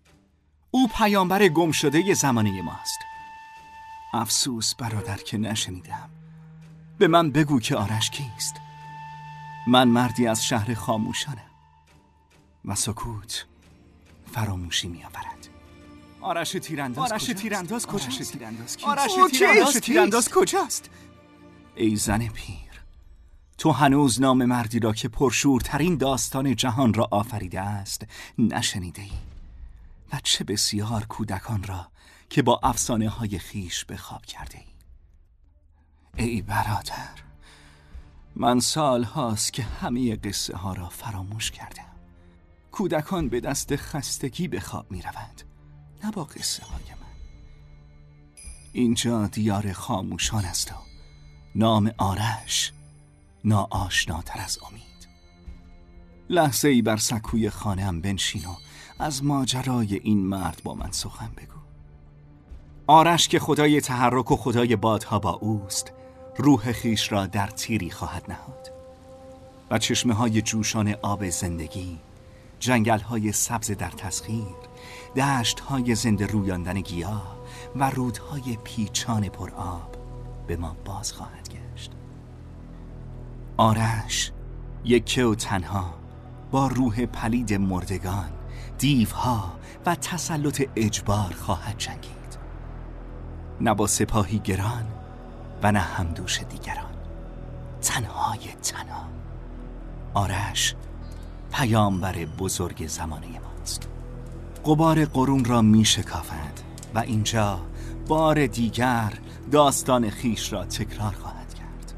او 0.72 0.88
پیامبر 0.98 1.48
گم 1.48 1.72
شده 1.72 2.14
زمانه 2.14 2.62
ماست. 2.62 3.00
افسوس 4.14 4.76
برادر 4.76 5.18
که 5.18 5.38
نشنیدم. 5.38 6.10
به 6.98 7.08
من 7.08 7.32
بگو 7.32 7.60
که 7.60 7.76
آرش 7.76 8.10
کیست. 8.10 8.56
من 9.68 9.88
مردی 9.88 10.28
از 10.28 10.46
شهر 10.46 10.74
خاموشانم 10.74 11.52
و 12.66 12.76
سکوت 12.76 13.46
فراموشی 14.32 14.88
می 14.88 15.04
آورد 15.04 15.48
آرش 16.22 16.52
تیرانداز 16.52 17.12
آرش 17.12 17.26
تیرانداز 17.26 17.88
کجاست؟ 17.88 18.38
آرش 18.84 19.12
تیرانداز 19.32 19.78
تیرانداز 19.78 20.30
کجاست؟ 20.30 20.90
ای 21.76 21.96
زن 21.96 22.28
پیر 22.28 22.58
تو 23.58 23.72
هنوز 23.72 24.22
نام 24.22 24.46
مردی 24.46 24.80
را 24.80 24.94
که 24.94 25.08
پرشورترین 25.08 25.98
داستان 25.98 26.56
جهان 26.56 26.94
را 26.94 27.08
آفریده 27.12 27.62
است 27.62 28.06
نشنیده 28.38 29.02
ای؟ 29.02 29.12
و 30.14 30.20
چه 30.24 30.44
بسیار 30.44 31.06
کودکان 31.06 31.64
را 31.64 31.88
که 32.34 32.42
با 32.42 32.60
افسانه 32.64 33.10
های 33.10 33.40
خیش 33.40 33.86
به 33.86 33.98
خواب 33.98 34.26
کرده 34.26 34.58
ای 36.18 36.26
ای 36.26 36.42
برادر 36.42 37.10
من 38.36 38.60
سال 38.60 39.04
هاست 39.04 39.54
که 39.54 39.64
همه 39.64 40.16
قصه 40.16 40.58
ها 40.58 40.74
را 40.74 40.90
فراموش 40.90 41.52
کردم. 41.52 41.96
کودکان 42.72 43.30
به 43.30 43.40
دست 43.40 43.76
خستگی 43.76 44.48
به 44.48 44.60
خواب 44.60 44.92
می 44.92 45.02
روند 45.02 45.44
نه 46.04 46.12
با 46.12 46.24
قصه 46.24 46.66
های 46.66 46.84
من. 47.02 47.18
اینجا 48.74 49.28
دیار 49.28 49.74
خاموشان 49.74 50.46
است 50.46 50.72
و 50.72 50.76
نام 51.56 51.92
آرش 51.98 52.72
ناآشناتر 53.44 54.40
از 54.40 54.60
امید. 54.68 55.08
لحظه 56.30 56.68
ای 56.68 56.82
بر 56.82 56.98
سکوی 56.98 57.50
خانم 57.50 58.02
بنشین 58.02 58.46
و 58.46 58.56
از 59.00 59.24
ماجرای 59.24 59.96
این 59.96 60.26
مرد 60.26 60.62
با 60.64 60.74
من 60.74 60.92
سخن 60.92 61.32
بگو. 61.38 61.64
آرش 62.88 63.28
که 63.28 63.40
خدای 63.40 63.82
تحرک 63.82 64.32
و 64.32 64.36
خدای 64.36 64.76
بادها 64.76 65.20
با 65.20 65.32
اوست 65.32 65.94
روح 66.38 66.72
خیش 66.72 67.12
را 67.12 67.26
در 67.26 67.48
تیری 67.48 67.92
خواهد 67.92 68.24
نهاد. 68.30 68.72
و 69.72 69.78
چشمه 69.78 70.14
های 70.14 70.42
جوشان 70.42 70.96
آب 71.02 71.30
زندگی 71.30 72.00
جنگل 72.60 73.00
های 73.00 73.32
سبز 73.32 73.72
در 73.72 73.90
تسخیر 73.90 74.56
دشت 75.16 75.60
های 75.60 75.96
زنده 75.96 76.26
رویاندن 76.28 76.82
گیاه 76.82 77.38
و 77.76 77.90
رودهای 77.90 78.58
پیچان 78.64 79.30
پر 79.30 79.52
آب 79.52 79.96
به 80.48 80.58
ما 80.58 80.76
باز 80.86 81.14
خواهد 81.14 81.50
گشت. 81.50 81.92
آرش 83.58 84.32
یکه 84.86 85.26
و 85.26 85.36
تنها 85.36 85.94
با 86.52 86.68
روح 86.68 87.06
پلید 87.06 87.54
مردگان 87.54 88.30
دیوها 88.78 89.54
و 89.86 89.96
تسلط 89.96 90.64
اجبار 90.76 91.34
خواهد 91.34 91.78
جنگید. 91.78 92.23
نه 93.62 93.74
با 93.74 93.88
سپاهی 93.88 94.40
گران 94.40 94.88
و 95.64 95.72
نه 95.72 95.80
همدوش 95.80 96.40
دیگران. 96.50 96.94
تنهای 97.82 98.40
تنها. 98.64 99.06
آرش 100.14 100.76
پیامبر 101.52 102.14
بزرگ 102.14 102.88
زمانه 102.88 103.28
ماست. 103.40 103.90
قبار 104.66 105.06
قرون 105.06 105.46
را 105.46 105.62
می 105.62 105.86
شکافد 105.86 106.60
و 106.96 107.00
اینجا 107.00 107.60
بار 108.08 108.48
دیگر 108.48 109.14
داستان 109.52 110.10
خیش 110.10 110.54
را 110.54 110.66
تکرار 110.66 111.12
خواهد 111.12 111.54
کرد. 111.54 111.94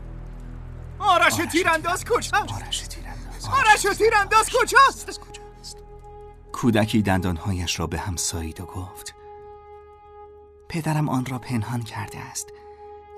آرش 1.00 1.34
تیرانداز 1.52 2.06
کجاست؟ 2.06 2.34
آرش 2.34 2.80
تیرانداز. 2.80 3.48
آرش 3.48 3.98
تیرانداز 3.98 4.50
کجاست؟ 4.50 5.20
کودکی 6.52 7.02
دندانهایش 7.02 7.80
را 7.80 7.88
به 7.88 8.00
هم 8.00 8.16
سایید 8.16 8.62
و 8.62 8.66
گفت 8.66 9.16
پدرم 10.76 11.10
آن 11.10 11.26
را 11.26 11.40
پنهان 11.40 11.82
کرده 11.82 12.20
است 12.20 12.54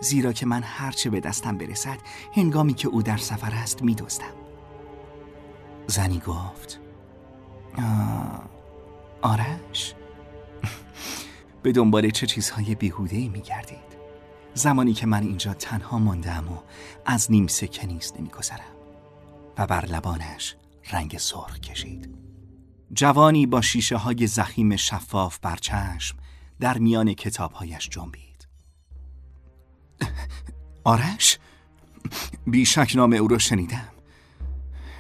زیرا 0.02 0.34
که 0.34 0.46
من 0.46 0.64
هرچه 0.64 1.10
به 1.10 1.20
دستم 1.20 1.58
برسد 1.58 1.98
هنگامی 2.36 2.74
که 2.74 2.88
او 2.88 3.02
در 3.02 3.18
سفر 3.18 3.52
است 3.52 3.82
می 3.82 3.96
دوستم. 3.96 4.34
زنی 5.88 6.20
گفت 6.20 6.80
آرش 9.22 9.96
به 11.64 11.72
دنبال 11.72 12.10
چه 12.10 12.28
چیزهای 12.28 12.76
بیهوده 12.76 13.30
می 13.30 13.42
گردید 13.42 13.98
زمانی 14.54 14.94
که 14.94 15.06
من 15.06 15.24
اینجا 15.24 15.54
تنها 15.54 16.00
ماندم 16.00 16.48
و 16.52 16.58
از 17.06 17.32
نیم 17.32 17.48
سکه 17.48 17.88
نیست 17.88 18.20
نمی 18.20 18.30
گذرم. 18.30 18.76
و 19.58 19.68
بر 19.68 19.86
لبانش 19.86 20.56
رنگ 20.92 21.18
سرخ 21.18 21.60
کشید 21.60 22.10
جوانی 22.94 23.46
با 23.46 23.62
شیشه 23.62 23.98
های 23.98 24.28
زخیم 24.28 24.76
شفاف 24.76 25.40
بر 25.40 25.56
چشم 25.56 26.18
در 26.60 26.78
میان 26.78 27.14
کتابهایش 27.14 27.90
جنبید. 27.90 28.48
آرش؟ 30.84 31.40
بیشک 32.48 32.92
نام 32.96 33.14
او 33.14 33.28
را 33.28 33.38
شنیدم. 33.38 33.92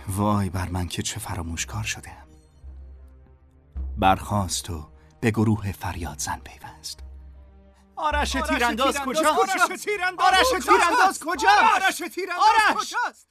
وای 0.07 0.49
بر 0.49 0.69
من 0.69 0.87
که 0.87 1.01
چه 1.01 1.19
فراموشکار 1.19 1.83
شدم. 1.83 2.27
برخواست 3.97 4.69
و 4.69 4.89
به 5.21 5.31
گروه 5.31 5.71
فریاد 5.71 6.19
زن 6.19 6.39
پیوست. 6.39 7.03
آرش 7.95 8.31
تیرانداز 8.31 8.97
کجاست؟ 8.99 9.25
آرش 9.25 10.63
تیرانداز 10.65 11.19
کجاست؟ 11.19 11.73
آرش 11.75 12.15
تیرانداز 12.15 12.77
کجاست؟ 12.77 13.27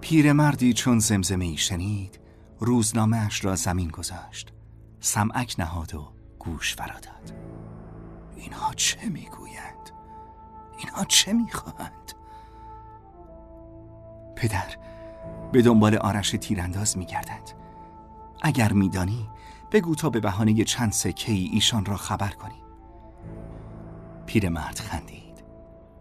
پیرمردی 0.00 0.72
چون 0.72 0.98
زمزمه 0.98 1.44
ای 1.44 1.56
شنید 1.56 2.20
روزنامه 2.60 3.16
اش 3.16 3.44
را 3.44 3.54
زمین 3.54 3.88
گذاشت. 3.88 4.52
سمعک 5.00 5.54
نهاد 5.58 5.94
و 5.94 6.13
گوش 6.44 6.74
فراداد. 6.74 7.32
اینها 8.36 8.72
چه 8.74 9.06
می‌گویند؟ 9.06 9.90
اینها 10.78 11.04
چه 11.04 11.32
می‌خواهند؟ 11.32 12.12
پدر 14.36 14.76
به 15.52 15.62
دنبال 15.62 15.96
آرش 15.96 16.30
تیرانداز 16.30 16.98
میگردند 16.98 17.50
اگر 18.42 18.72
میدانی 18.72 19.30
بگو 19.72 19.94
تا 19.94 20.10
به 20.10 20.20
بهانه 20.20 20.64
چند 20.64 20.92
سکه 20.92 21.32
ای 21.32 21.50
ایشان 21.52 21.84
را 21.84 21.96
خبر 21.96 22.28
کنی. 22.28 22.62
پیرمرد 24.26 24.78
خندید. 24.78 25.44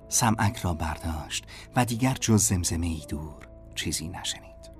سمعک 0.07 0.57
را 0.57 0.73
برداشت 0.73 1.45
و 1.75 1.85
دیگر 1.85 2.13
جز 2.13 2.43
زمزمه 2.43 2.87
ای 2.87 3.05
دور 3.09 3.47
چیزی 3.75 4.07
نشنید. 4.07 4.71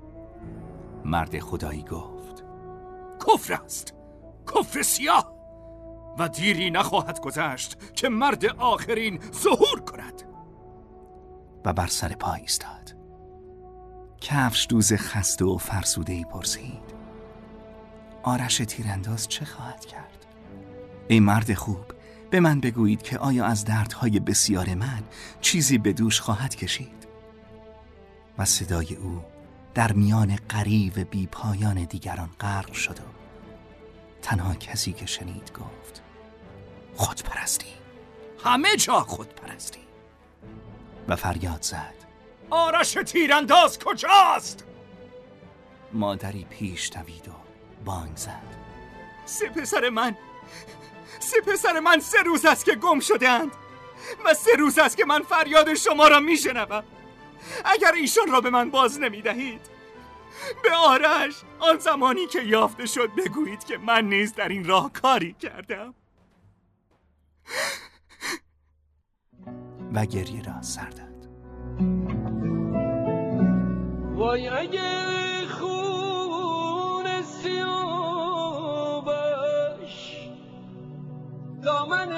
مرد 1.04 1.38
خدایی 1.38 1.82
گفت 1.82 2.44
کفر 3.26 3.54
است. 3.54 3.94
کفر 4.54 4.82
سیاه. 4.82 5.33
و 6.18 6.28
دیری 6.28 6.70
نخواهد 6.70 7.20
گذشت 7.20 7.94
که 7.94 8.08
مرد 8.08 8.46
آخرین 8.46 9.20
ظهور 9.32 9.80
کند 9.80 10.22
و 11.64 11.72
بر 11.72 11.86
سر 11.86 12.08
پا 12.08 12.34
ایستاد 12.34 12.94
کفش 14.20 14.66
دوز 14.68 14.92
خسته 14.92 15.44
و 15.44 15.58
فرسوده 15.58 16.12
ای 16.12 16.24
پرسید 16.24 16.94
آرش 18.22 18.56
تیرانداز 18.56 19.28
چه 19.28 19.44
خواهد 19.44 19.84
کرد؟ 19.84 20.26
ای 21.08 21.20
مرد 21.20 21.54
خوب 21.54 21.84
به 22.30 22.40
من 22.40 22.60
بگویید 22.60 23.02
که 23.02 23.18
آیا 23.18 23.44
از 23.44 23.64
دردهای 23.64 24.20
بسیار 24.20 24.74
من 24.74 25.02
چیزی 25.40 25.78
به 25.78 25.92
دوش 25.92 26.20
خواهد 26.20 26.54
کشید؟ 26.54 27.06
و 28.38 28.44
صدای 28.44 28.94
او 28.94 29.22
در 29.74 29.92
میان 29.92 30.38
قریب 30.48 31.10
بی 31.10 31.26
پایان 31.26 31.84
دیگران 31.84 32.30
غرق 32.40 32.72
شد 32.72 32.98
و 32.98 33.02
تنها 34.22 34.54
کسی 34.54 34.92
که 34.92 35.06
شنید 35.06 35.52
گفت 35.52 36.03
خودپرستی. 36.96 37.74
همه 38.44 38.76
جا 38.76 39.00
خودپرستی. 39.00 39.80
و 41.08 41.16
فریاد 41.16 41.62
زد. 41.62 41.94
آرش 42.50 42.92
تیرانداز 42.92 43.78
کجاست؟ 43.78 44.64
مادری 45.92 46.46
پیش 46.50 46.90
دوید 46.90 47.28
و 47.28 47.32
بانگ 47.84 48.16
زد. 48.16 48.54
سه 49.24 49.48
پسر 49.48 49.88
من 49.88 50.16
سه 51.20 51.40
پسر 51.40 51.80
من 51.80 52.00
سه 52.00 52.22
روز 52.22 52.44
است 52.44 52.64
که 52.64 52.74
گم 52.74 53.00
شدهاند 53.00 53.52
و 54.24 54.34
سه 54.34 54.56
روز 54.58 54.78
است 54.78 54.96
که 54.96 55.04
من 55.04 55.22
فریاد 55.22 55.74
شما 55.74 56.08
را 56.08 56.20
میشنوم. 56.20 56.84
اگر 57.64 57.92
ایشان 57.92 58.30
را 58.32 58.40
به 58.40 58.50
من 58.50 58.70
باز 58.70 59.00
نمی 59.00 59.22
دهید 59.22 59.60
به 60.62 60.74
آرش 60.74 61.34
آن 61.58 61.78
زمانی 61.78 62.26
که 62.26 62.42
یافته 62.42 62.86
شد 62.86 63.10
بگویید 63.14 63.64
که 63.64 63.78
من 63.78 64.04
نیز 64.04 64.34
در 64.34 64.48
این 64.48 64.64
راه 64.64 64.92
کاری 64.92 65.32
کردم. 65.32 65.94
و 69.94 70.06
گریه 70.06 70.42
را 70.42 70.62
سر 70.62 70.90
داد. 70.90 71.28
وای 74.14 74.48
اگه 74.48 75.46
خون 75.48 77.22
سیابش 77.22 77.64
دامن 81.62 82.10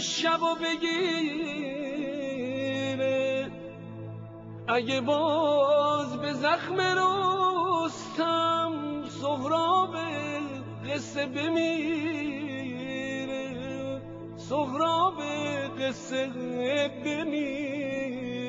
شب 0.00 0.42
و 0.42 0.54
بگیره 0.54 1.84
اگه 4.68 5.00
باز 5.00 6.16
به 6.16 6.32
زخم 6.32 6.80
رستم 6.80 8.72
سهراب 9.08 9.96
قصه 10.88 11.26
بمیره 11.26 12.53
سغراب 14.48 15.22
قصه 15.80 16.30
بمیره. 17.04 18.44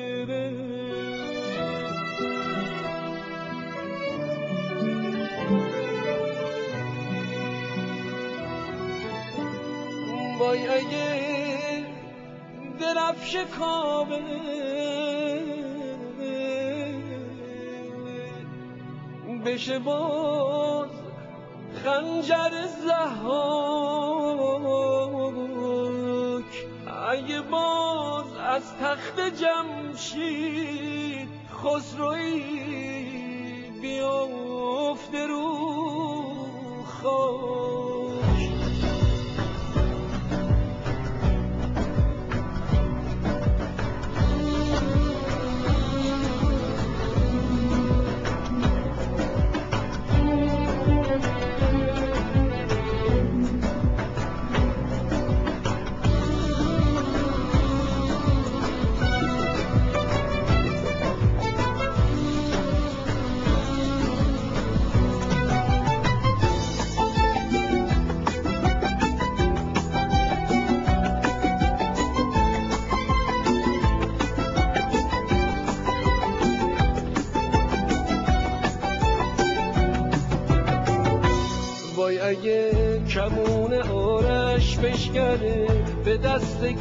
وای 10.38 10.68
اگه 10.68 11.86
درفش 12.80 13.36
کابه 13.58 14.20
بشه 19.44 19.78
باز 19.78 20.90
خنجر 21.84 22.66
زهار 22.86 24.36
اگه 27.08 27.40
باز 27.40 28.36
از 28.36 28.76
تخت 28.76 29.20
جمشید 29.20 31.28
خسروی 31.54 32.65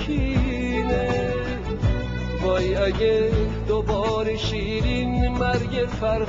کینه 0.06 1.10
وای 2.42 2.76
اگه 2.76 3.32
دوباره 3.68 4.38
شیرین 4.38 5.28
مرگ 5.28 5.88
فرهادو 6.02 6.25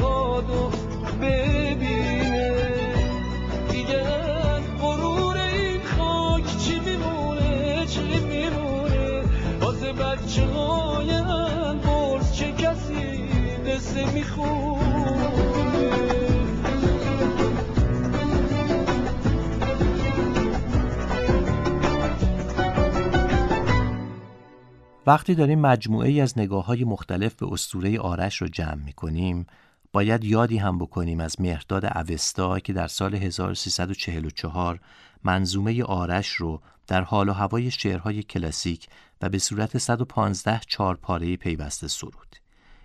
وقتی 25.09 25.35
داریم 25.35 25.61
مجموعه 25.61 26.09
ای 26.09 26.21
از 26.21 26.39
نگاه 26.39 26.67
های 26.67 26.85
مختلف 26.85 27.35
به 27.35 27.53
اسطوره 27.53 28.01
آرش 28.01 28.37
رو 28.37 28.49
جمع 28.49 28.85
می 28.85 28.93
کنیم 28.93 29.47
باید 29.93 30.25
یادی 30.25 30.59
هم 30.59 30.79
بکنیم 30.79 31.21
از 31.21 31.41
مهرداد 31.41 31.85
اوستا 31.85 32.59
که 32.59 32.73
در 32.73 32.87
سال 32.87 33.15
1344 33.15 34.81
منظومه 35.25 35.85
آرش 35.85 36.29
رو 36.29 36.61
در 36.87 37.03
حال 37.03 37.29
و 37.29 37.33
هوای 37.33 37.71
شعرهای 37.71 38.23
کلاسیک 38.23 38.87
و 39.23 39.29
به 39.29 39.39
صورت 39.39 39.79
115 39.79 40.61
چارپاره 40.67 41.37
پیوسته 41.37 41.89
سرود. 41.89 42.37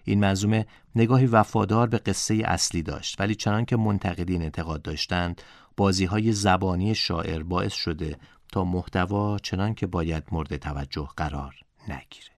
این 0.03 0.19
منظومه 0.19 0.65
نگاهی 0.95 1.25
وفادار 1.25 1.87
به 1.87 1.97
قصه 1.97 2.41
اصلی 2.45 2.83
داشت 2.83 3.21
ولی 3.21 3.35
چنان 3.35 3.65
که 3.65 3.77
منتقدین 3.77 4.41
اعتقاد 4.41 4.81
داشتند 4.81 5.41
بازی 5.77 6.05
های 6.05 6.31
زبانی 6.31 6.95
شاعر 6.95 7.43
باعث 7.43 7.73
شده 7.73 8.17
تا 8.51 8.63
محتوا 8.63 9.37
چنان 9.39 9.73
که 9.73 9.87
باید 9.87 10.23
مورد 10.31 10.57
توجه 10.57 11.09
قرار 11.17 11.55
نگیره. 11.87 12.31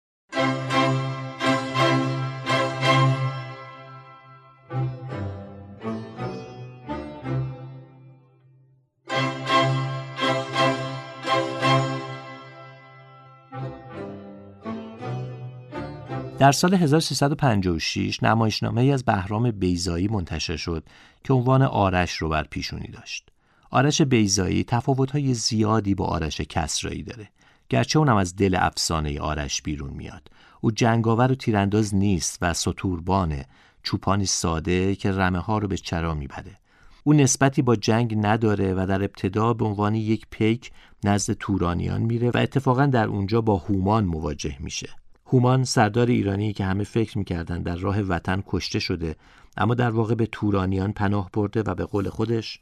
در 16.44 16.52
سال 16.52 16.74
1356 16.74 18.24
نمایشنامه 18.24 18.82
ای 18.82 18.92
از 18.92 19.04
بهرام 19.04 19.52
بیزایی 19.52 20.08
منتشر 20.08 20.58
شد 20.58 20.84
که 21.24 21.34
عنوان 21.34 21.62
آرش 21.62 22.12
رو 22.16 22.30
بر 22.30 22.44
پیشونی 22.44 22.88
داشت. 22.88 23.30
آرش 23.70 24.02
بیزایی 24.02 24.64
تفاوت‌های 24.64 25.34
زیادی 25.34 25.96
با 25.96 26.06
آرش 26.06 26.42
کسرایی 26.42 27.04
داره. 27.04 27.30
گرچه 27.70 28.00
اونم 28.00 28.16
از 28.16 28.36
دل 28.36 28.56
افسانه 28.60 29.20
آرش 29.20 29.62
بیرون 29.62 29.94
میاد. 29.94 30.30
او 30.62 30.72
جنگاور 30.72 31.32
و 31.32 31.36
تیرانداز 31.36 31.96
نیست 31.96 32.38
و 32.42 32.54
سطوربانه، 32.54 33.46
چوپانی 33.84 34.26
ساده 34.26 34.96
که 34.96 35.12
رمه 35.12 35.40
ها 35.40 35.58
رو 35.58 35.68
به 35.68 35.78
چرا 35.78 36.14
می‌بره. 36.14 36.58
او 37.04 37.14
نسبتی 37.14 37.62
با 37.62 37.76
جنگ 37.76 38.16
نداره 38.26 38.74
و 38.74 38.86
در 38.86 39.04
ابتدا 39.04 39.54
به 39.54 39.66
عنوان 39.66 39.96
یک 39.96 40.28
پیک 40.30 40.72
نزد 41.04 41.34
تورانیان 41.34 42.02
میره 42.02 42.30
و 42.30 42.38
اتفاقا 42.38 42.86
در 42.86 43.08
اونجا 43.08 43.42
با 43.42 43.58
هومان 43.58 44.06
مواجه 44.06 44.58
میشه. 44.60 44.90
هومان 45.26 45.64
سردار 45.64 46.08
ایرانی 46.08 46.54
که 46.54 46.66
همه 46.66 46.84
فکر 46.84 47.18
می‌کردن 47.18 47.62
در 47.62 47.76
راه 47.76 48.02
وطن 48.02 48.44
کشته 48.48 48.80
شده 48.80 49.16
اما 49.58 49.74
در 49.74 49.90
واقع 49.90 50.16
به 50.16 50.26
تورانیان 50.26 50.94
پناه 50.94 51.30
برده 51.34 51.62
و 51.62 51.76
به 51.76 51.86
قول 51.86 52.10
خودش 52.10 52.60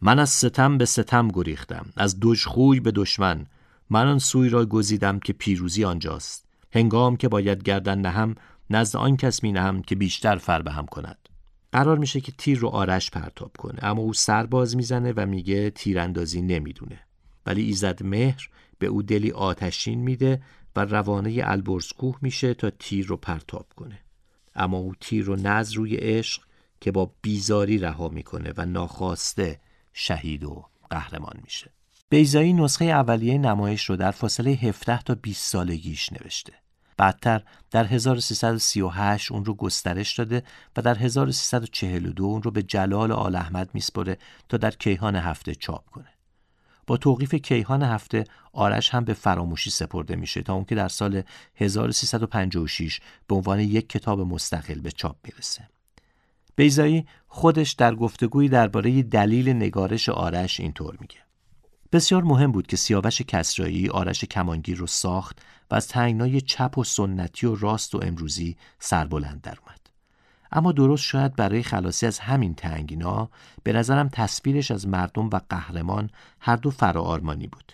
من 0.00 0.18
از 0.18 0.30
ستم 0.30 0.78
به 0.78 0.84
ستم 0.84 1.28
گریختم 1.28 1.86
از 1.96 2.16
دشخوی 2.20 2.80
به 2.80 2.90
دشمن 2.90 3.46
من 3.90 4.06
آن 4.06 4.18
سوی 4.18 4.48
را 4.48 4.66
گزیدم 4.66 5.18
که 5.18 5.32
پیروزی 5.32 5.84
آنجاست. 5.84 6.48
هنگام 6.72 7.16
که 7.16 7.28
باید 7.28 7.62
گردن 7.62 7.98
نهم 7.98 8.34
نزد 8.70 8.96
آن 8.96 9.16
کس 9.16 9.42
می 9.42 9.52
نهم 9.52 9.82
که 9.82 9.94
بیشتر 9.94 10.36
فر 10.36 10.62
به 10.62 10.70
هم 10.72 10.86
کند. 10.86 11.28
قرار 11.72 11.98
میشه 11.98 12.20
که 12.20 12.32
تیر 12.32 12.58
رو 12.58 12.68
آرش 12.68 13.10
پرتاب 13.10 13.56
کنه 13.56 13.78
اما 13.84 14.02
او 14.02 14.12
سرباز 14.12 14.76
می‌زنه 14.76 15.12
و 15.16 15.26
میگه 15.26 15.70
تیراندازی 15.70 16.42
نمی‌دونه. 16.42 17.00
ولی 17.46 17.62
ایزد 17.62 18.02
مهر 18.02 18.48
به 18.78 18.86
او 18.86 19.02
دلی 19.02 19.30
آتشین 19.30 20.00
میده 20.00 20.42
و 20.76 20.84
روانه 20.84 21.40
البرزکوه 21.44 22.18
میشه 22.22 22.54
تا 22.54 22.70
تیر 22.70 23.06
رو 23.06 23.16
پرتاب 23.16 23.66
کنه. 23.76 23.98
اما 24.54 24.78
او 24.78 24.94
تیر 25.00 25.24
رو 25.24 25.36
نز 25.36 25.72
روی 25.72 25.96
عشق 25.96 26.42
که 26.80 26.92
با 26.92 27.12
بیزاری 27.22 27.78
رها 27.78 28.08
می‌کنه 28.08 28.52
و 28.56 28.66
ناخواسته 28.66 29.60
شهید 29.92 30.44
و 30.44 30.64
قهرمان 30.90 31.40
میشه. 31.44 31.70
بیزایی 32.12 32.52
نسخه 32.52 32.84
اولیه 32.84 33.38
نمایش 33.38 33.84
رو 33.84 33.96
در 33.96 34.10
فاصله 34.10 34.50
17 34.50 35.02
تا 35.02 35.14
20 35.14 35.50
سالگیش 35.50 36.12
نوشته 36.12 36.52
بعدتر 36.96 37.42
در 37.70 37.84
1338 37.84 39.32
اون 39.32 39.44
رو 39.44 39.54
گسترش 39.54 40.18
داده 40.18 40.42
و 40.76 40.82
در 40.82 40.98
1342 40.98 42.24
اون 42.24 42.42
رو 42.42 42.50
به 42.50 42.62
جلال 42.62 43.12
آل 43.12 43.36
احمد 43.36 43.70
میسپره 43.74 44.18
تا 44.48 44.56
در 44.56 44.70
کیهان 44.70 45.16
هفته 45.16 45.54
چاپ 45.54 45.90
کنه 45.90 46.08
با 46.86 46.96
توقیف 46.96 47.34
کیهان 47.34 47.82
هفته 47.82 48.24
آرش 48.52 48.90
هم 48.90 49.04
به 49.04 49.14
فراموشی 49.14 49.70
سپرده 49.70 50.16
میشه 50.16 50.42
تا 50.42 50.54
اون 50.54 50.64
که 50.64 50.74
در 50.74 50.88
سال 50.88 51.22
1356 51.54 53.00
به 53.26 53.34
عنوان 53.34 53.60
یک 53.60 53.88
کتاب 53.88 54.20
مستقل 54.20 54.80
به 54.80 54.90
چاپ 54.90 55.16
می‌رسه. 55.24 55.68
بیزایی 56.56 57.06
خودش 57.26 57.72
در 57.72 57.94
گفتگویی 57.94 58.48
درباره 58.48 59.02
دلیل 59.02 59.48
نگارش 59.48 60.08
آرش 60.08 60.60
اینطور 60.60 60.96
میگه. 61.00 61.29
بسیار 61.92 62.22
مهم 62.22 62.52
بود 62.52 62.66
که 62.66 62.76
سیاوش 62.76 63.22
کسرایی 63.22 63.88
آرش 63.88 64.24
کمانگیر 64.24 64.78
رو 64.78 64.86
ساخت 64.86 65.38
و 65.70 65.74
از 65.74 65.88
تنگنای 65.88 66.40
چپ 66.40 66.78
و 66.78 66.84
سنتی 66.84 67.46
و 67.46 67.54
راست 67.54 67.94
و 67.94 68.00
امروزی 68.02 68.56
سربلند 68.78 69.40
در 69.40 69.58
اومد. 69.66 69.80
اما 70.52 70.72
درست 70.72 71.04
شاید 71.04 71.36
برای 71.36 71.62
خلاصی 71.62 72.06
از 72.06 72.18
همین 72.18 72.54
تنگینا 72.54 73.30
به 73.62 73.72
نظرم 73.72 74.08
تصویرش 74.08 74.70
از 74.70 74.88
مردم 74.88 75.26
و 75.26 75.40
قهرمان 75.48 76.10
هر 76.40 76.56
دو 76.56 76.70
فراآرمانی 76.70 77.46
بود 77.46 77.72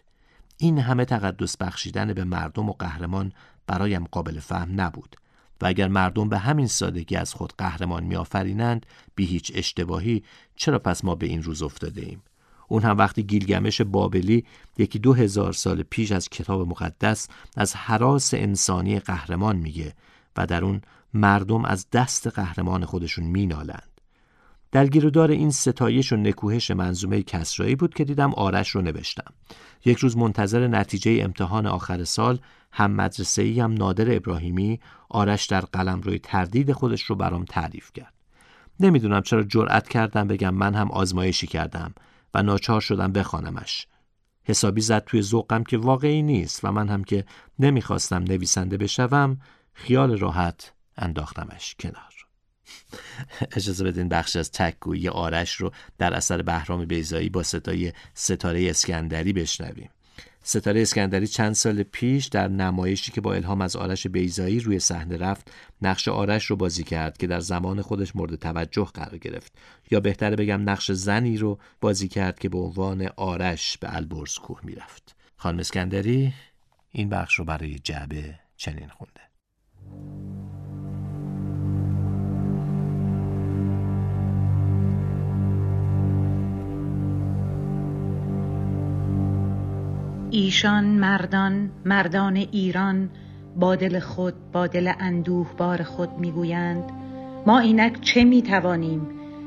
این 0.56 0.78
همه 0.78 1.04
تقدس 1.04 1.56
بخشیدن 1.56 2.12
به 2.12 2.24
مردم 2.24 2.68
و 2.68 2.72
قهرمان 2.72 3.32
برایم 3.66 4.04
قابل 4.04 4.40
فهم 4.40 4.80
نبود 4.80 5.16
و 5.60 5.66
اگر 5.66 5.88
مردم 5.88 6.28
به 6.28 6.38
همین 6.38 6.66
سادگی 6.66 7.16
از 7.16 7.34
خود 7.34 7.52
قهرمان 7.58 8.04
میآفرینند 8.04 8.86
بی 9.14 9.26
هیچ 9.26 9.52
اشتباهی 9.54 10.24
چرا 10.56 10.78
پس 10.78 11.04
ما 11.04 11.14
به 11.14 11.26
این 11.26 11.42
روز 11.42 11.62
افتاده 11.62 12.02
ایم 12.02 12.22
اون 12.68 12.82
هم 12.82 12.98
وقتی 12.98 13.22
گیلگمش 13.22 13.80
بابلی 13.80 14.44
یکی 14.78 14.98
دو 14.98 15.12
هزار 15.12 15.52
سال 15.52 15.82
پیش 15.82 16.12
از 16.12 16.28
کتاب 16.28 16.68
مقدس 16.68 17.28
از 17.56 17.76
حراس 17.76 18.34
انسانی 18.34 19.00
قهرمان 19.00 19.56
میگه 19.56 19.94
و 20.36 20.46
در 20.46 20.64
اون 20.64 20.80
مردم 21.14 21.64
از 21.64 21.86
دست 21.92 22.26
قهرمان 22.26 22.84
خودشون 22.84 23.24
مینالند. 23.24 23.96
در 24.72 24.86
گیرودار 24.86 25.30
این 25.30 25.50
ستایش 25.50 26.12
و 26.12 26.16
نکوهش 26.16 26.70
منظومه 26.70 27.22
کسرایی 27.22 27.76
بود 27.76 27.94
که 27.94 28.04
دیدم 28.04 28.34
آرش 28.34 28.70
رو 28.70 28.82
نوشتم. 28.82 29.32
یک 29.84 29.98
روز 29.98 30.16
منتظر 30.16 30.66
نتیجه 30.66 31.18
امتحان 31.22 31.66
آخر 31.66 32.04
سال 32.04 32.38
هم 32.72 32.90
مدرسه 32.90 33.42
ای 33.42 33.60
هم 33.60 33.72
نادر 33.72 34.16
ابراهیمی 34.16 34.80
آرش 35.08 35.46
در 35.46 35.60
قلم 35.60 36.00
روی 36.00 36.18
تردید 36.18 36.72
خودش 36.72 37.02
رو 37.02 37.16
برام 37.16 37.44
تعریف 37.44 37.92
کرد. 37.92 38.12
نمی‌دونم 38.80 39.22
چرا 39.22 39.42
جرأت 39.42 39.88
کردم 39.88 40.28
بگم 40.28 40.54
من 40.54 40.74
هم 40.74 40.90
آزمایشی 40.90 41.46
کردم. 41.46 41.94
و 42.36 42.42
ناچار 42.42 42.80
شدم 42.80 43.12
بخوانمش. 43.12 43.86
حسابی 44.44 44.80
زد 44.80 45.04
توی 45.04 45.22
ذوقم 45.22 45.64
که 45.64 45.78
واقعی 45.78 46.22
نیست 46.22 46.64
و 46.64 46.72
من 46.72 46.88
هم 46.88 47.04
که 47.04 47.24
نمی‌خواستم 47.58 48.22
نویسنده 48.22 48.76
بشوم 48.76 49.40
خیال 49.72 50.18
راحت 50.18 50.72
انداختمش 50.96 51.74
کنار. 51.78 52.14
اجازه 53.52 53.84
بدین 53.84 54.08
بخش 54.08 54.36
از 54.36 54.50
تکگویی 54.52 55.08
آرش 55.08 55.54
رو 55.54 55.70
در 55.98 56.14
اثر 56.14 56.42
بهرام 56.42 56.84
بیزایی 56.84 57.28
با 57.28 57.42
صدای 57.42 57.92
ستاره 58.14 58.70
اسکندری 58.70 59.32
بشنویم. 59.32 59.90
ستاره 60.48 60.82
اسکندری 60.82 61.26
چند 61.26 61.52
سال 61.52 61.82
پیش 61.82 62.26
در 62.26 62.48
نمایشی 62.48 63.12
که 63.12 63.20
با 63.20 63.34
الهام 63.34 63.60
از 63.60 63.76
آرش 63.76 64.06
بیزایی 64.06 64.60
روی 64.60 64.78
صحنه 64.78 65.16
رفت 65.16 65.50
نقش 65.82 66.08
آرش 66.08 66.44
رو 66.44 66.56
بازی 66.56 66.84
کرد 66.84 67.16
که 67.16 67.26
در 67.26 67.40
زمان 67.40 67.82
خودش 67.82 68.16
مورد 68.16 68.34
توجه 68.34 68.84
قرار 68.94 69.18
گرفت. 69.18 69.52
یا 69.90 70.00
بهتره 70.00 70.36
بگم 70.36 70.70
نقش 70.70 70.92
زنی 70.92 71.38
رو 71.38 71.58
بازی 71.80 72.08
کرد 72.08 72.38
که 72.38 72.48
به 72.48 72.58
عنوان 72.58 73.08
آرش 73.16 73.78
به 73.78 73.96
البرز 73.96 74.34
کوه 74.34 74.60
می‌رفت. 74.62 75.16
خانم 75.36 75.58
اسکندری 75.58 76.32
این 76.92 77.08
بخش 77.08 77.34
رو 77.34 77.44
برای 77.44 77.78
جعبه 77.78 78.38
چنین 78.56 78.88
خونده. 78.88 79.20
ایشان 90.36 90.84
مردان 90.84 91.70
مردان 91.84 92.36
ایران 92.36 93.10
با 93.56 93.76
دل 93.76 93.98
خود 93.98 94.34
با 94.52 94.66
دل 94.66 94.92
اندوه 95.00 95.56
بار 95.56 95.82
خود 95.82 96.18
می‌گویند 96.18 96.84
ما 97.46 97.58
اینک 97.58 98.00
چه 98.00 98.24
می‌توانیم 98.24 99.06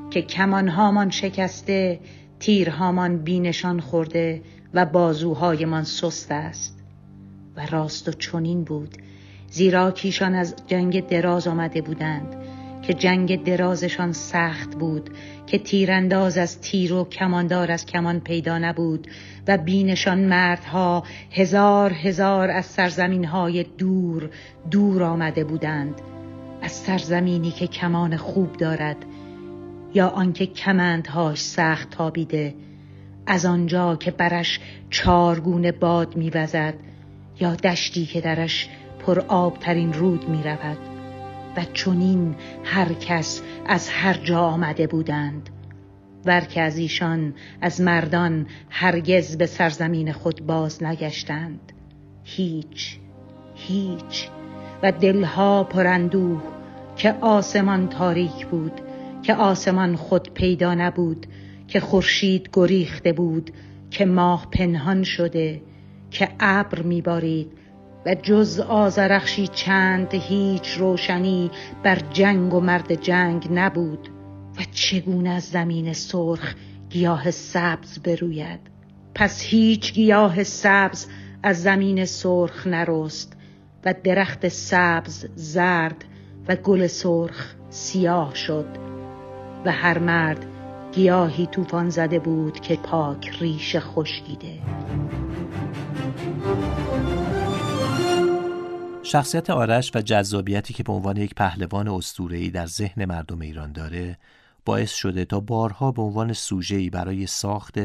که 0.09 0.21
کمانهامان 0.21 1.09
شکسته 1.09 1.99
تیرهامان 2.39 3.17
بینشان 3.17 3.79
خورده 3.79 4.41
و 4.73 4.85
بازوهایمان 4.85 5.83
سست 5.83 6.31
است؟ 6.31 6.79
و 7.55 7.65
راست 7.65 8.07
و 8.07 8.11
چنین 8.11 8.63
بود 8.63 8.97
زیرا 9.49 9.91
کیشان 9.91 10.35
از 10.35 10.55
جنگ 10.67 11.07
دراز 11.07 11.47
آمده 11.47 11.81
بودند 11.81 12.35
که 12.89 12.95
جنگ 12.95 13.43
درازشان 13.43 14.11
سخت 14.11 14.75
بود 14.75 15.09
که 15.47 15.59
تیرانداز 15.59 16.37
از 16.37 16.61
تیر 16.61 16.93
و 16.93 17.03
کماندار 17.03 17.71
از 17.71 17.85
کمان 17.85 18.19
پیدا 18.19 18.57
نبود 18.57 19.07
و 19.47 19.57
بینشان 19.57 20.19
مردها 20.19 21.03
هزار 21.31 21.93
هزار 21.93 22.51
از 22.51 22.65
سرزمین 22.65 23.25
های 23.25 23.63
دور 23.77 24.29
دور 24.71 25.03
آمده 25.03 25.43
بودند. 25.43 26.01
از 26.61 26.71
سرزمینی 26.71 27.51
که 27.51 27.67
کمان 27.67 28.17
خوب 28.17 28.57
دارد 28.57 28.97
یا 29.93 30.07
آنکه 30.07 30.45
کمندهاش 30.45 31.41
سخت 31.41 31.89
تابیده 31.89 32.55
از 33.25 33.45
آنجا 33.45 33.95
که 33.95 34.11
برش 34.11 34.59
چارگونه 34.89 35.71
باد 35.71 36.15
میوزد 36.15 36.73
یا 37.39 37.55
دشتی 37.55 38.05
که 38.05 38.21
درش 38.21 38.69
پر 38.99 39.19
آبترین 39.19 39.93
رود 39.93 40.29
می 40.29 40.43
رود 40.43 40.98
و 41.57 41.65
چونین 41.73 42.35
هر 42.63 42.93
کس 42.93 43.41
از 43.65 43.89
هر 43.89 44.13
جا 44.13 44.39
آمده 44.39 44.87
بودند. 44.87 45.49
ور 46.25 46.41
که 46.41 46.61
از 46.61 46.77
ایشان 46.77 47.33
از 47.61 47.81
مردان 47.81 48.45
هرگز 48.69 49.37
به 49.37 49.45
سرزمین 49.45 50.11
خود 50.11 50.45
باز 50.45 50.83
نگشتند. 50.83 51.73
هیچ 52.23 52.97
هیچ. 53.55 54.29
و 54.83 54.91
دلها 54.91 55.63
پرندوه 55.63 56.41
که 56.95 57.15
آسمان 57.21 57.89
تاریک 57.89 58.47
بود 58.47 58.81
که 59.23 59.35
آسمان 59.35 59.95
خود 59.95 60.33
پیدا 60.33 60.73
نبود 60.73 61.25
که 61.67 61.79
خورشید 61.79 62.49
گریخته 62.53 63.13
بود 63.13 63.51
که 63.91 64.05
ماه 64.05 64.47
پنهان 64.51 65.03
شده 65.03 65.61
که 66.11 66.29
ابر 66.39 66.81
میبارید. 66.81 67.51
و 68.05 68.15
جز 68.15 68.59
آزرخشی 68.59 69.47
چند 69.47 70.13
هیچ 70.13 70.77
روشنی 70.77 71.51
بر 71.83 71.99
جنگ 72.13 72.53
و 72.53 72.59
مرد 72.59 73.01
جنگ 73.01 73.47
نبود 73.51 74.09
و 74.59 74.61
چگونه 74.71 75.29
از 75.29 75.43
زمین 75.43 75.93
سرخ 75.93 76.55
گیاه 76.89 77.31
سبز 77.31 77.99
بروید؟ 77.99 78.59
پس 79.15 79.41
هیچ 79.41 79.93
گیاه 79.93 80.43
سبز 80.43 81.07
از 81.43 81.61
زمین 81.61 82.05
سرخ 82.05 82.67
نرست 82.67 83.37
و 83.85 83.93
درخت 84.03 84.47
سبز 84.47 85.25
زرد 85.35 86.05
و 86.47 86.55
گل 86.55 86.87
سرخ 86.87 87.55
سیاه 87.69 88.35
شد 88.35 88.67
و 89.65 89.71
هر 89.71 89.99
مرد 89.99 90.45
گیاهی 90.91 91.45
طوفان 91.45 91.89
زده 91.89 92.19
بود 92.19 92.59
که 92.59 92.75
پاک 92.75 93.29
ریش 93.39 93.75
خشکیده. 93.79 94.59
شخصیت 99.11 99.49
آرش 99.49 99.91
و 99.95 100.01
جذابیتی 100.01 100.73
که 100.73 100.83
به 100.83 100.93
عنوان 100.93 101.17
یک 101.17 101.35
پهلوان 101.35 101.87
اسطوره‌ای 101.87 102.49
در 102.49 102.65
ذهن 102.65 103.05
مردم 103.05 103.41
ایران 103.41 103.71
داره 103.71 104.17
باعث 104.65 104.93
شده 104.93 105.25
تا 105.25 105.39
بارها 105.39 105.91
به 105.91 106.01
عنوان 106.01 106.33
سوژه‌ای 106.33 106.89
برای 106.89 107.27
ساخت 107.27 107.79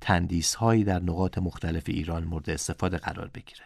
تندیس‌هایی 0.00 0.84
در 0.84 1.02
نقاط 1.02 1.38
مختلف 1.38 1.82
ایران 1.86 2.24
مورد 2.24 2.50
استفاده 2.50 2.96
قرار 2.96 3.30
بگیره. 3.34 3.62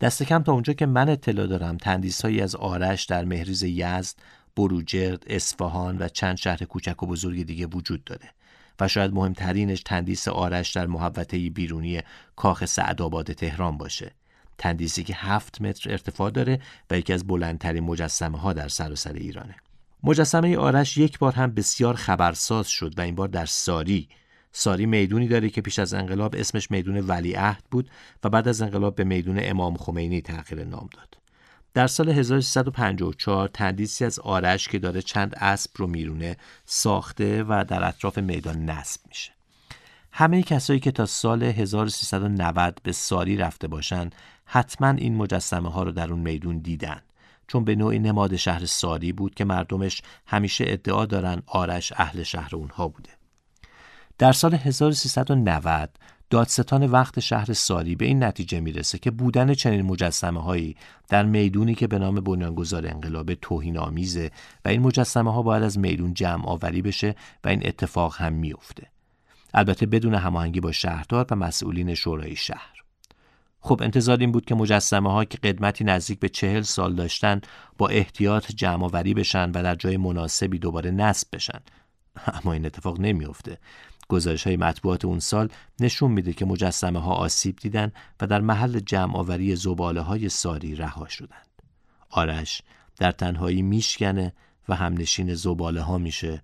دست 0.00 0.22
کم 0.22 0.42
تا 0.42 0.52
اونجا 0.52 0.72
که 0.72 0.86
من 0.86 1.08
اطلاع 1.08 1.46
دارم 1.46 1.76
تندیس‌هایی 1.76 2.40
از 2.40 2.54
آرش 2.54 3.04
در 3.04 3.24
مهریز 3.24 3.62
یزد، 3.62 4.16
بروجرد، 4.56 5.24
اصفهان 5.26 5.98
و 5.98 6.08
چند 6.08 6.36
شهر 6.36 6.64
کوچک 6.64 7.02
و 7.02 7.06
بزرگ 7.06 7.46
دیگه 7.46 7.66
وجود 7.66 8.04
داره. 8.04 8.30
و 8.80 8.88
شاید 8.88 9.14
مهمترینش 9.14 9.82
تندیس 9.82 10.28
آرش 10.28 10.72
در 10.72 10.86
محوطه 10.86 11.50
بیرونی 11.50 12.00
کاخ 12.36 12.64
سعدآباد 12.64 13.32
تهران 13.32 13.78
باشه 13.78 14.12
تندیسی 14.58 15.04
که 15.04 15.14
هفت 15.14 15.60
متر 15.60 15.90
ارتفاع 15.90 16.30
داره 16.30 16.60
و 16.90 16.98
یکی 16.98 17.12
از 17.12 17.26
بلندترین 17.26 17.84
مجسمه 17.84 18.38
ها 18.38 18.52
در 18.52 18.68
سراسر 18.68 19.12
ایرانه. 19.12 19.54
مجسمه 20.02 20.56
آرش 20.56 20.96
یک 20.96 21.18
بار 21.18 21.32
هم 21.32 21.54
بسیار 21.54 21.94
خبرساز 21.94 22.68
شد 22.68 22.98
و 22.98 23.00
این 23.00 23.14
بار 23.14 23.28
در 23.28 23.46
ساری. 23.46 24.08
ساری 24.52 24.86
می‌دونی 24.86 25.28
داره 25.28 25.50
که 25.50 25.60
پیش 25.60 25.78
از 25.78 25.94
انقلاب 25.94 26.34
اسمش 26.38 26.70
میدون 26.70 26.98
ولیعهد 26.98 27.64
بود 27.70 27.90
و 28.24 28.28
بعد 28.28 28.48
از 28.48 28.62
انقلاب 28.62 28.94
به 28.94 29.04
میدون 29.04 29.38
امام 29.42 29.76
خمینی 29.76 30.20
تغییر 30.20 30.64
نام 30.64 30.88
داد. 30.96 31.18
در 31.74 31.86
سال 31.86 32.08
1354 32.08 33.48
تندیسی 33.48 34.04
از 34.04 34.18
آرش 34.18 34.68
که 34.68 34.78
داره 34.78 35.02
چند 35.02 35.34
اسب 35.36 35.70
رو 35.76 35.86
میرونه 35.86 36.36
ساخته 36.64 37.44
و 37.48 37.64
در 37.68 37.84
اطراف 37.84 38.18
میدان 38.18 38.64
نصب 38.64 39.00
میشه. 39.08 39.32
همه 40.12 40.42
کسایی 40.42 40.80
که 40.80 40.92
تا 40.92 41.06
سال 41.06 41.42
1390 41.42 42.80
به 42.82 42.92
ساری 42.92 43.36
رفته 43.36 43.68
باشند 43.68 44.14
حتما 44.50 44.88
این 44.88 45.16
مجسمه 45.16 45.70
ها 45.70 45.82
رو 45.82 45.92
در 45.92 46.12
اون 46.12 46.20
میدون 46.20 46.58
دیدن. 46.58 47.00
چون 47.46 47.64
به 47.64 47.74
نوعی 47.74 47.98
نماد 47.98 48.36
شهر 48.36 48.66
ساری 48.66 49.12
بود 49.12 49.34
که 49.34 49.44
مردمش 49.44 50.02
همیشه 50.26 50.64
ادعا 50.68 51.06
دارن 51.06 51.42
آرش 51.46 51.92
اهل 51.96 52.22
شهر 52.22 52.56
اونها 52.56 52.88
بوده. 52.88 53.10
در 54.18 54.32
سال 54.32 54.54
1390 54.54 55.90
دادستان 56.30 56.86
وقت 56.86 57.20
شهر 57.20 57.52
ساری 57.52 57.96
به 57.96 58.04
این 58.04 58.24
نتیجه 58.24 58.60
می‌رسه 58.60 58.98
که 58.98 59.10
بودن 59.10 59.54
چنین 59.54 59.82
مجسمه 59.82 60.42
هایی 60.42 60.76
در 61.08 61.24
می‌دونی 61.24 61.74
که 61.74 61.86
به 61.86 61.98
نام 61.98 62.14
بنیانگذار 62.14 62.86
انقلاب 62.86 63.34
توهین 63.34 63.78
آمیزه 63.78 64.30
و 64.64 64.68
این 64.68 64.80
مجسمه 64.80 65.32
ها 65.32 65.42
باید 65.42 65.62
از 65.62 65.78
میدون 65.78 66.14
جمع 66.14 66.46
آوری 66.46 66.82
بشه 66.82 67.14
و 67.44 67.48
این 67.48 67.66
اتفاق 67.66 68.16
هم 68.16 68.32
میفته 68.32 68.86
البته 69.54 69.86
بدون 69.86 70.14
هماهنگی 70.14 70.60
با 70.60 70.72
شهردار 70.72 71.26
و 71.30 71.36
مسئولین 71.36 71.94
شورای 71.94 72.36
شهر. 72.36 72.87
خب 73.60 73.80
انتظار 73.82 74.18
این 74.18 74.32
بود 74.32 74.44
که 74.44 74.54
مجسمه 74.54 75.12
ها 75.12 75.24
که 75.24 75.38
قدمتی 75.38 75.84
نزدیک 75.84 76.18
به 76.18 76.28
چهل 76.28 76.62
سال 76.62 76.94
داشتن 76.94 77.40
با 77.78 77.88
احتیاط 77.88 78.52
جمع 78.52 78.84
آوری 78.84 79.14
بشن 79.14 79.50
و 79.50 79.62
در 79.62 79.74
جای 79.74 79.96
مناسبی 79.96 80.58
دوباره 80.58 80.90
نصب 80.90 81.28
بشن 81.32 81.60
اما 82.42 82.52
این 82.52 82.66
اتفاق 82.66 83.00
نمیافته 83.00 83.58
گزارش 84.08 84.46
های 84.46 84.56
مطبوعات 84.56 85.04
اون 85.04 85.18
سال 85.20 85.48
نشون 85.80 86.10
میده 86.10 86.32
که 86.32 86.44
مجسمه 86.44 87.00
ها 87.00 87.12
آسیب 87.12 87.56
دیدن 87.56 87.92
و 88.20 88.26
در 88.26 88.40
محل 88.40 88.80
جمع 88.80 89.16
آوری 89.16 89.56
زباله 89.56 90.00
های 90.00 90.28
ساری 90.28 90.74
رها 90.74 91.08
شدند. 91.08 91.48
آرش 92.10 92.62
در 92.98 93.12
تنهایی 93.12 93.62
میشکنه 93.62 94.32
و 94.68 94.74
همنشین 94.74 95.34
زباله 95.34 95.80
ها 95.80 95.98
میشه 95.98 96.42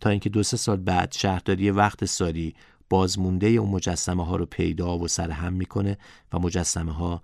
تا 0.00 0.10
اینکه 0.10 0.28
دو 0.28 0.42
سه 0.42 0.56
سال 0.56 0.76
بعد 0.76 1.12
شهرداری 1.12 1.70
وقت 1.70 2.04
ساری 2.04 2.54
بازمونده 2.90 3.46
اون 3.46 3.70
مجسمه 3.70 4.26
ها 4.26 4.36
رو 4.36 4.46
پیدا 4.46 4.98
و 4.98 5.08
سرهم 5.08 5.52
می‌کنه 5.52 5.98
و 6.32 6.38
مجسمه 6.38 6.92
ها 6.92 7.22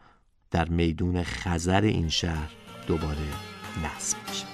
در 0.51 0.69
میدون 0.69 1.23
خزر 1.23 1.81
این 1.81 2.09
شهر 2.09 2.51
دوباره 2.87 3.29
نصب 3.85 4.17
میشه. 4.29 4.47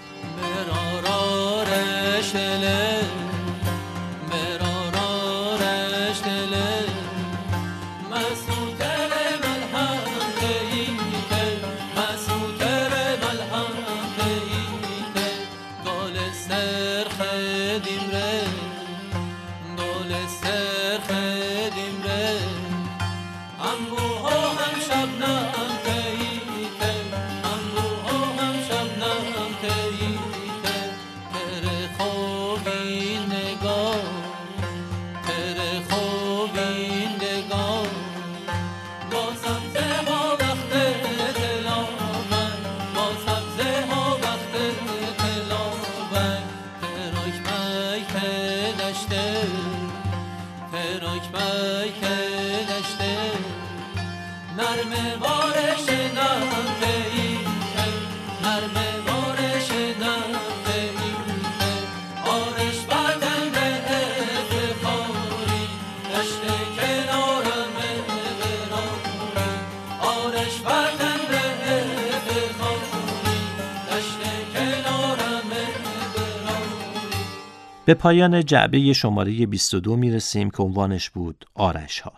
به 77.89 77.95
پایان 77.95 78.45
جعبه 78.45 78.93
شماره 78.93 79.47
22 79.47 79.97
می‌رسیم 79.97 80.51
که 80.51 80.63
عنوانش 80.63 81.11
بود 81.11 81.45
آرش 81.55 82.01
ها. 82.01 82.13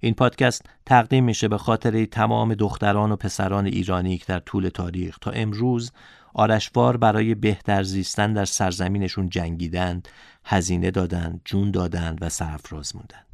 این 0.00 0.14
پادکست 0.14 0.66
تقدیم 0.86 1.24
میشه 1.24 1.48
به 1.48 1.58
خاطر 1.58 2.04
تمام 2.04 2.54
دختران 2.54 3.12
و 3.12 3.16
پسران 3.16 3.66
ایرانی 3.66 4.18
که 4.18 4.24
در 4.28 4.38
طول 4.38 4.68
تاریخ 4.68 5.18
تا 5.18 5.30
امروز 5.30 5.92
آرشوار 6.34 6.96
برای 6.96 7.34
بهتر 7.34 7.82
زیستن 7.82 8.32
در 8.32 8.44
سرزمینشون 8.44 9.28
جنگیدند، 9.28 10.08
هزینه 10.44 10.90
دادند، 10.90 11.40
جون 11.44 11.70
دادند 11.70 12.18
و 12.20 12.28
سرفراز 12.28 12.96
موندند. 12.96 13.26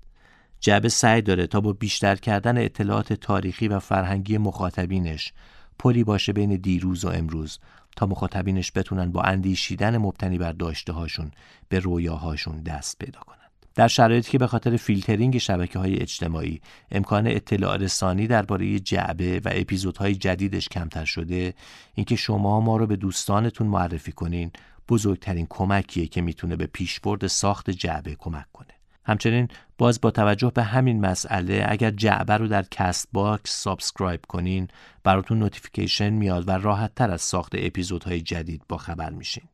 جعبه 0.61 0.89
سعی 0.89 1.23
داره 1.23 1.47
تا 1.47 1.61
با 1.61 1.73
بیشتر 1.73 2.17
کردن 2.17 2.59
اطلاعات 2.59 3.13
تاریخی 3.13 3.69
و 3.69 3.79
فرهنگی 3.79 4.39
مخاطبینش 4.39 5.33
پلی 5.79 6.05
باشه 6.05 6.33
بین 6.33 6.57
دیروز 6.57 7.05
و 7.05 7.09
امروز 7.09 7.59
تا 7.97 8.07
مخاطبینش 8.07 8.73
بتونن 8.75 9.13
با 9.13 9.23
اندیشیدن 9.23 9.99
مبتنی 9.99 10.39
بر 10.39 10.53
داشته 10.53 10.93
هاشون 10.93 11.31
به 11.69 11.79
رویاهاشون 11.79 12.63
دست 12.63 12.99
پیدا 12.99 13.21
کنند. 13.21 13.41
در 13.75 13.89
شرایطی 13.89 14.31
که 14.31 14.39
به 14.39 14.47
خاطر 14.47 14.77
فیلترینگ 14.77 15.39
شبکه 15.39 15.79
های 15.79 16.01
اجتماعی 16.01 16.61
امکان 16.91 17.27
اطلاع 17.27 17.77
رسانی 17.77 18.27
درباره 18.27 18.79
جعبه 18.79 19.41
و 19.45 19.51
اپیزودهای 19.53 20.15
جدیدش 20.15 20.69
کمتر 20.69 21.05
شده 21.05 21.55
اینکه 21.95 22.17
شما 22.17 22.61
ما 22.61 22.77
رو 22.77 22.87
به 22.87 22.97
دوستانتون 22.97 23.67
معرفی 23.67 24.13
کنین 24.13 24.51
بزرگترین 24.89 25.47
کمکیه 25.51 26.07
که 26.07 26.21
می‌تونه 26.21 26.57
به 26.57 26.67
پیشبرد 26.67 27.27
ساخت 27.27 27.71
جعبه 27.71 28.15
کمک 28.15 28.47
کنه 28.53 28.80
همچنین 29.05 29.49
باز 29.79 30.01
با 30.01 30.11
توجه 30.11 30.53
به 30.55 30.63
همین 30.63 31.01
مسئله 31.01 31.67
اگر 31.69 31.91
جعبه 31.91 32.37
رو 32.37 32.49
در 32.49 32.63
Castbox 32.71 33.63
subscribe 33.63 34.21
کنین 34.29 34.69
براتون 35.05 35.39
notification 35.39 36.11
میاد 36.11 36.49
و 36.49 36.51
راحت 36.51 36.95
تر 36.95 37.11
از 37.11 37.23
ساخت 37.23 37.53
اپیزودهای 37.59 38.21
جدید 38.21 38.63
با 38.69 38.77
خبر 38.77 39.11
میشین. 39.11 39.45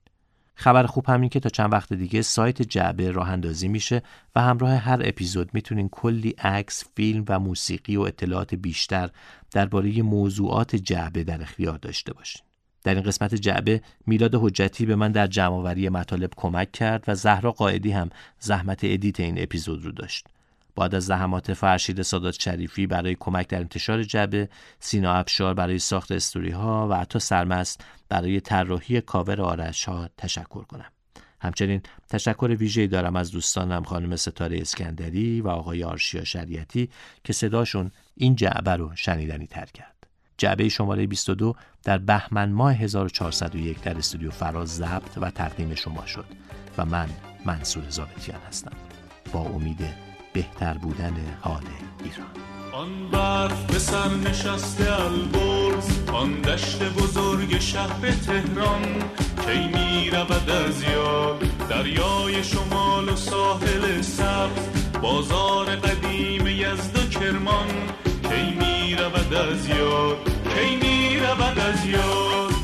خبر 0.58 0.86
خوب 0.86 1.08
همین 1.08 1.28
که 1.28 1.40
تا 1.40 1.48
چند 1.48 1.72
وقت 1.72 1.92
دیگه 1.92 2.22
سایت 2.22 2.62
جعبه 2.62 3.10
راه 3.10 3.30
اندازی 3.30 3.68
میشه 3.68 4.02
و 4.34 4.40
همراه 4.40 4.74
هر 4.74 5.00
اپیزود 5.04 5.50
می‌تونین 5.54 5.88
کلی 5.88 6.30
عکس، 6.30 6.84
فیلم 6.94 7.24
و 7.28 7.38
موسیقی 7.38 7.96
و 7.96 8.00
اطلاعات 8.00 8.54
بیشتر 8.54 9.10
درباره 9.50 10.02
موضوعات 10.02 10.76
جعبه 10.76 11.24
در 11.24 11.42
اختیار 11.42 11.78
داشته 11.78 12.12
باشین. 12.12 12.45
در 12.86 12.94
این 12.94 13.04
قسمت 13.04 13.34
جعبه 13.34 13.80
میلاد 14.06 14.34
حجتی 14.34 14.86
به 14.86 14.96
من 14.96 15.12
در 15.12 15.26
جمعآوری 15.26 15.88
مطالب 15.88 16.30
کمک 16.36 16.72
کرد 16.72 17.04
و 17.08 17.14
زهرا 17.14 17.52
قائدی 17.52 17.90
هم 17.90 18.10
زحمت 18.40 18.80
edit 18.82 19.20
این 19.20 19.42
اپیزود 19.42 19.84
رو 19.84 19.92
داشت. 19.92 20.26
بعد 20.76 20.94
از 20.94 21.04
زحمات 21.04 21.54
فرشید 21.54 22.02
سادات 22.02 22.40
شریفی 22.40 22.86
برای 22.86 23.16
کمک 23.20 23.48
در 23.48 23.58
انتشار 23.58 24.02
جعبه، 24.02 24.48
سینا 24.80 25.12
ابشار 25.12 25.54
برای 25.54 25.78
ساخت 25.78 26.12
استوری 26.12 26.50
ها 26.50 26.88
و 26.88 26.94
حتی 26.94 27.18
سرمست 27.18 27.84
برای 28.08 28.40
طراحی 28.40 29.00
کاور 29.00 29.40
آرش 29.40 29.84
ها 29.84 30.08
تشکر 30.16 30.64
کنم. 30.64 30.92
همچنین 31.40 31.80
تشکر 32.08 32.56
ویژه‌ای 32.58 32.86
دارم 32.86 33.16
از 33.16 33.30
دوستانم 33.30 33.82
خانم 33.82 34.16
ستاره 34.16 34.58
اسکندری 34.60 35.40
و 35.40 35.48
آقای 35.48 35.84
آرشیا 35.84 36.24
شریعتی 36.24 36.90
که 37.24 37.32
صداشون 37.32 37.90
این 38.16 38.36
جعبه 38.36 38.76
رو 38.76 38.90
شنیدنی 38.96 39.46
تر 39.46 39.66
کرد. 39.66 39.95
جعبه 40.38 40.68
شماره 40.68 41.06
22 41.06 41.54
در 41.84 41.98
بهمن 41.98 42.52
ماه 42.52 42.74
1401 42.74 43.82
در 43.82 43.98
استودیو 43.98 44.30
فراز 44.30 44.76
ضبط 44.76 45.18
و 45.20 45.30
تقدیم 45.30 45.74
شما 45.74 46.06
شد 46.06 46.24
و 46.78 46.84
من 46.84 47.08
منصور 47.44 47.84
زابتیان 47.88 48.40
هستم. 48.48 48.76
با 49.32 49.40
امید 49.40 49.84
بهتر 50.32 50.74
بودن 50.74 51.14
حال 51.40 51.62
ایران. 52.04 52.26
آن 52.72 53.10
برف 53.10 53.66
به 53.66 53.78
سر 53.78 54.14
نشسته 54.14 55.04
البرز 55.04 56.08
آن 56.12 56.40
دشت 56.40 56.82
بزرگ 56.82 57.58
شهر 57.58 58.10
تهران 58.10 58.82
کی 59.46 59.68
می 59.68 60.10
رود 60.10 60.50
از 60.50 60.82
یاد؟ 60.82 61.44
دریای 61.68 62.44
شمال 62.44 63.08
و 63.08 63.16
ساحل 63.16 64.02
سبز 64.02 64.68
بازار 65.02 65.76
قدیم 65.76 66.46
یزد 66.46 66.98
و 66.98 67.08
کرمان 67.08 67.66
کی 68.28 68.44
می 68.60 68.94
رود 68.94 69.34
از 69.34 69.68
یاد 69.68 70.16
کی 70.54 70.76
می 70.76 71.18
رود 71.20 71.58
از 71.58 71.86
یاد 71.86 72.55